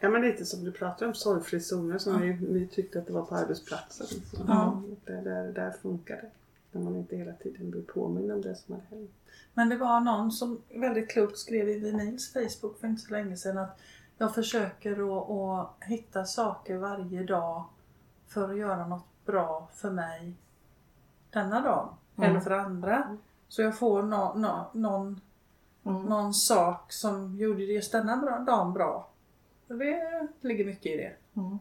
Ja 0.00 0.08
men 0.08 0.22
lite 0.22 0.46
som 0.46 0.64
du 0.64 0.72
pratade 0.72 1.06
om, 1.08 1.14
sorgfri 1.14 1.60
zoner 1.60 1.98
som 1.98 2.12
Ja. 2.12 2.18
vi, 2.18 2.32
vi 2.32 2.66
tyckte 2.66 2.98
att 2.98 3.06
det 3.06 3.12
var 3.12 3.22
på 3.22 3.34
arbetsplatsen. 3.34 4.06
Liksom. 4.10 4.44
Ja. 4.48 4.82
Där, 5.04 5.22
där, 5.22 5.52
där 5.52 5.74
funkar 5.82 6.16
det. 6.16 6.30
När 6.72 6.84
man 6.84 6.96
inte 6.96 7.16
hela 7.16 7.32
tiden 7.32 7.70
blir 7.70 7.82
påmind 7.82 8.32
om 8.32 8.42
det 8.42 8.54
som 8.56 8.74
hade 8.74 8.86
hänt. 8.96 9.10
Men 9.54 9.68
det 9.68 9.76
var 9.76 10.00
någon 10.00 10.32
som 10.32 10.58
väldigt 10.74 11.10
klokt 11.10 11.38
skrev 11.38 11.68
i 11.68 11.78
Vinils 11.78 12.32
Facebook 12.32 12.80
för 12.80 12.88
inte 12.88 13.02
så 13.02 13.12
länge 13.12 13.36
sedan 13.36 13.58
att 13.58 13.80
jag 14.22 14.34
försöker 14.34 14.92
att, 14.92 15.30
att 15.30 15.88
hitta 15.88 16.24
saker 16.24 16.76
varje 16.76 17.22
dag 17.22 17.64
för 18.28 18.50
att 18.50 18.56
göra 18.56 18.86
något 18.86 19.06
bra 19.24 19.68
för 19.74 19.90
mig 19.90 20.34
denna 21.30 21.60
dag. 21.60 21.88
Mm. 22.16 22.30
Eller 22.30 22.40
för 22.40 22.50
andra. 22.50 23.18
Så 23.48 23.62
jag 23.62 23.78
får 23.78 24.02
nå, 24.02 24.34
nå, 24.34 24.70
någon, 24.72 25.20
Mm. 25.84 26.02
någon 26.02 26.34
sak 26.34 26.92
som 26.92 27.36
gjorde 27.36 27.62
just 27.62 27.92
denna 27.92 28.16
bra, 28.16 28.38
dagen 28.38 28.72
bra. 28.72 29.08
Det 29.66 30.28
ligger 30.40 30.64
mycket 30.64 30.86
i 30.86 30.96
det. 30.96 31.40
Mm. 31.40 31.58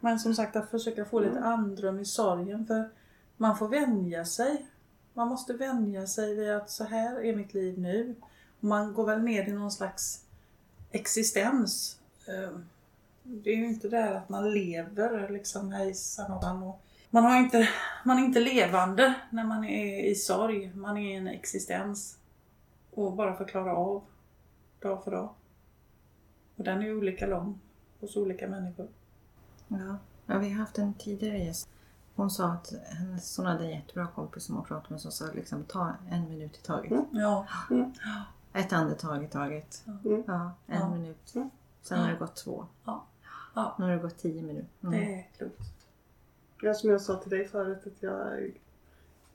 Men 0.00 0.18
som 0.18 0.34
sagt 0.34 0.56
att 0.56 0.70
försöka 0.70 1.04
få 1.04 1.20
lite 1.20 1.40
andrum 1.40 1.98
i 2.00 2.04
sorgen 2.04 2.66
för 2.66 2.90
man 3.36 3.56
får 3.58 3.68
vänja 3.68 4.24
sig. 4.24 4.66
Man 5.14 5.28
måste 5.28 5.52
vänja 5.52 6.06
sig 6.06 6.34
vid 6.34 6.50
att 6.50 6.70
så 6.70 6.84
här 6.84 7.24
är 7.24 7.36
mitt 7.36 7.54
liv 7.54 7.78
nu. 7.78 8.14
Man 8.60 8.94
går 8.94 9.06
väl 9.06 9.22
ner 9.22 9.48
i 9.48 9.52
någon 9.52 9.72
slags 9.72 10.25
existens. 10.90 11.98
Eh, 12.28 12.58
Det 13.22 13.50
är 13.50 13.56
ju 13.56 13.66
inte 13.66 13.88
det 13.88 13.96
här 13.96 14.14
att 14.14 14.28
man 14.28 14.50
lever 14.50 15.28
liksom 15.28 15.94
och 16.28 16.42
man 16.42 16.62
och 16.62 16.80
man, 17.10 17.24
har 17.24 17.38
inte, 17.38 17.68
man 18.04 18.18
är 18.18 18.24
inte 18.24 18.40
levande 18.40 19.14
när 19.30 19.44
man 19.44 19.64
är 19.64 20.04
i 20.04 20.14
sorg. 20.14 20.72
Man 20.74 20.96
är 20.96 21.12
i 21.12 21.14
en 21.14 21.28
existens. 21.28 22.18
Och 22.90 23.12
bara 23.12 23.36
förklara 23.36 23.76
av 23.76 24.02
dag 24.80 25.04
för 25.04 25.10
dag. 25.10 25.28
Och 26.56 26.64
den 26.64 26.82
är 26.82 26.96
olika 26.96 27.26
lång 27.26 27.60
hos 28.00 28.16
olika 28.16 28.48
människor. 28.48 28.88
Ja. 29.68 29.98
ja, 30.26 30.38
vi 30.38 30.50
har 30.50 30.58
haft 30.58 30.78
en 30.78 30.94
tidigare 30.94 31.38
gäst. 31.38 31.68
Hon 32.14 32.30
sa 32.30 32.48
att 32.52 32.72
hennes, 32.88 33.36
hon 33.36 33.46
hade 33.46 33.64
en 33.64 33.70
jättebra 33.70 34.06
kompis 34.06 34.44
som 34.44 34.54
hon 34.54 34.64
pratade 34.64 34.92
med 34.92 35.00
som 35.00 35.12
sa 35.12 35.24
liksom 35.34 35.64
ta 35.64 35.92
en 36.10 36.28
minut 36.28 36.56
i 36.56 36.66
taget. 36.66 36.90
Mm. 36.90 37.06
Ja. 37.12 37.46
Ett 38.56 38.72
andetag 38.72 39.24
i 39.24 39.26
taget. 39.26 39.84
Mm. 40.04 40.22
Ja, 40.26 40.52
en 40.66 40.80
Ja. 40.80 40.90
minut. 40.90 41.34
Mm. 41.34 41.50
Sen 41.82 41.98
har 41.98 42.10
det 42.10 42.16
gått 42.18 42.36
två. 42.36 42.66
Ja. 42.84 43.04
Ja. 43.54 43.76
Nu 43.78 43.84
har 43.84 43.92
det 43.92 43.98
gått 43.98 44.18
tio 44.18 44.42
minuter. 44.42 44.68
Mm. 44.82 45.00
Det 45.00 45.14
är 45.14 45.26
klokt. 45.38 45.60
Ja, 46.62 46.74
som 46.74 46.90
jag 46.90 47.00
sa 47.00 47.14
till 47.16 47.30
dig 47.30 47.48
förut, 47.48 47.86
att 47.86 48.02
jag, 48.02 48.50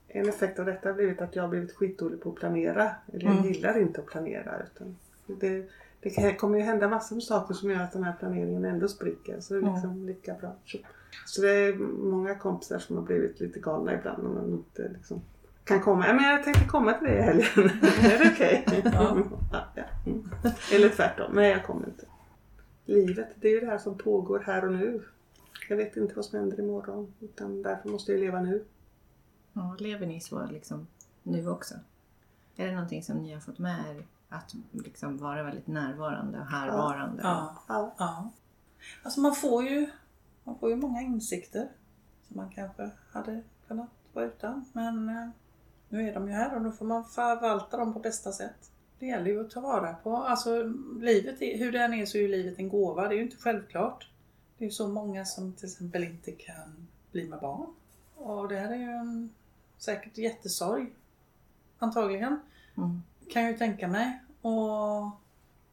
en 0.07 0.30
effekt 0.30 0.59
av 0.59 0.65
detta 0.65 0.89
har 0.89 0.93
blivit 0.93 1.22
att 1.22 1.36
jag 1.36 1.43
har 1.43 1.47
blivit 1.49 1.72
skitdålig 1.76 2.22
på 2.22 2.30
att 2.30 2.36
planera. 2.36 2.91
Eller 3.13 3.26
jag 3.26 3.34
Mm. 3.34 3.45
gillar 3.45 3.78
inte 3.78 4.01
att 4.01 4.07
planera. 4.07 4.59
Utan 4.63 4.97
det, 5.28 5.69
det 5.99 6.09
kan- 6.09 6.36
kommer 6.36 6.57
ju 6.57 6.63
hända 6.63 6.88
massor 6.89 7.15
med 7.15 7.24
saker 7.24 7.53
som 7.53 7.72
gör 7.72 7.80
att 7.84 7.91
den 7.93 8.03
här 8.03 8.13
planeringen 8.19 8.65
ändå 8.65 8.88
spricker. 8.88 9.39
Så 9.39 9.53
det 9.53 9.59
är 9.59 9.74
liksom 9.74 10.05
lika 10.05 10.34
bra. 10.34 10.55
Så, 10.65 10.78
så 11.26 11.41
det 11.41 11.49
är 11.51 11.74
många 12.11 12.36
kompisar 12.36 12.80
som 12.80 12.95
har 12.95 13.03
blivit 13.03 13.39
lite 13.39 13.59
galna 13.59 13.93
ibland 13.93 14.28
om 14.28 14.34
man 14.34 14.49
inte 14.51 14.88
liksom 14.89 15.22
kan 15.72 15.82
komma. 15.82 16.07
Ja, 16.07 16.13
men 16.13 16.26
jag 16.26 16.43
tänkte 16.43 16.65
komma 16.65 16.93
till 16.93 17.07
dig 17.07 17.17
i 17.17 17.22
helgen. 17.22 17.47
är 18.03 18.24
det 18.24 18.32
okej? 18.34 18.65
Ja. 18.84 19.17
ja, 19.51 19.65
ja. 19.76 19.84
Mm. 20.05 20.30
Eller 20.74 20.89
tvärtom. 20.89 21.32
Nej, 21.36 21.49
jag 21.49 21.65
kommer 21.65 21.88
inte. 21.88 22.05
Livet, 22.86 23.28
det 23.36 23.47
är 23.47 23.51
ju 23.51 23.59
det 23.59 23.65
här 23.65 23.78
som 23.78 23.97
pågår 23.97 24.39
här 24.39 24.65
och 24.65 24.72
nu. 24.72 25.03
Jag 25.69 25.78
vet 25.78 25.97
inte 25.97 26.15
vad 26.15 26.26
som 26.26 26.39
händer 26.39 26.59
imorgon. 26.59 27.13
Utan 27.19 27.61
därför 27.61 27.89
måste 27.89 28.11
jag 28.11 28.19
leva 28.19 28.41
nu. 28.41 28.65
Ja, 29.53 29.76
lever 29.80 30.07
ni 30.07 30.22
så 30.22 30.45
liksom 30.45 30.88
nu 31.24 31.49
också? 31.49 31.76
Är 32.55 32.67
det 32.67 32.74
någonting 32.74 33.03
som 33.03 33.17
ni 33.17 33.34
har 33.34 33.41
fått 33.41 33.59
med 33.59 33.95
er? 33.95 34.05
Att 34.30 34.53
liksom 34.72 35.17
vara 35.17 35.43
väldigt 35.43 35.67
närvarande 35.67 36.39
och 36.39 36.45
härvarande? 36.45 37.24
Ja. 37.24 37.63
Ja. 37.67 37.95
ja. 37.97 38.32
Alltså 39.03 39.19
man 39.19 39.36
får 39.36 39.63
ju, 39.63 39.89
man 40.43 40.59
får 40.59 40.69
ju 40.69 40.76
många 40.76 41.01
insikter 41.01 41.69
som 42.28 42.38
man 42.38 42.49
kanske 42.49 42.89
hade 43.11 43.43
kunnat 43.67 43.89
vara 44.13 44.26
utan. 44.26 44.65
Men 44.74 45.09
eh, 45.09 45.30
nu 45.91 46.09
är 46.09 46.13
de 46.13 46.27
ju 46.27 46.33
här 46.33 46.55
och 46.55 46.61
då 46.61 46.71
får 46.71 46.85
man 46.85 47.05
förvalta 47.05 47.77
dem 47.77 47.93
på 47.93 47.99
bästa 47.99 48.31
sätt. 48.31 48.71
Det 48.99 49.05
gäller 49.05 49.25
ju 49.31 49.41
att 49.41 49.51
ta 49.51 49.59
vara 49.61 49.93
på, 49.93 50.17
alltså 50.17 50.63
livet, 50.99 51.41
är- 51.41 51.57
hur 51.57 51.71
det 51.71 51.79
än 51.79 51.93
är 51.93 52.05
så 52.05 52.17
är 52.17 52.21
ju 52.21 52.27
livet 52.27 52.59
en 52.59 52.69
gåva. 52.69 53.07
Det 53.07 53.15
är 53.15 53.17
ju 53.17 53.23
inte 53.23 53.37
självklart. 53.37 54.09
Det 54.57 54.63
är 54.63 54.67
ju 54.67 54.71
så 54.71 54.87
många 54.87 55.25
som 55.25 55.53
till 55.53 55.65
exempel 55.65 56.03
inte 56.03 56.31
kan 56.31 56.87
bli 57.11 57.27
med 57.29 57.39
barn. 57.39 57.67
Och 58.15 58.47
det 58.47 58.55
här 58.59 58.71
är 58.71 58.75
ju 58.75 58.91
en, 58.91 59.29
säkert 59.77 60.17
jättesorg. 60.17 60.91
Antagligen. 61.79 62.39
Mm. 62.77 63.01
Kan 63.29 63.41
jag 63.41 63.51
ju 63.51 63.57
tänka 63.57 63.87
mig. 63.87 64.21
Och, 64.41 65.01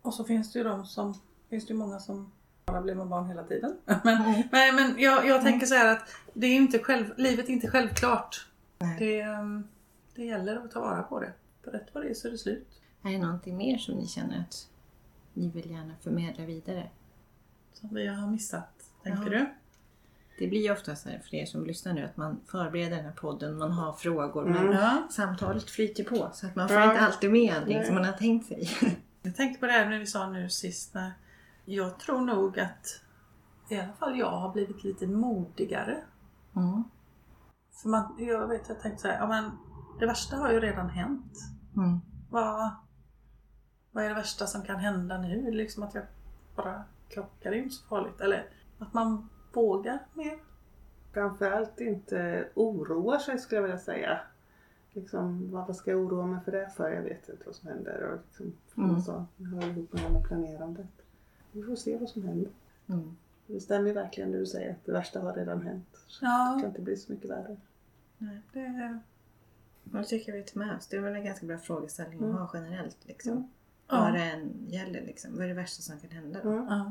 och 0.02 0.14
så 0.14 0.24
finns 0.24 0.52
det 0.52 0.58
ju 0.58 0.64
de 0.64 0.86
som, 0.86 1.14
finns 1.50 1.66
det 1.66 1.72
ju 1.72 1.78
många 1.78 1.98
som 2.00 2.32
bara 2.64 2.80
blir 2.82 2.94
med 2.94 3.06
barn 3.06 3.26
hela 3.28 3.44
tiden. 3.44 3.76
Men, 4.04 4.16
Mm. 4.22 4.42
men, 4.52 4.74
men 4.76 4.94
jag, 4.98 5.26
jag 5.26 5.42
tänker 5.42 5.66
så 5.66 5.74
här 5.74 5.92
att 5.92 6.08
det 6.34 6.46
är 6.46 6.54
inte 6.56 6.78
själv, 6.78 7.14
livet 7.16 7.48
är 7.48 7.50
inte 7.52 7.70
självklart. 7.70 8.46
Nej. 8.78 8.96
Det, 8.98 9.20
ehm, 9.20 9.68
det 10.18 10.24
gäller 10.24 10.56
att 10.56 10.70
ta 10.70 10.80
vara 10.80 11.02
på 11.02 11.20
det. 11.20 11.32
För 11.64 11.70
rätt 11.70 11.86
vad 11.92 12.02
det 12.04 12.10
är 12.10 12.14
så 12.14 12.28
är 12.28 12.32
det 12.32 12.38
slut. 12.38 12.80
Är 13.02 13.10
det 13.10 13.18
någonting 13.18 13.56
mer 13.56 13.78
som 13.78 13.94
ni 13.94 14.06
känner 14.06 14.40
att 14.40 14.68
ni 15.34 15.50
vill 15.50 15.70
gärna 15.70 15.94
förmedla 16.02 16.44
vidare? 16.44 16.90
Som 17.72 17.88
vi 17.94 18.06
har 18.06 18.26
missat, 18.26 18.90
tänker 19.02 19.22
Ja. 19.22 19.28
du? 19.38 19.46
Det 20.38 20.46
blir 20.48 20.62
ju 20.62 20.72
ofta 20.72 20.96
så 20.96 21.08
här 21.08 21.18
för 21.18 21.34
er 21.34 21.46
som 21.46 21.64
lyssnar 21.66 21.92
nu 21.92 22.04
att 22.04 22.16
man 22.16 22.40
förbereder 22.46 22.96
den 22.96 23.04
här 23.04 23.12
podden, 23.12 23.58
man 23.58 23.72
har 23.72 23.92
frågor 23.92 24.44
men 24.44 24.56
Mm. 24.56 24.72
Ja. 24.72 25.06
samtalet 25.10 25.70
flyter 25.70 26.04
på 26.04 26.30
så 26.34 26.46
att 26.46 26.56
man 26.56 26.68
får 26.68 26.76
Ja. 26.76 26.90
inte 26.90 27.00
alltid 27.00 27.30
med 27.32 27.54
allting 27.56 27.84
som 27.84 27.94
man 27.94 28.04
har 28.04 28.12
tänkt 28.12 28.46
sig. 28.48 28.68
Jag 29.22 29.36
tänkte 29.36 29.60
på 29.60 29.66
det 29.66 29.72
här 29.72 29.88
när 29.90 29.98
vi 29.98 30.06
sa 30.06 30.30
nu 30.30 30.48
sist. 30.50 30.94
När 30.94 31.12
jag 31.64 31.98
tror 32.00 32.20
nog 32.20 32.58
att 32.60 33.00
i 33.70 33.76
alla 33.78 33.92
fall 33.92 34.18
jag 34.18 34.30
har 34.30 34.52
blivit 34.52 34.84
lite 34.84 35.06
modigare. 35.06 36.04
Mm. 36.56 36.84
För 37.82 37.88
man, 37.88 38.14
jag 38.18 38.48
vet, 38.48 38.68
jag 38.68 38.80
tänkte 38.80 39.02
så 39.02 39.08
här, 39.08 39.18
ja 39.18 39.26
men 39.26 39.50
det 39.98 40.06
värsta 40.06 40.36
har 40.36 40.52
ju 40.52 40.60
redan 40.60 40.88
hänt. 40.88 41.32
Mm. 41.76 41.98
Vad, 42.30 42.70
vad 43.92 44.04
är 44.04 44.08
det 44.08 44.14
värsta 44.14 44.46
som 44.46 44.62
kan 44.62 44.76
hända 44.78 45.18
nu? 45.18 45.40
Är 45.40 45.50
det 45.50 45.56
liksom 45.56 45.82
att 45.82 45.94
jag 45.94 46.04
bara 46.56 46.84
krockar? 47.08 47.50
Det 47.50 47.56
är 47.56 47.62
inte 47.62 47.74
så 47.74 47.86
farligt. 47.86 48.20
Eller 48.20 48.46
att 48.78 48.94
man 48.94 49.28
vågar 49.52 49.98
mer. 50.14 50.38
Framförallt 51.12 51.80
inte 51.80 52.48
oroar 52.54 53.18
sig 53.18 53.38
skulle 53.38 53.56
jag 53.56 53.62
vilja 53.62 53.78
säga. 53.78 54.20
Liksom, 54.92 55.50
vad 55.50 55.66
vad 55.66 55.76
ska 55.76 55.90
jag 55.90 56.00
oroa 56.00 56.26
mig 56.26 56.40
för 56.44 56.52
det 56.52 56.70
för? 56.76 56.90
Jag 56.90 57.02
vet 57.02 57.28
inte 57.28 57.42
vad 57.46 57.54
som 57.54 57.68
händer. 57.68 58.02
Och 58.02 58.18
liksom, 58.26 58.52
som 58.74 58.84
Mm. 58.84 59.00
sa, 59.02 59.26
det 59.36 59.44
hör 59.44 59.68
ihop 59.70 59.92
med 59.92 60.02
hela 60.02 60.20
planerandet. 60.20 60.86
Vi 61.52 61.62
får 61.62 61.76
se 61.76 61.96
vad 61.98 62.08
som 62.08 62.22
händer. 62.22 62.50
Mm. 62.88 63.16
Det 63.46 63.60
stämmer 63.60 63.86
ju 63.88 63.92
verkligen 63.94 64.32
det 64.32 64.38
du 64.38 64.46
säger, 64.46 64.70
att 64.70 64.84
det 64.86 64.92
värsta 64.92 65.20
har 65.20 65.32
redan 65.32 65.62
hänt. 65.62 65.88
Så 66.06 66.24
Ja. 66.24 66.52
Det 66.56 66.60
kan 66.60 66.70
inte 66.70 66.82
bli 66.82 66.96
så 66.96 67.12
mycket 67.12 67.30
värre. 67.30 67.56
Nej, 68.18 68.40
det, 68.52 68.60
Och 68.60 69.17
det 69.92 70.04
tycker 70.04 70.32
vi 70.32 70.42
tar 70.42 70.58
med 70.58 70.76
oss. 70.76 70.86
Det 70.86 70.96
är 70.96 71.00
väl 71.00 71.14
en 71.14 71.24
ganska 71.24 71.46
bra 71.46 71.58
frågeställning 71.58 72.18
Mm. 72.18 72.34
att 72.34 72.40
ha 72.40 72.60
generellt. 72.60 72.96
Liksom. 73.02 73.32
Mm. 73.32 73.48
Vad 73.86 74.08
ja. 74.08 74.12
det 74.12 74.22
än 74.22 74.66
gäller. 74.68 75.02
Liksom. 75.02 75.36
Vad 75.36 75.44
är 75.44 75.48
det 75.48 75.54
värsta 75.54 75.82
som 75.82 76.00
kan 76.00 76.10
hända 76.10 76.40
då? 76.42 76.50
Mm. 76.50 76.90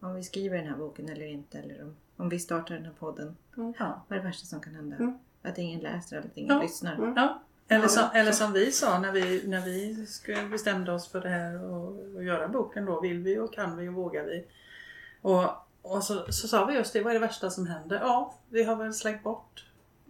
Om 0.00 0.14
vi 0.14 0.22
skriver 0.22 0.58
den 0.58 0.66
här 0.66 0.76
boken 0.76 1.08
eller 1.08 1.26
inte. 1.26 1.58
Eller 1.58 1.82
om, 1.82 1.96
om 2.16 2.28
vi 2.28 2.38
startar 2.38 2.74
den 2.74 2.84
här 2.84 2.92
podden. 2.92 3.36
Vad 3.54 3.74
är 4.08 4.16
det 4.16 4.20
värsta 4.20 4.46
som 4.46 4.60
kan 4.60 4.74
hända? 4.74 4.96
Mm. 4.96 5.18
Att 5.42 5.58
ingen 5.58 5.80
läser 5.80 6.16
eller 6.16 6.26
att 6.26 6.36
ingen 6.36 6.58
lyssnar. 6.60 6.94
Mm. 6.94 7.14
Ja. 7.16 7.42
Eller, 7.68 7.88
som, 7.88 8.04
eller 8.14 8.32
som 8.32 8.52
vi 8.52 8.72
sa 8.72 8.98
när 8.98 9.12
vi, 9.12 9.48
när 9.48 9.60
vi 9.60 10.06
bestämde 10.50 10.92
oss 10.92 11.08
för 11.08 11.20
det 11.20 11.28
här 11.28 11.64
och, 11.64 12.14
och 12.14 12.24
göra 12.24 12.48
boken 12.48 12.84
då. 12.84 13.00
Vill 13.00 13.18
vi 13.18 13.38
och 13.38 13.54
kan 13.54 13.76
vi 13.76 13.88
och 13.88 13.94
vågar 13.94 14.24
vi? 14.24 14.46
Och, 15.20 15.50
och 15.82 16.02
så, 16.02 16.32
så 16.32 16.48
sa 16.48 16.64
vi 16.64 16.74
just 16.74 16.92
det, 16.92 17.02
vad 17.02 17.10
är 17.10 17.14
det 17.14 17.26
värsta 17.26 17.50
som 17.50 17.66
händer? 17.66 18.00
Ja, 18.00 18.34
vi 18.48 18.64
har 18.64 18.76
väl 18.76 18.94
slängt 18.94 19.22
bort 19.22 19.66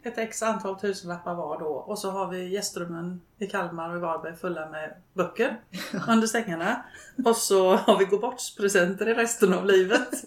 ett 0.06 0.18
x 0.18 0.42
antal 0.42 0.80
tusenlappar 0.80 1.34
var 1.34 1.58
då 1.58 1.66
och 1.66 1.98
så 1.98 2.10
har 2.10 2.28
vi 2.30 2.48
gästrummen 2.48 3.20
i 3.38 3.46
Kalmar 3.46 3.90
och 3.90 3.96
i 3.96 4.00
Varberg 4.00 4.36
fulla 4.36 4.68
med 4.68 4.94
böcker 5.12 5.60
under 6.08 6.26
sängarna. 6.26 6.84
Och 7.24 7.36
så 7.36 7.76
har 7.76 7.98
vi 7.98 8.04
gå 8.04 8.36
presenter 8.56 9.08
i 9.08 9.14
resten 9.14 9.54
av 9.54 9.66
livet. 9.66 10.24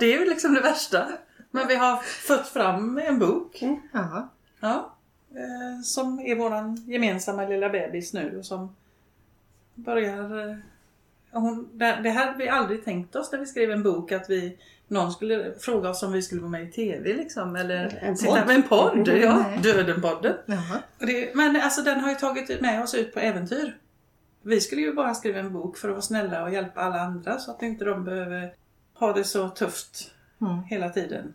Det 0.00 0.14
är 0.14 0.18
ju 0.18 0.28
liksom 0.28 0.54
det 0.54 0.60
värsta. 0.60 1.08
Men 1.50 1.68
vi 1.68 1.76
har 1.76 1.96
fött 1.96 2.48
fram 2.48 2.98
en 2.98 3.18
bok 3.18 3.62
Ja. 3.92 4.28
Ja, 4.60 4.94
eh, 5.30 5.82
som 5.84 6.20
är 6.20 6.36
våran 6.36 6.76
gemensamma 6.76 7.44
lilla 7.44 7.68
bebis 7.68 8.12
nu 8.12 8.38
och 8.38 8.46
som 8.46 8.76
börjar... 9.74 10.62
Hon, 11.32 11.68
det, 11.72 12.00
det 12.02 12.10
här 12.10 12.26
hade 12.26 12.38
vi 12.38 12.48
aldrig 12.48 12.84
tänkt 12.84 13.16
oss 13.16 13.32
när 13.32 13.38
vi 13.38 13.46
skrev 13.46 13.70
en 13.70 13.82
bok 13.82 14.12
att 14.12 14.30
vi 14.30 14.58
någon 14.88 15.12
skulle 15.12 15.54
fråga 15.58 15.88
oss 15.90 16.02
om 16.02 16.12
vi 16.12 16.22
skulle 16.22 16.40
vara 16.40 16.50
med 16.50 16.62
i 16.62 16.72
TV 16.72 17.14
liksom 17.14 17.56
eller 17.56 17.98
En 18.02 18.16
sitta 18.16 18.44
med 18.44 18.56
en 18.56 18.62
podd. 18.62 19.08
Ja, 19.08 19.36
Nej. 19.36 19.58
Dödenpodden. 19.62 20.34
Det, 20.98 21.34
men 21.34 21.56
alltså 21.56 21.82
den 21.82 22.00
har 22.00 22.10
ju 22.10 22.16
tagit 22.16 22.60
med 22.60 22.82
oss 22.82 22.94
ut 22.94 23.14
på 23.14 23.20
äventyr. 23.20 23.76
Vi 24.42 24.60
skulle 24.60 24.80
ju 24.80 24.94
bara 24.94 25.14
skriva 25.14 25.38
en 25.38 25.52
bok 25.52 25.78
för 25.78 25.88
att 25.88 25.92
vara 25.92 26.02
snälla 26.02 26.42
och 26.42 26.52
hjälpa 26.52 26.80
alla 26.80 27.00
andra 27.00 27.38
så 27.38 27.50
att 27.50 27.62
inte 27.62 27.84
de 27.84 28.04
behöver 28.04 28.54
ha 28.94 29.12
det 29.12 29.24
så 29.24 29.48
tufft 29.48 30.10
Mm. 30.40 30.62
hela 30.62 30.88
tiden. 30.90 31.34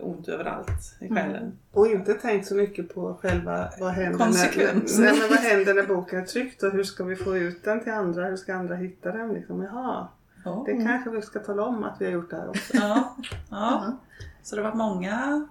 Ont 0.00 0.28
överallt 0.28 0.96
i 1.00 1.08
själen. 1.08 1.58
Och 1.72 1.86
inte 1.86 2.14
tänkt 2.14 2.46
så 2.46 2.54
mycket 2.54 2.94
på 2.94 3.14
själva 3.14 3.68
vad 3.80 3.92
händer, 3.92 4.18
när, 4.18 4.26
Konsekvenser. 4.26 5.02
nej, 5.02 5.12
men 5.20 5.28
vad 5.28 5.38
händer 5.38 5.74
när 5.74 5.86
boken 5.86 6.18
är 6.20 6.24
tryckt 6.26 6.62
och 6.62 6.72
hur 6.72 6.84
ska 6.84 7.04
vi 7.04 7.16
få 7.16 7.36
ut 7.36 7.64
den 7.64 7.80
till 7.84 7.92
andra? 7.92 8.24
Hur 8.26 8.36
ska 8.36 8.54
andra 8.54 8.74
hitta 8.74 9.12
den? 9.12 9.32
Liksom, 9.32 9.62
jaha, 9.62 10.08
Ja. 10.44 10.62
det 10.66 10.84
kanske 10.84 11.10
vi 11.10 11.22
ska 11.22 11.38
tala 11.40 11.62
om 11.62 11.84
att 11.84 12.00
vi 12.00 12.04
har 12.04 12.12
gjort 12.12 12.30
det 12.30 12.36
här 12.36 12.48
också. 12.48 12.76
Ja, 12.76 13.16
ja. 13.18 13.26
Ja. 13.50 13.96
Så 14.42 14.56
det 14.56 14.62
har 14.62 14.68
varit 14.70 14.78
många, 14.78 15.48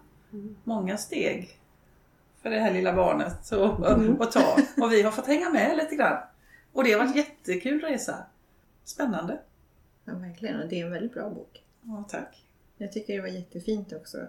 många 0.64 0.98
steg 0.98 1.60
för 2.42 2.50
det 2.50 2.60
här 2.60 2.74
lilla 2.74 2.94
barnet 2.94 3.52
att, 3.54 4.22
att 4.22 4.32
ta. 4.32 4.58
Och 4.82 4.92
vi 4.92 5.02
har 5.02 5.12
fått 5.12 5.28
hänga 5.28 5.50
med 5.50 5.78
lite 5.78 5.96
grann. 5.96 6.18
Och 6.74 6.84
det 6.84 6.92
har 6.92 7.00
varit 7.06 7.16
jättekul 7.16 7.82
resa. 7.82 8.16
Spännande. 8.86 9.40
ja, 10.06 10.14
verkligen. 10.14 10.62
Och 10.62 10.68
det 10.70 10.82
är 10.82 10.86
en 10.86 10.92
väldigt 10.92 11.14
bra 11.14 11.30
bok. 11.30 11.64
Ja, 11.82 12.04
tack. 12.10 12.43
Jag 12.78 12.92
tycker 12.92 13.14
det 13.16 13.22
var 13.22 13.28
jättefint 13.28 13.94
också. 13.94 14.28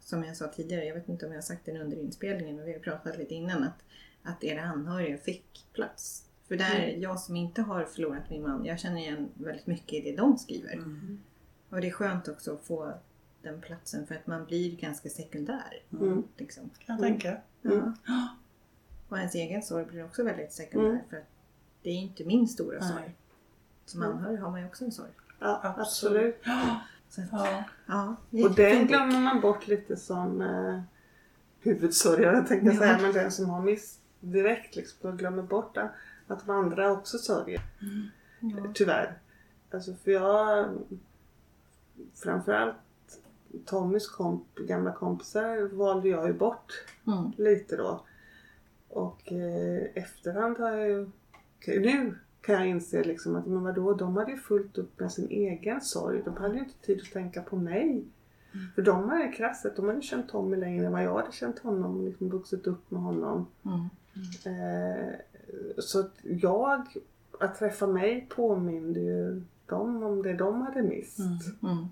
Som 0.00 0.24
jag 0.24 0.36
sa 0.36 0.48
tidigare, 0.48 0.84
jag 0.84 0.94
vet 0.94 1.08
inte 1.08 1.26
om 1.26 1.32
jag 1.32 1.36
har 1.38 1.42
sagt 1.42 1.64
det 1.64 1.80
under 1.80 1.96
inspelningen, 1.96 2.56
men 2.56 2.64
vi 2.64 2.72
har 2.72 2.80
pratat 2.80 3.18
lite 3.18 3.34
innan 3.34 3.62
att, 3.64 3.84
att 4.22 4.44
era 4.44 4.62
anhöriga 4.62 5.18
fick 5.18 5.66
plats. 5.72 6.24
För 6.48 6.56
där, 6.56 6.86
jag 6.98 7.20
som 7.20 7.36
inte 7.36 7.62
har 7.62 7.84
förlorat 7.84 8.30
min 8.30 8.42
man, 8.42 8.64
jag 8.64 8.78
känner 8.80 8.98
igen 9.00 9.28
väldigt 9.34 9.66
mycket 9.66 9.92
i 9.92 10.00
det 10.10 10.16
de 10.16 10.38
skriver. 10.38 10.72
Mm. 10.72 11.20
Och 11.68 11.80
det 11.80 11.86
är 11.86 11.90
skönt 11.92 12.28
också 12.28 12.54
att 12.54 12.64
få 12.64 12.92
den 13.42 13.60
platsen 13.60 14.06
för 14.06 14.14
att 14.14 14.26
man 14.26 14.44
blir 14.44 14.76
ganska 14.76 15.08
sekundär. 15.08 15.82
Mm. 15.92 16.22
Liksom. 16.36 16.70
Kan 16.78 16.96
jag 16.96 17.02
tänka. 17.02 17.36
Mm. 17.64 17.92
Ja. 18.06 18.28
Och 19.08 19.18
ens 19.18 19.34
egen 19.34 19.62
sorg 19.62 19.84
blir 19.84 20.04
också 20.04 20.24
väldigt 20.24 20.52
sekundär 20.52 20.88
Mm. 20.90 21.00
för 21.10 21.16
att 21.16 21.28
det 21.82 21.90
är 21.90 21.94
inte 21.94 22.24
min 22.24 22.48
stora 22.48 22.80
sorg. 22.80 23.14
Som 23.84 24.02
anhörig 24.02 24.38
har 24.38 24.50
man 24.50 24.60
ju 24.60 24.66
också 24.66 24.84
en 24.84 24.92
sorg. 24.92 25.10
Ja, 25.40 25.60
Absolut. 25.62 26.36
absolut. 26.44 26.82
Så 27.14 27.22
Ja. 27.32 27.64
ja, 27.86 28.16
det 28.30 28.44
Och 28.44 28.54
den 28.54 28.86
glömmer 28.86 29.20
man 29.20 29.40
bort 29.40 29.66
lite 29.66 29.96
som, 29.96 30.40
eh, 30.42 30.80
huvudsörjare 31.60 32.36
tänkte 32.48 32.66
jag 32.66 32.74
Ja. 32.74 32.78
säga, 32.78 32.98
men 33.02 33.12
den 33.12 33.30
som 33.32 33.50
har 33.50 33.62
miss 33.62 33.98
direkt 34.20 34.76
liksom, 34.76 35.10
och 35.10 35.18
glömmer 35.18 35.42
bort 35.42 35.76
att, 35.76 35.90
att 36.26 36.46
de 36.46 36.50
andra 36.52 36.92
också 36.92 37.18
sörjer. 37.18 37.60
Ja. 38.40 38.72
Tyvärr. 38.74 39.18
Alltså 39.70 39.94
för 39.94 40.10
jag 40.10 40.68
framförallt 42.14 42.74
Tommys 43.66 44.08
komp, 44.08 44.54
gamla 44.54 44.92
kompisar 44.92 45.76
valde 45.76 46.08
jag 46.08 46.26
ju 46.26 46.32
bort 46.34 46.72
Mm. 47.06 47.32
lite 47.36 47.76
då. 47.76 48.04
Och 48.88 49.32
eh, 49.32 49.82
efterhand 49.94 50.58
har 50.58 50.70
jag 50.70 50.88
ju, 50.88 51.10
nu 51.66 52.18
kan 52.42 52.54
jag 52.54 52.66
inse 52.66 53.04
liksom 53.04 53.36
att 53.36 53.46
men 53.46 53.62
vadå, 53.62 53.94
de 53.94 54.16
hade 54.16 54.30
ju 54.30 54.36
fullt 54.36 54.78
upp 54.78 55.00
med 55.00 55.12
sin 55.12 55.28
egen 55.30 55.80
sorg. 55.80 56.22
De 56.24 56.36
hade 56.36 56.54
ju 56.54 56.60
inte 56.60 56.86
tid 56.86 57.00
att 57.00 57.12
tänka 57.12 57.42
på 57.42 57.56
mig. 57.56 58.04
För 58.74 58.82
de 58.82 59.08
hade 59.08 59.28
krasset, 59.28 59.76
de 59.76 59.88
hade 59.88 60.02
känt 60.02 60.28
Tommy 60.28 60.56
längre 60.56 60.86
än 60.86 60.92
vad 60.92 61.04
jag 61.04 61.16
hade 61.16 61.32
känt 61.32 61.58
honom 61.58 61.96
och 61.96 62.04
liksom 62.04 62.28
vuxit 62.28 62.66
upp 62.66 62.90
med 62.90 63.02
honom. 63.02 63.46
Mm. 63.64 63.88
Eh, 64.44 65.14
så 65.78 66.00
att 66.00 66.12
jag, 66.22 66.86
att 67.40 67.58
träffa 67.58 67.86
mig 67.86 68.26
påminde 68.28 69.00
ju 69.00 69.42
dem 69.66 70.02
om 70.02 70.22
det 70.22 70.32
de 70.32 70.62
hade 70.62 70.82
mist. 70.82 71.18
Mm. 71.18 71.38
Mm. 71.62 71.88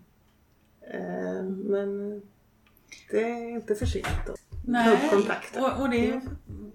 Eh, 0.81 1.45
men 1.45 2.23
det 3.11 3.23
är 3.23 3.51
inte 3.51 3.75
för 3.75 3.87
sent 3.87 4.07
att 4.07 4.27
ta 4.27 4.33
upp 4.33 4.39
Nej, 4.65 5.11
kontakten. 5.11 5.65
och, 5.65 5.81
och 5.81 5.91
det, 5.91 6.11
är, 6.11 6.21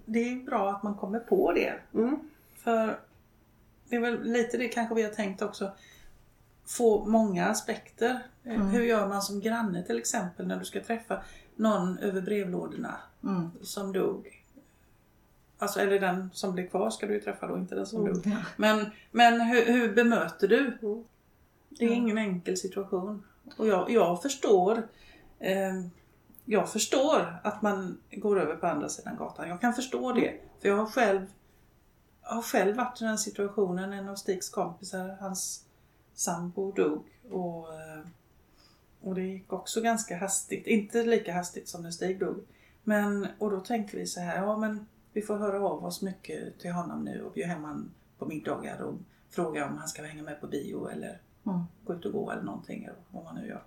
det 0.04 0.18
är 0.18 0.44
bra 0.44 0.70
att 0.70 0.82
man 0.82 0.94
kommer 0.94 1.18
på 1.18 1.52
det. 1.52 1.74
Mm. 1.94 2.16
För 2.56 2.98
det 3.88 3.96
är 3.96 4.00
väl 4.00 4.22
lite 4.32 4.56
det 4.58 4.68
kanske 4.68 4.94
vi 4.94 5.02
har 5.02 5.10
tänkt 5.10 5.42
också. 5.42 5.70
Få 6.66 7.04
många 7.06 7.46
aspekter. 7.46 8.10
Eh, 8.44 8.54
Mm. 8.54 8.66
Hur 8.66 8.82
gör 8.84 9.08
man 9.08 9.22
som 9.22 9.40
granne 9.40 9.82
till 9.82 9.98
exempel 9.98 10.46
när 10.46 10.56
du 10.56 10.64
ska 10.64 10.80
träffa 10.84 11.22
någon 11.56 11.98
över 11.98 12.20
brevlådorna 12.20 12.96
Mm. 13.22 13.50
som 13.62 13.92
dog? 13.92 14.42
Alltså 15.58 15.80
eller 15.80 16.00
den 16.00 16.30
som 16.32 16.52
blev 16.54 16.68
kvar 16.68 16.90
ska 16.90 17.06
du 17.06 17.14
ju 17.14 17.20
träffa 17.20 17.46
då, 17.46 17.56
inte 17.58 17.74
den 17.74 17.86
som 17.86 18.00
Mm. 18.00 18.12
dog. 18.14 18.22
Ja. 18.26 18.36
Men, 18.56 18.86
men 19.10 19.40
hur, 19.40 19.64
hur 19.66 19.94
bemöter 19.94 20.48
du? 20.48 20.58
Mm. 20.82 21.04
Det 21.68 21.84
är 21.84 21.90
ingen 21.90 22.18
enkel 22.18 22.56
situation. 22.56 23.24
Och 23.56 23.66
jag, 23.66 23.90
jag 23.90 24.22
förstår 24.22 24.88
eh, 25.38 25.74
Jag 26.44 26.72
förstår 26.72 27.40
att 27.44 27.62
man 27.62 27.98
går 28.12 28.40
över 28.40 28.56
på 28.56 28.66
andra 28.66 28.88
sidan 28.88 29.16
gatan. 29.16 29.48
Jag 29.48 29.60
kan 29.60 29.74
förstå 29.74 30.12
det. 30.12 30.34
För 30.60 30.68
jag 30.68 30.76
har 30.76 30.86
själv 30.86 31.26
har 32.26 32.42
själv 32.42 32.76
varit 32.76 33.00
i 33.02 33.04
den 33.04 33.18
situationen. 33.18 33.92
En 33.92 34.08
av 34.08 34.16
Stigs 34.16 34.48
kompisar, 34.50 35.16
hans 35.20 35.64
sambo 36.14 36.72
dog. 36.72 37.04
Och, 37.30 37.74
eh, 37.74 38.00
och 39.00 39.14
det 39.14 39.22
gick 39.22 39.52
också 39.52 39.80
ganska 39.80 40.16
hastigt. 40.18 40.66
Inte 40.66 41.02
lika 41.02 41.32
hastigt 41.34 41.68
som 41.68 41.82
när 41.82 41.90
Stig 41.90 42.18
dog. 42.18 42.44
Men, 42.84 43.26
och 43.38 43.50
då 43.50 43.60
tänkte 43.60 43.96
vi 43.96 44.06
så 44.06 44.20
här, 44.20 44.36
ja 44.42 44.56
men 44.56 44.86
vi 45.12 45.22
får 45.22 45.36
höra 45.36 45.60
av 45.68 45.84
oss 45.84 46.02
mycket 46.02 46.58
till 46.58 46.72
honom 46.72 47.04
nu 47.04 47.22
och 47.22 47.32
bjuda 47.32 47.48
hem 47.48 47.62
honom 47.62 47.90
på 48.18 48.26
middagar 48.26 48.80
och 48.80 48.94
fråga 49.30 49.66
om 49.66 49.76
han 49.76 49.88
ska 49.88 50.02
hänga 50.02 50.22
med 50.22 50.40
på 50.40 50.46
bio 50.46 50.88
eller 50.88 51.20
Mm. 51.46 51.60
gå 51.84 51.94
ut 51.94 52.04
och 52.04 52.12
gå 52.12 52.30
eller 52.30 52.42
någonting 52.42 52.88
vad 53.10 53.24
man 53.24 53.34
nu 53.34 53.48
gör. 53.48 53.62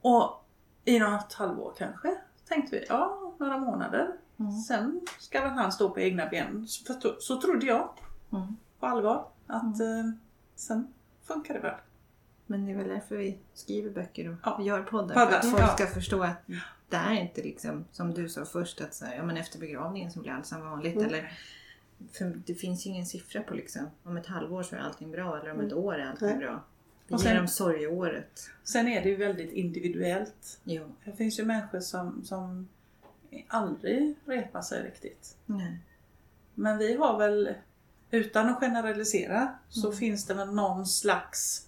Och 0.00 0.44
i 0.84 0.98
något 0.98 1.32
halvår 1.32 1.74
kanske 1.78 2.18
tänkte 2.48 2.76
vi, 2.76 2.86
ja 2.88 3.27
några 3.38 3.58
månader. 3.58 4.10
Mm. 4.38 4.52
Sen 4.52 5.00
ska 5.18 5.40
väl 5.40 5.50
han 5.50 5.72
stå 5.72 5.90
på 5.90 6.00
egna 6.00 6.26
ben. 6.26 6.66
Så, 6.68 7.16
så 7.20 7.40
trodde 7.40 7.66
jag 7.66 7.88
Mm. 8.32 8.56
på 8.80 8.86
allvar. 8.86 9.28
Att 9.46 9.80
eh, 9.80 10.10
sen 10.54 10.88
funkar 11.24 11.54
det 11.54 11.60
väl. 11.60 11.74
Men 12.46 12.64
det 12.66 12.72
är 12.72 12.76
väl 12.76 12.88
därför 12.88 13.16
vi 13.16 13.38
skriver 13.54 13.90
böcker 13.90 14.28
och 14.28 14.36
Ja. 14.44 14.60
gör 14.62 14.82
poddar. 14.82 15.14
För 15.14 15.36
att 15.36 15.50
folk 15.50 15.62
ja. 15.62 15.68
ska 15.74 15.86
förstå 15.86 16.22
att 16.22 16.46
det 16.88 16.96
är 16.96 17.12
inte 17.12 17.42
liksom 17.42 17.84
som 17.92 18.14
du 18.14 18.28
sa 18.28 18.44
först 18.44 18.80
att 18.80 18.94
så 18.94 19.04
här, 19.04 19.16
ja, 19.16 19.22
men 19.22 19.36
efter 19.36 19.58
begravningen 19.58 20.10
så 20.12 20.20
blir 20.20 20.32
allt 20.32 20.46
som 20.46 20.60
vanligt. 20.60 20.94
Mm. 20.96 21.06
Eller, 21.06 21.32
för 22.12 22.24
det 22.46 22.54
finns 22.54 22.86
ju 22.86 22.90
ingen 22.90 23.06
siffra 23.06 23.42
på 23.42 23.54
liksom 23.54 23.86
om 24.02 24.16
ett 24.16 24.26
halvår 24.26 24.62
så 24.62 24.76
är 24.76 24.80
allting 24.80 25.10
bra 25.10 25.38
eller 25.40 25.50
om 25.52 25.60
ett 25.60 25.72
Mm. 25.72 25.84
år 25.84 25.94
är 25.94 26.10
allting 26.10 26.28
Nej. 26.28 26.38
bra. 26.38 26.62
Vi 27.06 27.14
Och 27.14 27.18
ger 27.20 27.26
sen- 27.26 27.36
dem 27.36 27.48
sorgeåret. 27.48 28.50
Sen 28.64 28.88
är 28.88 29.02
det 29.02 29.08
ju 29.08 29.16
väldigt 29.16 29.52
individuellt. 29.52 30.60
Jo. 30.64 30.84
Det 31.04 31.12
finns 31.12 31.38
ju 31.40 31.44
människor 31.44 31.80
som, 31.80 32.24
som 32.24 32.68
aldrig 33.48 34.14
repar 34.26 34.62
sig 34.62 34.82
riktigt. 34.82 35.36
Nej. 35.46 35.78
Men 36.54 36.78
vi 36.78 36.94
har 36.96 37.18
väl, 37.18 37.54
utan 38.10 38.48
att 38.48 38.60
generalisera, 38.60 39.48
så 39.68 39.86
Mm. 39.86 39.98
finns 39.98 40.26
det 40.26 40.34
väl 40.34 40.54
någon 40.54 40.86
slags 40.86 41.66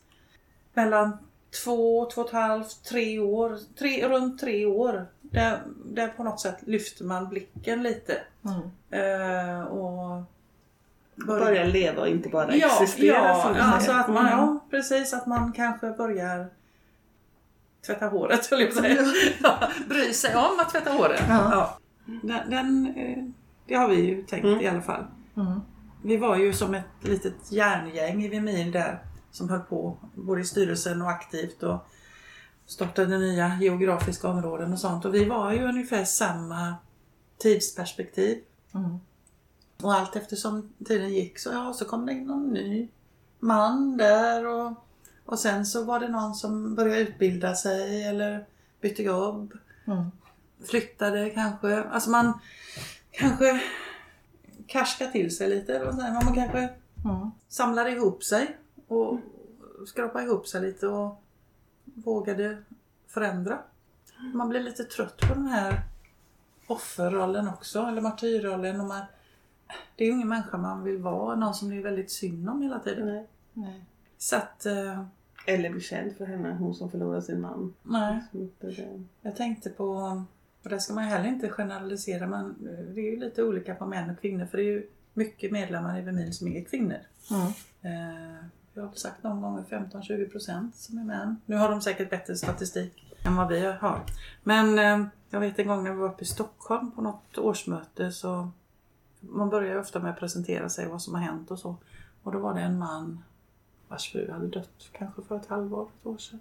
mellan 0.75 1.19
två, 1.65 2.11
två 2.15 2.21
och 2.21 2.27
ett 2.27 2.33
halvt, 2.33 2.85
tre 2.85 3.19
år, 3.19 3.59
tre, 3.79 4.09
runt 4.09 4.41
tre 4.41 4.67
år. 4.67 5.07
Där, 5.21 5.61
där 5.85 6.09
på 6.09 6.25
något 6.25 6.41
sätt 6.41 6.57
lyfter 6.61 7.05
man 7.05 7.29
blicken 7.29 7.83
lite. 7.83 8.19
Mm. 8.45 8.61
Eh, 8.91 9.61
och 9.63 10.23
Börja 11.27 11.65
leva 11.65 12.01
och 12.01 12.09
inte 12.09 12.29
bara 12.29 12.57
ja, 12.57 12.83
existera 12.83 13.15
ja, 13.17 13.63
alltså 13.63 13.93
att 13.93 14.09
man, 14.09 14.27
Mm. 14.27 14.39
ja, 14.39 14.61
precis. 14.71 15.13
Att 15.15 15.27
man 15.27 15.53
kanske 15.53 15.91
börjar 15.91 16.47
tvätta 17.87 18.07
håret, 18.07 18.47
höll 18.47 18.61
jag 18.61 18.73
på 18.75 18.79
att 18.79 18.85
säga. 18.85 19.05
Ja, 19.43 19.69
Bry 19.89 20.13
sig 20.13 20.37
om 20.37 20.61
att 20.61 20.71
tvätta 20.71 20.91
håret. 20.91 21.23
Ja. 21.29 21.51
Ja. 21.53 21.79
Den, 22.23 22.51
den, 22.51 22.95
eh, 22.97 23.25
det 23.67 23.75
har 23.75 23.89
vi 23.89 24.01
ju 24.01 24.23
tänkt 24.23 24.45
Mm. 24.45 24.61
i 24.61 24.69
alla 24.69 24.83
fall. 24.83 25.05
Mm. 25.37 25.61
Vi 26.03 26.17
var 26.17 26.37
ju 26.37 26.53
som 26.53 26.75
ett 26.75 26.85
litet 27.01 27.53
järngäng 27.53 28.25
i 28.25 28.29
Vimil 28.29 28.73
där 28.73 29.05
som 29.31 29.49
höll 29.49 29.61
på 29.61 29.97
både 30.15 30.41
i 30.41 30.45
styrelsen 30.45 31.03
och 31.03 31.11
aktivt 31.11 31.63
och 31.63 31.87
startade 32.67 33.19
nya 33.19 33.59
geografiska 33.61 34.29
områden 34.29 34.73
och 34.73 34.79
sånt. 34.79 35.05
Och 35.05 35.15
vi 35.15 35.25
var 35.25 35.53
ju 35.53 35.69
ungefär 35.69 36.05
samma 36.05 36.75
tidsperspektiv. 37.39 38.39
Mm. 38.75 38.99
Och 39.83 39.95
allt 39.95 40.17
eftersom 40.17 40.73
tiden 40.85 41.09
gick 41.09 41.39
så, 41.39 41.51
ja, 41.53 41.73
så 41.73 41.85
kom 41.85 42.07
det 42.07 42.13
in 42.13 42.25
någon 42.25 42.51
ny 42.51 42.89
man 43.39 43.97
där 43.97 44.47
och, 44.47 44.73
och 45.31 45.39
sen 45.39 45.67
så 45.67 45.85
var 45.85 46.01
det 46.01 46.09
någon 46.09 46.35
som 46.35 46.75
började 46.75 47.01
utbilda 47.01 47.55
sig 47.55 48.05
eller 48.05 48.47
bytte 48.81 49.03
jobb, 49.03 49.53
Mm. 49.87 50.11
flyttade 50.65 51.31
kanske. 51.31 51.83
Alltså 51.85 52.11
man 52.11 52.39
kanske 53.11 53.61
karskar 54.67 55.07
till 55.07 55.37
sig 55.37 55.49
lite. 55.51 55.93
Man? 56.25 56.35
kanske 56.35 56.69
Mm. 57.05 57.31
samlade 57.49 57.91
ihop 57.91 58.25
sig 58.25 58.57
och 58.89 59.19
skrapade 59.87 60.25
ihop 60.25 60.47
sig 60.49 60.61
lite 60.63 60.87
och 60.87 61.23
vågade 61.85 62.63
förändra. 63.09 63.59
Man 64.35 64.49
blir 64.49 64.61
lite 64.61 64.85
trött 64.85 65.21
på 65.29 65.35
den 65.35 65.47
här 65.47 65.81
offerrollen 66.67 67.49
också, 67.49 67.83
eller 67.83 68.01
martyrrollen. 68.01 68.81
Och 68.81 68.87
man, 68.87 69.03
det 69.97 70.05
är 70.05 70.09
ju 70.09 70.15
ingen 70.15 70.29
människa 70.29 70.57
man 70.57 70.85
vill 70.85 70.99
vara, 70.99 71.37
någon 71.37 71.55
som 71.55 71.71
det 71.71 71.77
är 71.77 71.83
väldigt 71.83 72.11
synd 72.11 72.49
om 72.51 72.63
hela 72.63 72.79
tiden. 72.79 73.07
Nej. 73.07 73.27
Nej. 73.53 73.85
Så 74.19 74.37
att, 74.37 74.67
eh, 74.67 75.05
Eller 75.47 75.71
bli 75.71 75.81
känd 75.81 76.17
för 76.17 76.27
henne, 76.27 76.57
hon 76.59 76.75
som 76.75 76.91
förlorade 76.91 77.23
sin 77.23 77.41
man. 77.41 77.75
nej. 77.83 78.21
Jag 79.23 79.37
tänkte 79.37 79.71
på, 79.71 79.87
och 80.63 80.71
det 80.71 80.81
ska 80.81 80.95
man 80.95 81.05
heller 81.05 81.29
inte 81.29 81.49
generalisera, 81.49 82.27
men 82.27 82.57
det 82.95 83.01
är 83.01 83.11
ju 83.11 83.21
lite 83.21 83.43
olika 83.43 83.75
på 83.75 83.87
män 83.87 84.11
och 84.11 84.21
kvinnor. 84.21 84.47
För 84.47 84.59
det 84.59 84.63
är 84.63 84.73
ju 84.73 84.87
mycket 85.15 85.53
medlemmar 85.53 85.99
i 85.99 86.03
Vemil 86.03 86.35
som 86.35 86.49
är 86.49 86.65
kvinnor. 86.65 86.99
Mm. 87.31 87.47
Eh, 87.83 88.45
jag 88.75 88.83
har 88.83 88.95
sagt 88.95 89.23
någon 89.23 89.41
gång 89.41 89.65
15-20 89.71 90.31
procent 90.31 90.77
som 90.77 90.99
är 90.99 91.05
män. 91.05 91.37
Nu 91.47 91.57
har 91.57 91.71
de 91.71 91.81
säkert 91.81 92.11
bättre 92.11 92.37
statistik 92.37 93.17
än 93.25 93.37
vad 93.37 93.49
vi 93.49 93.67
har. 93.67 94.03
Men 94.43 94.79
eh, 94.79 95.07
jag 95.31 95.41
vet 95.41 95.59
en 95.59 95.67
gång 95.67 95.85
när 95.85 95.91
vi 95.91 95.97
var 95.97 96.09
uppe 96.09 96.23
i 96.23 96.27
Stockholm 96.27 96.91
på 96.91 97.03
något 97.03 97.39
årsmöte 97.39 98.13
så 98.13 98.51
man 99.21 99.51
börjar 99.51 99.75
ju 99.75 99.81
ofta 99.81 99.99
med 99.99 100.11
att 100.11 100.19
presentera 100.19 100.69
sig 100.69 100.89
vad 100.89 101.03
som 101.03 101.15
har 101.15 101.21
hänt 101.21 101.51
och 101.51 101.59
så. 101.59 101.77
Och 102.23 102.33
då 102.33 102.39
var 102.39 102.55
det 102.55 102.61
en 102.61 102.79
man 102.79 103.23
vars 103.91 104.13
fru 104.13 104.31
hade 104.31 104.47
dött 104.47 104.89
kanske 104.93 105.23
för 105.23 105.37
ett 105.37 105.47
halvår, 105.47 105.89
ett 106.01 106.07
år 106.07 106.19
sedan. 106.19 106.41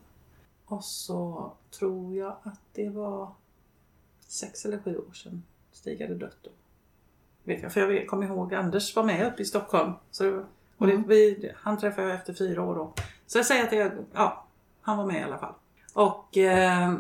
Och 0.66 0.84
så 0.84 1.52
tror 1.80 2.16
jag 2.16 2.36
att 2.44 2.60
det 2.74 2.90
var 2.90 3.32
sex 4.28 4.66
eller 4.66 4.80
sju 4.80 4.98
år 4.98 5.14
sedan 5.14 5.44
Stig 5.72 6.02
hade 6.02 6.16
dött 6.16 6.38
då. 6.42 6.50
Vet 7.44 7.64
jag, 7.64 7.74
för 7.74 7.92
jag 7.92 8.08
kommer 8.08 8.26
ihåg 8.26 8.54
Anders 8.54 8.96
var 8.96 9.04
med 9.04 9.28
uppe 9.28 9.42
i 9.42 9.46
Stockholm. 9.46 9.94
Så 10.12 10.24
det, 10.24 10.46
och 10.78 10.88
det, 10.88 10.94
Mm. 10.94 11.08
vi, 11.08 11.52
han 11.56 11.78
träffade 11.78 12.08
jag 12.08 12.16
efter 12.16 12.34
fyra 12.34 12.62
år 12.64 12.76
då. 12.76 12.94
Så 13.28 13.38
jag 13.38 13.46
säger 13.46 13.64
att 13.64 13.70
det, 13.70 13.98
ja, 14.14 14.46
han 14.82 14.98
var 14.98 15.06
med 15.06 15.22
i 15.22 15.24
alla 15.24 15.38
fall. 15.38 15.54
Och 15.94 16.38
eh, 16.38 16.94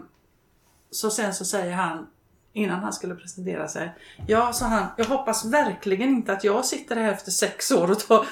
så 0.91 1.09
sen 1.11 1.33
så 1.33 1.45
säger 1.45 1.73
han, 1.75 2.07
innan 2.53 2.79
han 2.79 2.93
skulle 2.93 3.15
presentera 3.15 3.67
sig. 3.67 3.91
Ja, 4.27 4.53
sa 4.53 4.65
han, 4.65 4.87
jag 4.97 5.05
hoppas 5.05 5.45
verkligen 5.45 6.09
inte 6.09 6.33
att 6.33 6.43
jag 6.43 6.65
sitter 6.65 6.95
här 6.95 7.11
efter 7.11 7.31
sex 7.31 7.71
år 7.71 7.91
och, 7.91 7.99
tar, 7.99 8.25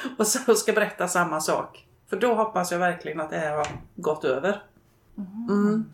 och 0.48 0.58
ska 0.58 0.74
berätta 0.74 1.08
samma 1.08 1.42
sak. 1.42 1.87
För 2.08 2.18
då 2.18 2.34
hoppas 2.36 2.72
jag 2.72 2.80
verkligen 2.80 3.22
att 3.22 3.30
det 3.30 3.38
här 3.38 3.58
har 3.58 3.68
gått 3.96 4.24
över. 4.24 4.64
Mm. 5.18 5.86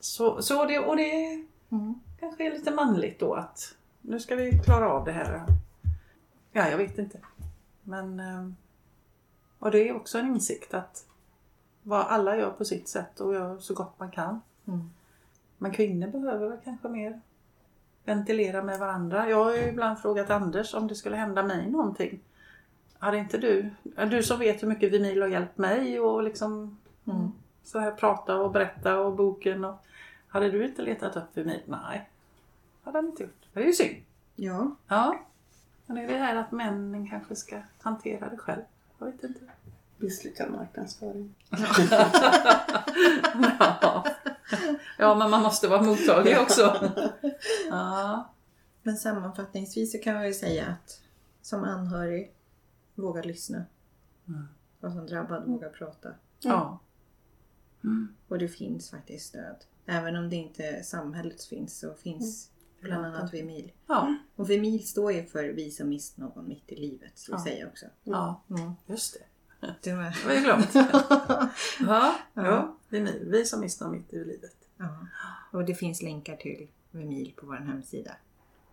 Så, 0.00 0.42
så 0.42 0.64
det, 0.64 0.78
och 0.78 0.96
det 0.96 1.44
Mm. 1.70 1.94
kanske 2.20 2.46
är 2.46 2.50
lite 2.50 2.70
manligt 2.70 3.18
då 3.20 3.34
att 3.34 3.74
nu 4.00 4.20
ska 4.20 4.36
vi 4.36 4.58
klara 4.64 4.92
av 4.92 5.04
det 5.04 5.12
här. 5.12 5.44
Ja, 6.52 6.68
jag 6.68 6.78
vet 6.78 6.98
inte. 6.98 7.18
Men 7.82 8.20
eh, 8.20 8.48
och 9.58 9.70
det 9.70 9.88
är 9.88 9.96
också 9.96 10.18
en 10.18 10.26
insikt 10.26 10.74
att 10.74 11.06
vad 11.82 12.00
alla 12.06 12.36
gör 12.36 12.50
på 12.50 12.64
sitt 12.64 12.88
sätt 12.88 13.20
och 13.20 13.34
gör 13.34 13.58
så 13.58 13.74
gott 13.74 13.98
man 13.98 14.10
kan. 14.10 14.40
Mm. 14.66 14.90
Men 15.58 15.70
kvinnor 15.72 16.06
behöver 16.08 16.48
väl 16.48 16.58
kanske 16.64 16.88
mer 16.88 17.20
ventilera 18.04 18.62
med 18.62 18.78
varandra. 18.78 19.28
Jag 19.30 19.44
har 19.44 19.52
ju 19.54 19.62
ibland 19.68 19.98
frågat 19.98 20.30
Anders 20.30 20.74
om 20.74 20.86
det 20.88 20.94
skulle 20.94 21.16
hända 21.16 21.42
mig 21.42 21.70
någonting. 21.70 22.20
Hade 22.98 23.18
inte 23.18 23.38
du, 23.38 23.70
du 24.10 24.22
som 24.22 24.38
vet 24.38 24.62
hur 24.62 24.68
mycket 24.68 24.92
Vimil 24.92 25.22
har 25.22 25.28
hjälpt 25.28 25.58
mig 25.58 26.00
och 26.00 26.22
liksom 26.22 26.78
Mm. 27.06 27.32
så 27.64 27.78
här 27.78 27.90
prata 27.90 28.36
och 28.36 28.50
berätta 28.50 28.98
och 28.98 29.12
boken 29.16 29.64
och 29.64 29.74
hade 30.28 30.50
du 30.50 30.64
inte 30.64 30.82
letat 30.82 31.16
upp 31.16 31.24
Vimil? 31.34 31.60
Nej, 31.66 32.08
hade 32.84 32.98
han 32.98 33.06
inte 33.06 33.22
gjort. 33.22 33.46
Det 33.52 33.60
är 33.60 33.64
ju 33.66 33.72
synd. 33.72 33.96
Ja, 34.36 34.70
Ja. 34.88 35.20
Men 35.86 35.96
det 35.96 36.02
är 36.02 36.08
det 36.08 36.18
här 36.18 36.36
att 36.36 36.52
männen 36.52 37.08
kanske 37.10 37.36
ska 37.36 37.56
hantera 37.82 38.28
det 38.28 38.36
själv. 38.36 38.62
Jag 38.98 39.06
vet 39.06 39.24
inte. 39.24 39.40
Misslyckad 39.96 40.50
marknadsföring. 40.50 41.34
ja. 43.80 44.04
ja, 44.98 45.14
men 45.14 45.30
man 45.30 45.42
måste 45.42 45.68
vara 45.68 45.82
mottaglig 45.82 46.38
också. 46.40 46.90
Ja. 47.70 48.28
men 48.82 48.96
sammanfattningsvis 48.96 49.92
så 49.92 49.98
kan 49.98 50.14
man 50.14 50.22
väl 50.22 50.34
säga 50.34 50.66
att 50.66 51.00
som 51.42 51.64
anhörig, 51.64 52.32
våga 52.98 53.22
lyssna. 53.22 53.64
Mm. 54.28 54.44
Och 54.80 54.92
som 54.92 55.06
drabbad, 55.06 55.46
våga 55.46 55.68
prata. 55.68 56.14
Ja. 56.40 56.78
Och 58.28 58.38
det 58.38 58.48
finns 58.48 58.90
faktiskt 58.90 59.26
stöd. 59.26 59.56
Även 59.86 60.16
om 60.16 60.30
det 60.30 60.36
inte 60.36 60.82
samhället 60.82 61.44
finns 61.44 61.78
så 61.78 61.94
finns 61.94 62.50
bland 62.80 63.06
annat 63.06 63.34
Vimil. 63.34 63.72
Ja. 63.86 64.14
Och 64.36 64.50
Vimil 64.50 64.88
står 64.88 65.12
ju 65.12 65.24
för 65.26 65.44
vi 65.44 65.70
som 65.70 65.88
mist 65.88 66.16
någon 66.16 66.48
mitt 66.48 66.72
i 66.72 66.76
livet, 66.76 67.18
ska 67.18 67.32
vi 67.32 67.38
Ja. 67.38 67.44
säga 67.44 67.66
också. 67.68 67.86
ja, 68.04 68.42
Mm. 68.50 68.72
just 68.86 69.14
det. 69.14 69.24
Det 69.82 69.92
var... 69.92 70.02
Det 70.02 70.26
var 70.26 70.32
ju 70.34 70.40
glömt. 70.40 70.74
Ja, 71.80 72.14
Ja. 72.34 72.76
ni. 72.90 73.18
Vi 73.24 73.44
som 73.44 73.60
missar 73.60 73.88
mitt 73.88 74.12
i 74.12 74.24
livet. 74.24 74.56
Ja. 74.76 75.06
Och 75.52 75.64
det 75.64 75.74
finns 75.74 76.02
länkar 76.02 76.36
till 76.36 76.68
Vimil 76.90 77.32
på 77.36 77.46
vår 77.46 77.54
hemsida. 77.56 78.16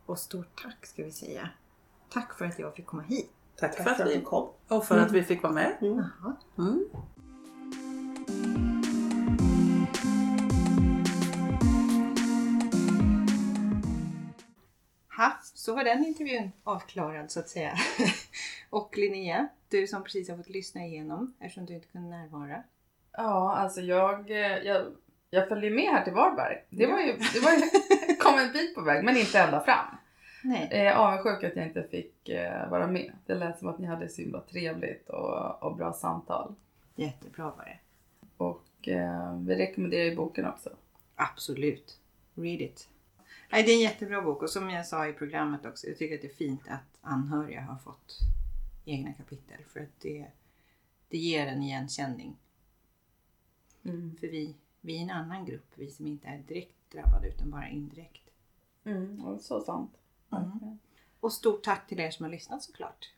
Och 0.06 0.20
stort 0.20 0.62
tack 0.64 0.86
ska 0.86 1.04
vi 1.04 1.12
säga. 1.12 1.50
Tack 2.10 2.34
för 2.38 2.46
att 2.46 2.60
jag 2.60 2.76
fick 2.76 2.86
komma 2.86 3.02
hit. 3.04 3.32
Tack, 3.60 3.76
Tack 3.78 3.98
för 3.98 4.04
att 4.04 4.10
vi 4.10 4.22
kom. 4.22 4.50
och 4.68 4.86
för 4.86 4.98
att 4.98 5.12
vi 5.12 5.24
fick 5.24 5.44
vara 5.44 5.54
med. 5.54 5.78
Jaha. 5.82 6.36
Mm. 6.58 6.90
Ha, 15.18 15.38
så 15.44 15.76
var 15.76 15.84
den 15.84 16.06
intervjun 16.06 16.52
avklarad 16.64 17.32
så 17.32 17.40
att 17.40 17.50
säga. 17.50 17.74
och 18.70 18.98
Linnea, 18.98 19.48
du 19.70 19.88
som 19.88 20.04
precis 20.04 20.30
har 20.30 20.38
fått 20.38 20.50
lyssna 20.50 20.86
igenom 20.86 21.34
eftersom 21.40 21.66
du 21.66 21.74
inte 21.74 21.88
kunde 21.88 22.10
närvara. 22.10 22.64
Ja, 23.18 23.56
alltså 23.56 23.82
jag, 23.82 24.32
eh, 24.32 24.58
jag, 24.58 24.86
jag 25.30 25.48
följde 25.48 25.70
med 25.70 25.86
här 25.92 26.04
till 26.04 26.14
Varberg. 26.14 26.64
Det 26.70 26.86
var 26.86 27.00
ju, 27.00 27.14
det 27.34 27.40
var 27.40 27.52
ju, 27.52 27.62
kom 28.16 28.40
en 28.40 28.52
bit 28.54 28.76
på 28.76 28.82
väg 28.82 29.04
men 29.04 29.18
inte 29.18 29.40
ända 29.40 29.62
fram. 29.62 29.86
Nej. 30.46 30.68
Eh, 30.72 31.00
avundsjuk 31.00 31.44
att 31.44 31.56
jag 31.56 31.68
inte 31.68 31.84
fick 31.84 32.30
eh, 32.30 32.70
vara 32.70 32.88
med. 32.88 33.12
Det 33.26 33.36
lät 33.36 33.60
som 33.60 33.68
att 33.68 33.80
ni 33.80 33.88
hade 33.88 34.10
så 34.10 34.22
himla 34.22 34.42
trevligt 34.42 35.10
och, 35.10 35.64
och 35.64 35.76
bra 35.76 35.94
samtal. 35.94 36.56
Jättebra 36.96 37.44
var 37.58 37.66
det. 37.66 37.80
Och 38.38 38.88
eh, 38.88 39.40
vi 39.40 39.56
rekommenderar 39.56 40.04
ju 40.04 40.16
boken 40.16 40.46
också. 40.46 40.70
Absolut. 41.16 42.00
Read 42.36 42.62
it. 42.62 42.90
Nej, 43.52 43.64
det 43.64 43.72
är 43.72 43.76
en 43.76 43.82
jättebra 43.82 44.22
bok 44.22 44.42
och 44.42 44.50
som 44.50 44.70
jag 44.70 44.88
sa 44.88 45.08
i 45.08 45.14
programmet 45.14 45.66
också, 45.66 45.88
jag 45.88 45.98
tycker 45.98 46.16
att 46.16 46.22
det 46.22 46.28
är 46.28 46.36
fint 46.36 46.68
att 46.68 46.98
anhöriga 47.02 47.62
har 47.62 47.78
fått 47.78 48.20
egna 48.86 49.14
kapitel 49.14 49.58
för 49.74 49.80
att 49.80 50.02
det, 50.02 50.26
det 51.10 51.18
ger 51.18 51.48
en 51.48 51.64
igenkänning. 51.64 52.36
För 54.20 54.28
vi, 54.28 54.56
vi 54.82 54.98
är 54.98 55.02
en 55.02 55.10
annan 55.10 55.46
grupp, 55.46 55.72
vi 55.76 55.90
som 55.90 56.08
inte 56.08 56.28
är 56.28 56.38
direkt 56.38 56.92
drabbade 56.92 57.28
utan 57.28 57.52
bara 57.52 57.70
indirekt. 57.70 58.30
Mm, 58.84 59.26
och 59.26 59.42
så 59.42 59.62
sant. 59.62 59.92
Mm. 60.32 60.80
Och 61.20 61.34
stort 61.34 61.64
tack 61.64 61.88
till 61.88 62.00
er 62.00 62.12
som 62.12 62.24
har 62.26 62.32
lyssnat 62.32 62.64
såklart. 62.64 63.10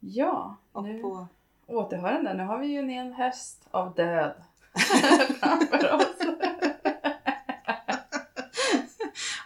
Ja, 0.00 0.56
Och 0.72 0.82
nu 0.84 1.02
på 1.02 1.26
återhörande. 1.66 2.34
Nu 2.34 2.42
har 2.44 2.58
vi 2.58 2.66
ju 2.66 2.78
en 2.78 2.88
hel 2.88 3.12
höst 3.12 3.66
av 3.70 3.94
död 3.94 4.34
framför 5.40 5.94
oss. 5.94 6.16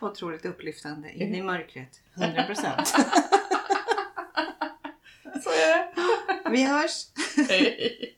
otroligt 0.00 0.44
upplyftande 0.44 1.12
in 1.12 1.34
i 1.34 1.42
mörkret. 1.42 2.00
100 2.14 2.42
procent. 2.44 2.88
Så 5.42 5.50
är 5.50 5.76
det. 5.76 5.90
Vi 6.50 6.62
hörs! 6.64 7.06
Hej. 7.48 8.16